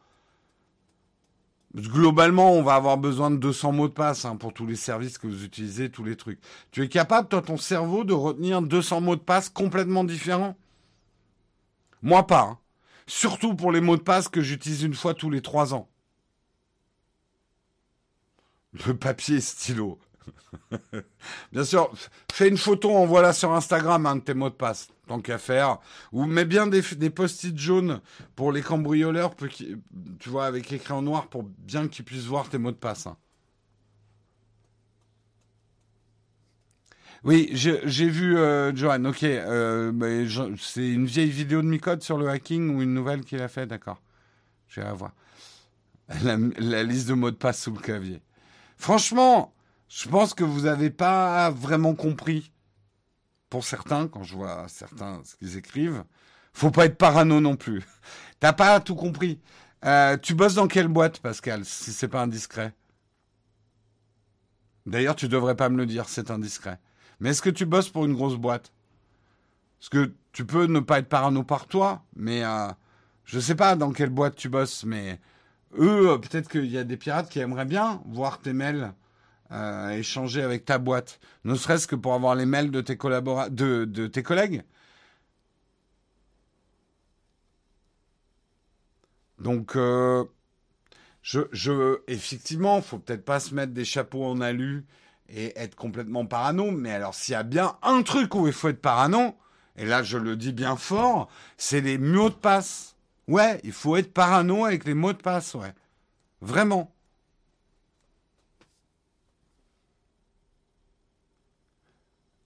[1.77, 5.19] Globalement, on va avoir besoin de 200 mots de passe hein, pour tous les services
[5.19, 6.41] que vous utilisez, tous les trucs.
[6.73, 10.57] Tu es capable, toi, ton cerveau, de retenir 200 mots de passe complètement différents?
[12.03, 12.43] Moi, pas.
[12.43, 12.59] Hein.
[13.07, 15.89] Surtout pour les mots de passe que j'utilise une fois tous les trois ans.
[18.73, 19.99] Le papier stylo.
[21.53, 21.93] bien sûr,
[22.33, 25.79] fais une photo, envoie-la sur Instagram, de tes mots de passe, tant qu'à faire.
[26.13, 28.01] Ou mets bien des, des post-it jaunes
[28.37, 29.35] pour les cambrioleurs,
[30.19, 33.07] tu vois, avec écrit en noir pour bien qu'ils puissent voir tes mots de passe.
[33.07, 33.17] Hein.
[37.23, 39.25] Oui, j'ai vu euh, Johan, ok.
[39.25, 43.49] Euh, c'est une vieille vidéo de Micode sur le hacking ou une nouvelle qu'il a
[43.49, 44.01] fait, d'accord.
[44.69, 45.13] Je vais la voir.
[46.25, 48.21] La, la liste de mots de passe sous le clavier.
[48.77, 49.55] Franchement,
[49.91, 52.53] je pense que vous n'avez pas vraiment compris.
[53.51, 56.05] Pour certains, quand je vois certains ce qu'ils écrivent,
[56.53, 57.83] faut pas être parano non plus.
[58.41, 59.41] T'as pas tout compris.
[59.85, 62.73] Euh, tu bosses dans quelle boîte, Pascal, si c'est pas indiscret?
[64.87, 66.79] D'ailleurs, tu devrais pas me le dire, c'est indiscret.
[67.19, 68.73] Mais est-ce que tu bosses pour une grosse boîte?
[69.81, 72.69] Parce que tu peux ne pas être parano par toi, mais euh,
[73.25, 75.19] je sais pas dans quelle boîte tu bosses, mais
[75.77, 78.93] eux, peut-être qu'il y a des pirates qui aimeraient bien voir tes mails
[79.53, 83.85] euh, échanger avec ta boîte, ne serait-ce que pour avoir les mails de tes de,
[83.85, 84.63] de tes collègues.
[89.39, 90.25] Donc, euh,
[91.23, 94.87] je, je, effectivement, faut peut-être pas se mettre des chapeaux en alu
[95.29, 96.71] et être complètement parano.
[96.71, 99.35] Mais alors, s'il y a bien un truc où il faut être parano,
[99.77, 102.97] et là, je le dis bien fort, c'est les mots de passe.
[103.29, 105.73] Ouais, il faut être parano avec les mots de passe, ouais.
[106.41, 106.93] Vraiment.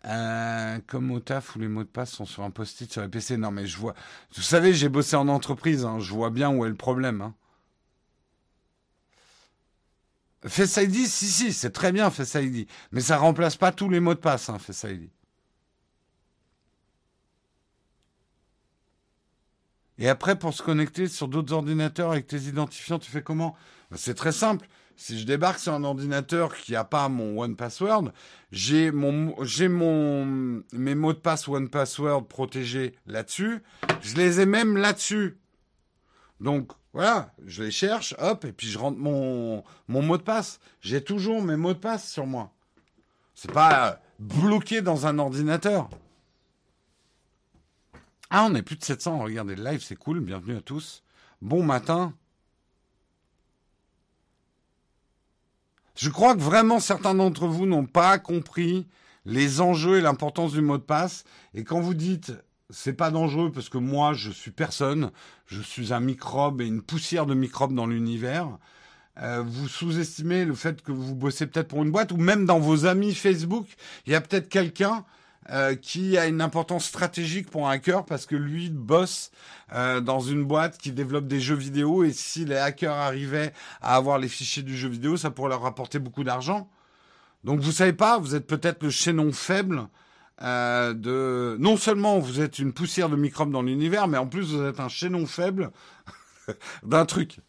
[0.06, 3.08] Euh, comme au taf où les mots de passe sont sur un post-it sur les
[3.08, 3.36] PC.
[3.36, 3.94] Non, mais je vois.
[4.34, 5.84] Vous savez, j'ai bossé en entreprise.
[5.84, 7.22] Hein, je vois bien où est le problème.
[7.22, 7.34] Hein.
[10.46, 12.68] Face ID, si, si, c'est très bien Face ID.
[12.92, 15.08] Mais ça remplace pas tous les mots de passe, hein, Face ID.
[19.98, 23.56] Et après, pour se connecter sur d'autres ordinateurs avec tes identifiants, tu fais comment?
[23.94, 24.68] C'est très simple.
[24.96, 28.12] Si je débarque sur un ordinateur qui n'a pas mon One Password,
[28.52, 33.62] j'ai mon, j'ai mon, mes mots de passe One Password protégés là-dessus.
[34.02, 35.38] Je les ai même là-dessus.
[36.40, 40.60] Donc, voilà, je les cherche, hop, et puis je rentre mon, mon mot de passe.
[40.80, 42.52] J'ai toujours mes mots de passe sur moi.
[43.34, 45.88] C'est pas bloqué dans un ordinateur.
[48.30, 49.18] Ah, on est plus de 700.
[49.18, 50.20] Regardez le live, c'est cool.
[50.20, 51.02] Bienvenue à tous.
[51.42, 52.14] Bon matin.
[55.96, 58.86] Je crois que vraiment certains d'entre vous n'ont pas compris
[59.24, 61.24] les enjeux et l'importance du mot de passe.
[61.54, 62.32] Et quand vous dites
[62.70, 65.10] c'est pas dangereux parce que moi je suis personne,
[65.46, 68.58] je suis un microbe et une poussière de microbes dans l'univers.
[69.18, 72.58] Euh, vous sous-estimez le fait que vous bossez peut-être pour une boîte ou même dans
[72.58, 73.66] vos amis Facebook,
[74.06, 75.04] il y a peut-être quelqu'un
[75.50, 79.30] euh, qui a une importance stratégique pour un hacker parce que lui bosse
[79.74, 83.52] euh, dans une boîte qui développe des jeux vidéo et si les hackers arrivaient
[83.82, 86.70] à avoir les fichiers du jeu vidéo, ça pourrait leur rapporter beaucoup d'argent.
[87.44, 89.88] Donc vous savez pas, vous êtes peut-être le chaînon faible
[90.42, 94.54] euh, de non seulement vous êtes une poussière de microbes dans l'univers, mais en plus
[94.54, 95.72] vous êtes un chaînon faible
[96.84, 97.40] d'un truc.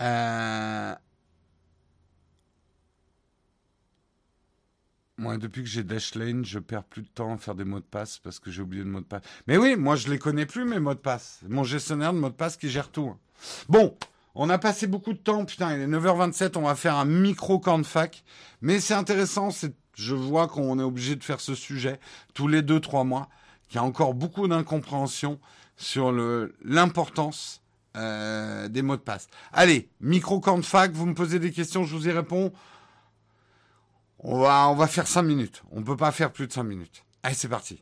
[0.00, 0.94] Euh...
[5.18, 7.84] Moi, depuis que j'ai Dashlane, je perds plus de temps à faire des mots de
[7.84, 9.22] passe parce que j'ai oublié le mot de passe.
[9.46, 11.40] Mais oui, moi, je les connais plus, mes mots de passe.
[11.48, 13.14] Mon gestionnaire de mots de passe qui gère tout.
[13.68, 13.96] Bon,
[14.34, 15.44] on a passé beaucoup de temps.
[15.44, 18.24] Putain, il est 9h27, on va faire un micro camp de fac.
[18.62, 22.00] Mais c'est intéressant, c'est, je vois qu'on est obligé de faire ce sujet
[22.34, 23.28] tous les deux, trois mois,
[23.68, 25.38] qu'il y a encore beaucoup d'incompréhension
[25.76, 26.12] sur
[26.64, 27.61] l'importance
[27.96, 29.28] euh, des mots de passe.
[29.52, 32.52] Allez, micro camp de fac, vous me posez des questions, je vous y réponds.
[34.18, 35.62] On va, on va faire 5 minutes.
[35.72, 37.04] On ne peut pas faire plus de 5 minutes.
[37.22, 37.80] Allez, c'est parti.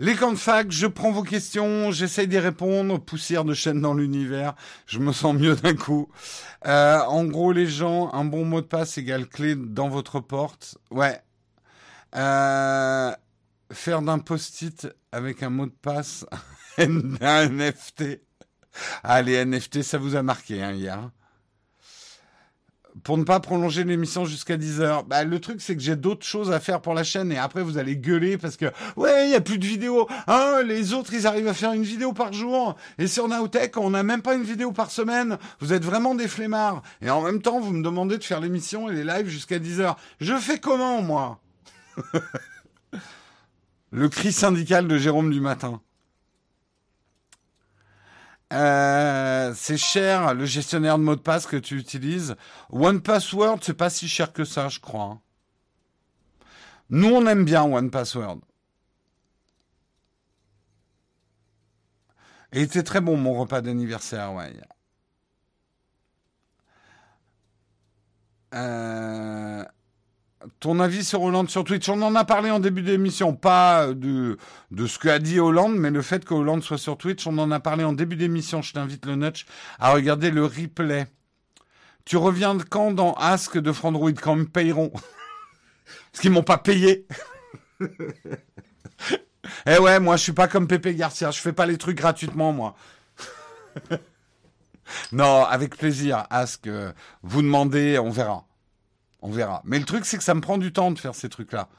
[0.00, 2.98] Les camps de fac, je prends vos questions, j'essaye d'y répondre.
[2.98, 4.54] Poussière de chaîne dans l'univers,
[4.86, 6.08] je me sens mieux d'un coup.
[6.66, 10.78] Euh, en gros, les gens, un bon mot de passe égale clé dans votre porte.
[10.90, 11.20] Ouais.
[12.16, 13.12] Euh,
[13.70, 16.26] faire d'un post-it avec un mot de passe
[16.78, 18.20] un NFT.
[19.04, 21.10] Ah, NFT, ça vous a marqué hein, hier
[23.02, 25.04] pour ne pas prolonger l'émission jusqu'à 10 heures.
[25.04, 27.62] Bah, le truc, c'est que j'ai d'autres choses à faire pour la chaîne et après,
[27.62, 28.66] vous allez gueuler parce que,
[28.96, 30.06] ouais, il y a plus de vidéos.
[30.26, 32.76] Hein, les autres, ils arrivent à faire une vidéo par jour.
[32.98, 35.38] Et sur Nowtech, on n'a même pas une vidéo par semaine.
[35.60, 36.82] Vous êtes vraiment des flemmards.
[37.02, 39.80] Et en même temps, vous me demandez de faire l'émission et les lives jusqu'à 10
[39.80, 39.96] heures.
[40.20, 41.40] Je fais comment, moi?
[43.90, 45.80] le cri syndical de Jérôme du matin.
[48.54, 52.36] Euh, c'est cher le gestionnaire de mot de passe que tu utilises.
[52.70, 55.04] One Password, c'est pas si cher que ça, je crois.
[55.04, 55.20] Hein.
[56.90, 58.40] Nous, on aime bien One Password.
[62.52, 64.52] Et était très bon mon repas d'anniversaire, ouais.
[68.54, 69.64] Euh,
[70.60, 74.36] ton avis sur Hollande sur Twitch On en a parlé en début d'émission, pas de,
[74.70, 77.50] de ce qu'a dit Hollande, mais le fait que Hollande soit sur Twitch, on en
[77.50, 78.62] a parlé en début d'émission.
[78.62, 79.46] Je t'invite le notch
[79.78, 81.06] à regarder le replay.
[82.04, 84.90] Tu reviens quand dans Ask de Frandroid quand ils me payeront?
[86.12, 87.06] Parce qu'ils m'ont pas payé.
[89.66, 92.52] eh ouais, moi je suis pas comme Pépé Garcia, je fais pas les trucs gratuitement
[92.52, 92.76] moi.
[95.12, 96.26] non, avec plaisir.
[96.30, 96.92] Ask, euh,
[97.22, 98.46] vous demandez, on verra.
[99.24, 99.62] On verra.
[99.64, 101.70] Mais le truc, c'est que ça me prend du temps de faire ces trucs-là.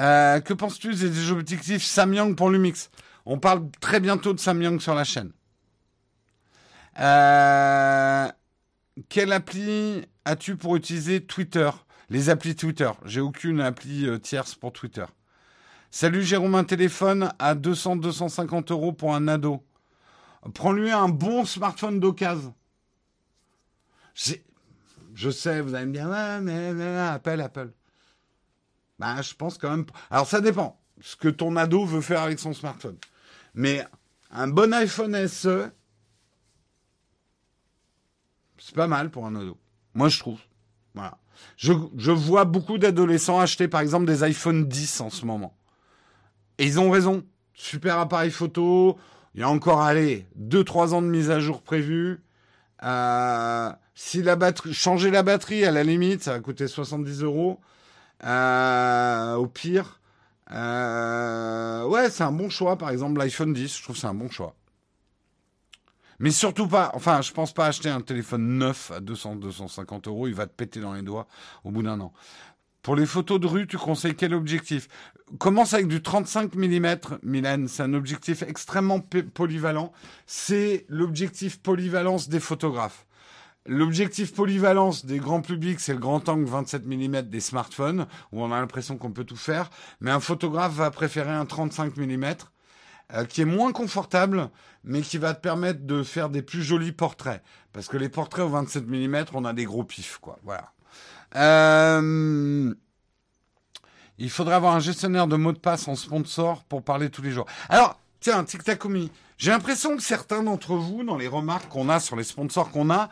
[0.00, 2.90] Euh, que penses-tu des objectifs Samyang pour Lumix?
[3.26, 5.30] On parle très bientôt de Samyang sur la chaîne.
[6.98, 8.28] Euh,
[9.08, 11.70] quelle appli as-tu pour utiliser Twitter?
[12.10, 12.90] Les applis Twitter.
[13.04, 15.04] J'ai aucune appli tierce pour Twitter.
[15.92, 19.64] Salut Jérôme, un téléphone à 200-250 euros pour un ado.
[20.54, 22.52] Prends-lui un bon smartphone d'occasion.
[25.18, 26.68] Je sais, vous allez me dire, ah, mais,
[27.08, 27.72] Apple, Apple.
[29.00, 29.84] Ben, je pense quand même.
[30.10, 32.96] Alors, ça dépend ce que ton ado veut faire avec son smartphone.
[33.52, 33.84] Mais
[34.30, 35.72] un bon iPhone SE,
[38.58, 39.58] c'est pas mal pour un ado.
[39.92, 40.38] Moi, je trouve.
[41.56, 45.58] Je, je vois beaucoup d'adolescents acheter, par exemple, des iPhone 10 en ce moment.
[46.58, 47.24] Et ils ont raison.
[47.54, 48.96] Super appareil photo,
[49.34, 52.20] il y a encore, allez, 2-3 ans de mise à jour prévue.
[52.80, 57.60] Si la batterie, changer la batterie, à la limite, ça va coûter 70 euros.
[58.24, 60.00] Euh, au pire,
[60.52, 62.76] euh, ouais, c'est un bon choix.
[62.76, 64.54] Par exemple, l'iPhone 10, je trouve c'est un bon choix.
[66.20, 70.26] Mais surtout pas, enfin, je pense pas acheter un téléphone neuf à 200-250 euros.
[70.26, 71.28] Il va te péter dans les doigts
[71.62, 72.12] au bout d'un an.
[72.82, 74.88] Pour les photos de rue, tu conseilles quel objectif?
[75.38, 77.64] Commence avec du 35 mm, Milan.
[77.68, 79.92] C'est un objectif extrêmement polyvalent.
[80.26, 83.04] C'est l'objectif polyvalence des photographes.
[83.66, 88.50] L'objectif polyvalence des grands publics, c'est le grand angle 27 mm des smartphones, où on
[88.50, 89.68] a l'impression qu'on peut tout faire.
[90.00, 92.24] Mais un photographe va préférer un 35 mm,
[93.12, 94.48] euh, qui est moins confortable,
[94.84, 97.42] mais qui va te permettre de faire des plus jolis portraits.
[97.74, 100.38] Parce que les portraits au 27 mm, on a des gros pifs, quoi.
[100.44, 100.72] Voilà.
[101.36, 102.74] Euh,
[104.18, 107.30] il faudrait avoir un gestionnaire de mots de passe en sponsor pour parler tous les
[107.30, 107.46] jours.
[107.68, 112.16] Alors, tiens, Tic-Tac-Oumi, j'ai l'impression que certains d'entre vous, dans les remarques qu'on a sur
[112.16, 113.08] les sponsors qu'on a,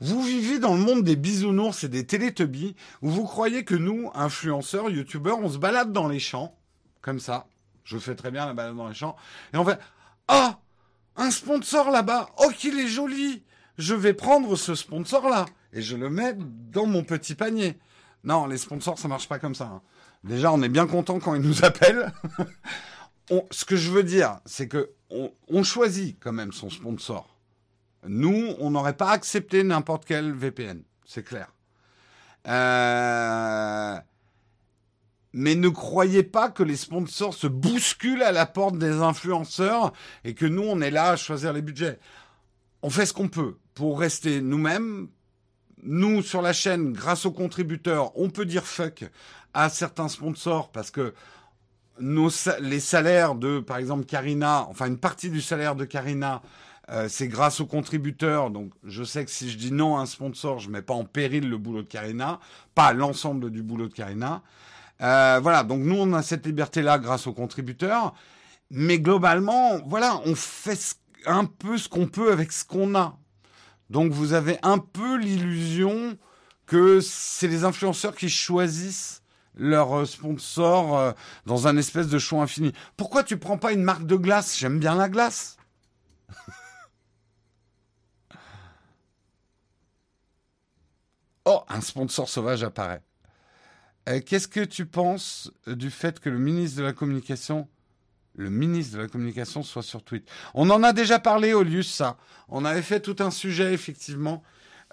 [0.00, 4.10] vous vivez dans le monde des bisounours et des télétubbies, où vous croyez que nous,
[4.14, 6.54] influenceurs, youtubeurs, on se balade dans les champs,
[7.00, 7.46] comme ça.
[7.84, 9.16] Je fais très bien la balade dans les champs.
[9.54, 9.78] Et on fait,
[10.28, 10.58] ah,
[11.16, 13.42] un sponsor là-bas, oh qu'il est joli,
[13.78, 17.78] je vais prendre ce sponsor-là et je le mets dans mon petit panier.
[18.24, 19.66] Non, les sponsors, ça marche pas comme ça.
[19.66, 19.82] Hein.
[20.24, 22.12] Déjà, on est bien content quand ils nous appellent.
[23.50, 24.90] ce que je veux dire, c'est que
[25.48, 27.36] on, choisit quand même son sponsor.
[28.06, 31.52] Nous, on n'aurait pas accepté n'importe quel VPN, c'est clair.
[32.46, 33.98] Euh,
[35.32, 39.92] mais ne croyez pas que les sponsors se bousculent à la porte des influenceurs
[40.24, 41.98] et que nous, on est là à choisir les budgets.
[42.82, 45.08] On fait ce qu'on peut pour rester nous-mêmes,
[45.82, 49.04] nous, sur la chaîne, grâce aux contributeurs, on peut dire fuck
[49.54, 51.14] à certains sponsors parce que
[52.00, 56.42] les salaires de, par exemple, Karina, enfin une partie du salaire de Karina,
[56.90, 58.50] euh, c'est grâce aux contributeurs.
[58.50, 61.04] Donc, je sais que si je dis non à un sponsor, je mets pas en
[61.04, 62.40] péril le boulot de Karina,
[62.74, 64.42] pas l'ensemble du boulot de Karina.
[65.00, 65.62] Euh, voilà.
[65.62, 68.14] Donc, nous, on a cette liberté-là grâce aux contributeurs.
[68.70, 70.96] Mais globalement, voilà, on fait
[71.26, 73.19] un peu ce qu'on peut avec ce qu'on a.
[73.90, 76.16] Donc vous avez un peu l'illusion
[76.66, 79.22] que c'est les influenceurs qui choisissent
[79.56, 81.10] leurs sponsors euh,
[81.44, 82.72] dans un espèce de choix infini.
[82.96, 84.56] Pourquoi tu prends pas une marque de glace?
[84.56, 85.56] J'aime bien la glace.
[91.44, 93.02] oh, un sponsor sauvage apparaît.
[94.08, 97.68] Euh, qu'est-ce que tu penses du fait que le ministre de la Communication
[98.36, 100.30] le ministre de la Communication soit sur Twitter.
[100.54, 102.16] On en a déjà parlé, Olius, ça.
[102.48, 104.42] On avait fait tout un sujet, effectivement,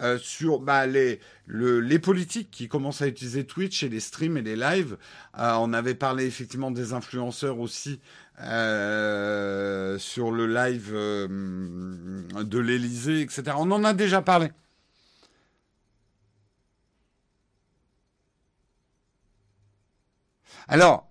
[0.02, 4.42] euh, sur bah, les, les politiques qui commencent à utiliser Twitch et les streams et
[4.42, 4.98] les lives.
[5.40, 8.00] Euh, on avait parlé effectivement des influenceurs aussi
[8.42, 13.44] euh, sur le live de l'Elysée, etc.
[13.58, 14.50] On en a déjà parlé.
[20.68, 21.10] Alors,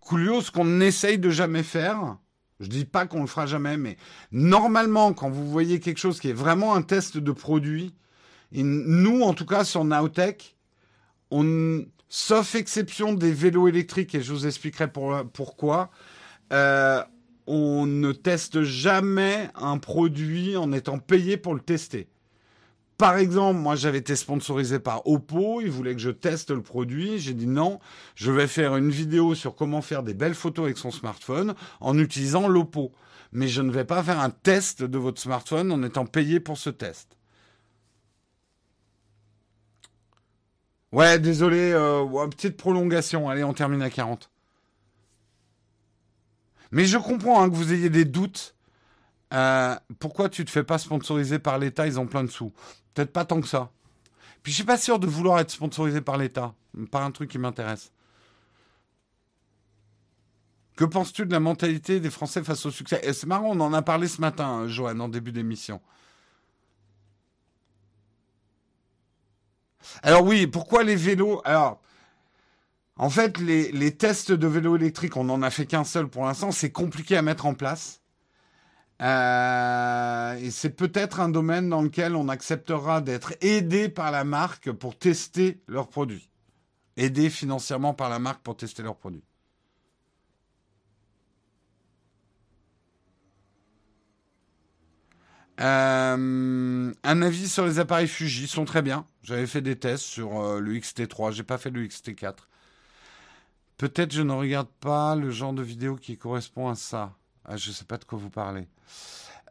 [0.00, 2.16] Coolio, ce qu'on essaye de jamais faire,
[2.60, 3.96] je dis pas qu'on le fera jamais, mais
[4.30, 7.94] normalement, quand vous voyez quelque chose qui est vraiment un test de produit,
[8.52, 10.56] nous, en tout cas, sur Nowtech,
[11.30, 14.90] on, sauf exception des vélos électriques, et je vous expliquerai
[15.32, 15.90] pourquoi,
[16.52, 17.02] euh,
[17.46, 22.08] on ne teste jamais un produit en étant payé pour le tester.
[22.98, 27.18] Par exemple, moi j'avais été sponsorisé par Oppo, ils voulaient que je teste le produit,
[27.18, 27.80] j'ai dit non,
[28.14, 31.98] je vais faire une vidéo sur comment faire des belles photos avec son smartphone en
[31.98, 32.92] utilisant l'Oppo.
[33.32, 36.58] Mais je ne vais pas faire un test de votre smartphone en étant payé pour
[36.58, 37.16] ce test.
[40.92, 44.30] Ouais, désolé, euh, petite prolongation, allez, on termine à 40.
[46.70, 48.54] Mais je comprends hein, que vous ayez des doutes
[49.34, 51.86] Euh, pourquoi tu te fais pas sponsoriser par l'État?
[51.86, 52.52] Ils ont plein de sous.
[52.94, 53.70] Peut-être pas tant que ça.
[54.42, 56.54] Puis je suis pas sûr de vouloir être sponsorisé par l'État,
[56.90, 57.92] par un truc qui m'intéresse.
[60.76, 63.00] Que penses-tu de la mentalité des Français face au succès?
[63.12, 65.80] C'est marrant, on en a parlé ce matin, hein, Joanne, en début d'émission.
[70.02, 71.40] Alors oui, pourquoi les vélos?
[71.44, 71.80] Alors,
[72.96, 76.24] en fait, les, les tests de vélos électriques, on n'en a fait qu'un seul pour
[76.24, 78.01] l'instant, c'est compliqué à mettre en place.
[79.02, 84.70] Euh, et c'est peut-être un domaine dans lequel on acceptera d'être aidé par la marque
[84.70, 86.30] pour tester leurs produits.
[86.96, 89.24] Aidé financièrement par la marque pour tester leurs produits.
[95.60, 99.06] Euh, un avis sur les appareils Fuji sont très bien.
[99.22, 102.34] J'avais fait des tests sur euh, le XT3, j'ai pas fait le XT4.
[103.78, 107.16] Peut-être je ne regarde pas le genre de vidéo qui correspond à ça.
[107.44, 108.68] Ah, je ne sais pas de quoi vous parlez.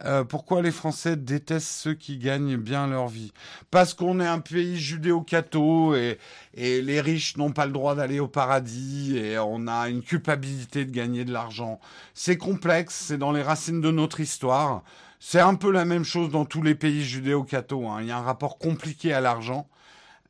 [0.04, 3.32] Euh, pourquoi les Français détestent ceux qui gagnent bien leur vie?
[3.70, 6.18] Parce qu'on est un pays judéo-catho et,
[6.54, 10.90] les riches n'ont pas le droit d'aller au paradis et on a une culpabilité de
[10.90, 11.78] gagner de l'argent.
[12.14, 14.82] C'est complexe, c'est dans les racines de notre histoire.
[15.20, 17.86] C'est un peu la même chose dans tous les pays judéo-catho.
[17.86, 17.98] Hein.
[18.00, 19.68] Il y a un rapport compliqué à l'argent,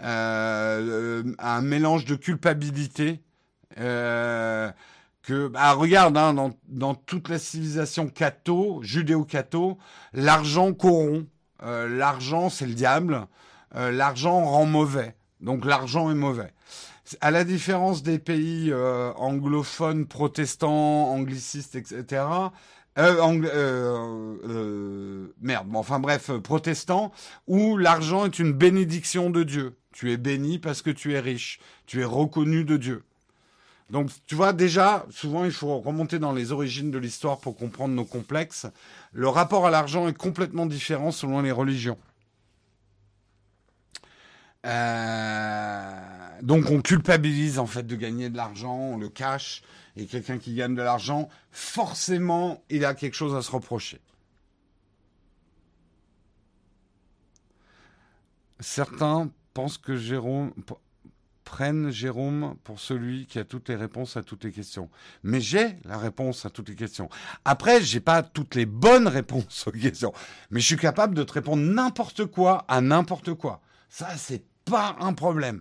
[0.02, 3.20] euh, euh un mélange de culpabilité.
[5.22, 9.78] Que bah, regarde hein, dans, dans, toute la civilisation catho, judéo-catho,
[10.12, 11.28] l'argent corrompt.
[11.62, 13.26] Euh, l'argent c'est le diable.
[13.76, 15.14] Euh, l'argent rend mauvais.
[15.40, 16.52] Donc l'argent est mauvais.
[17.20, 22.24] À la différence des pays euh, anglophones, protestants, anglicistes, etc.
[22.98, 23.16] Euh,
[25.40, 27.12] merde, bon, enfin bref, protestants,
[27.46, 29.76] où l'argent est une bénédiction de Dieu.
[29.92, 31.60] Tu es béni parce que tu es riche.
[31.86, 33.04] Tu es reconnu de Dieu.
[33.92, 37.92] Donc, tu vois, déjà, souvent, il faut remonter dans les origines de l'histoire pour comprendre
[37.92, 38.66] nos complexes.
[39.12, 41.98] Le rapport à l'argent est complètement différent selon les religions.
[44.64, 45.90] Euh,
[46.40, 49.62] donc, on culpabilise en fait de gagner de l'argent, on le cache.
[49.96, 54.00] Et quelqu'un qui gagne de l'argent, forcément, il a quelque chose à se reprocher.
[58.58, 60.54] Certains pensent que Jérôme
[61.52, 64.88] prennent Jérôme pour celui qui a toutes les réponses à toutes les questions.
[65.22, 67.10] Mais j'ai la réponse à toutes les questions.
[67.44, 70.14] Après, j'ai pas toutes les bonnes réponses aux questions,
[70.50, 73.60] mais je suis capable de te répondre n'importe quoi à n'importe quoi.
[73.90, 75.60] Ça, c'est pas un problème.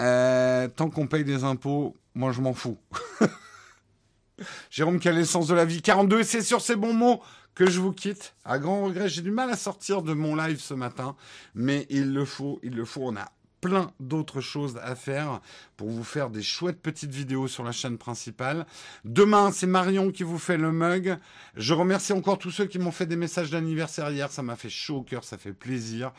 [0.00, 2.78] Euh, tant qu'on paye des impôts, moi je m'en fous.
[4.70, 5.82] Jérôme, quel est le sens de la vie?
[5.82, 7.22] 42, c'est sur ces bons mots
[7.58, 8.36] que je vous quitte.
[8.44, 11.16] À grand regret, j'ai du mal à sortir de mon live ce matin,
[11.56, 13.02] mais il le faut, il le faut.
[13.02, 15.40] On a plein d'autres choses à faire
[15.76, 18.64] pour vous faire des chouettes petites vidéos sur la chaîne principale.
[19.04, 21.18] Demain, c'est Marion qui vous fait le mug.
[21.56, 24.30] Je remercie encore tous ceux qui m'ont fait des messages d'anniversaire hier.
[24.30, 26.12] Ça m'a fait chaud au cœur, ça fait plaisir.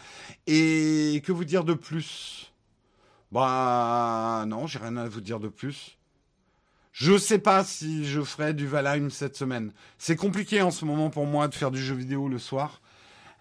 [0.45, 2.51] Et que vous dire de plus?
[3.31, 5.98] Bah non, j'ai rien à vous dire de plus.
[6.99, 9.71] Je sais pas si je ferai du Valheim cette semaine.
[9.97, 12.81] C'est compliqué en ce moment pour moi de faire du jeu vidéo le soir.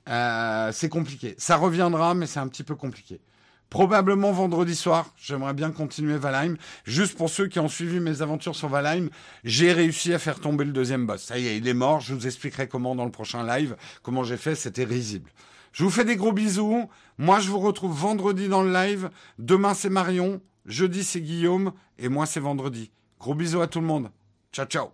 [0.09, 1.35] Euh, c'est compliqué.
[1.39, 3.21] Ça reviendra, mais c'est un petit peu compliqué.
[3.69, 6.55] Probablement vendredi soir, j'aimerais bien continuer Valheim.
[6.85, 9.09] Juste pour ceux qui ont suivi mes aventures sur Valheim,
[9.43, 11.25] j'ai réussi à faire tomber le deuxième boss.
[11.25, 11.99] Ça y est, il est mort.
[11.99, 13.75] Je vous expliquerai comment dans le prochain live.
[14.05, 15.33] Comment j'ai fait, c'était risible.
[15.73, 16.89] Je vous fais des gros bisous.
[17.19, 19.11] Moi, je vous retrouve vendredi dans le live.
[19.41, 20.41] Demain, c'est Marion.
[20.65, 21.73] Jeudi, c'est Guillaume.
[21.99, 22.93] Et moi, c'est vendredi.
[23.19, 24.11] Gros bisous à tout le monde.
[24.53, 24.90] Ciao, ciao.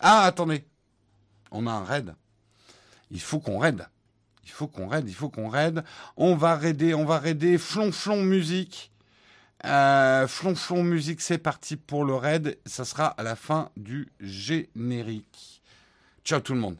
[0.00, 0.64] Ah, attendez.
[1.50, 2.14] On a un raid.
[3.10, 3.86] Il faut qu'on raid.
[4.44, 5.84] Il faut qu'on raid, il faut qu'on raid.
[6.16, 7.58] On va raider, on va raider.
[7.58, 8.90] Flonflon musique.
[9.64, 12.58] Euh, flonflon musique, c'est parti pour le raid.
[12.64, 15.62] Ça sera à la fin du générique.
[16.24, 16.76] Ciao tout le monde.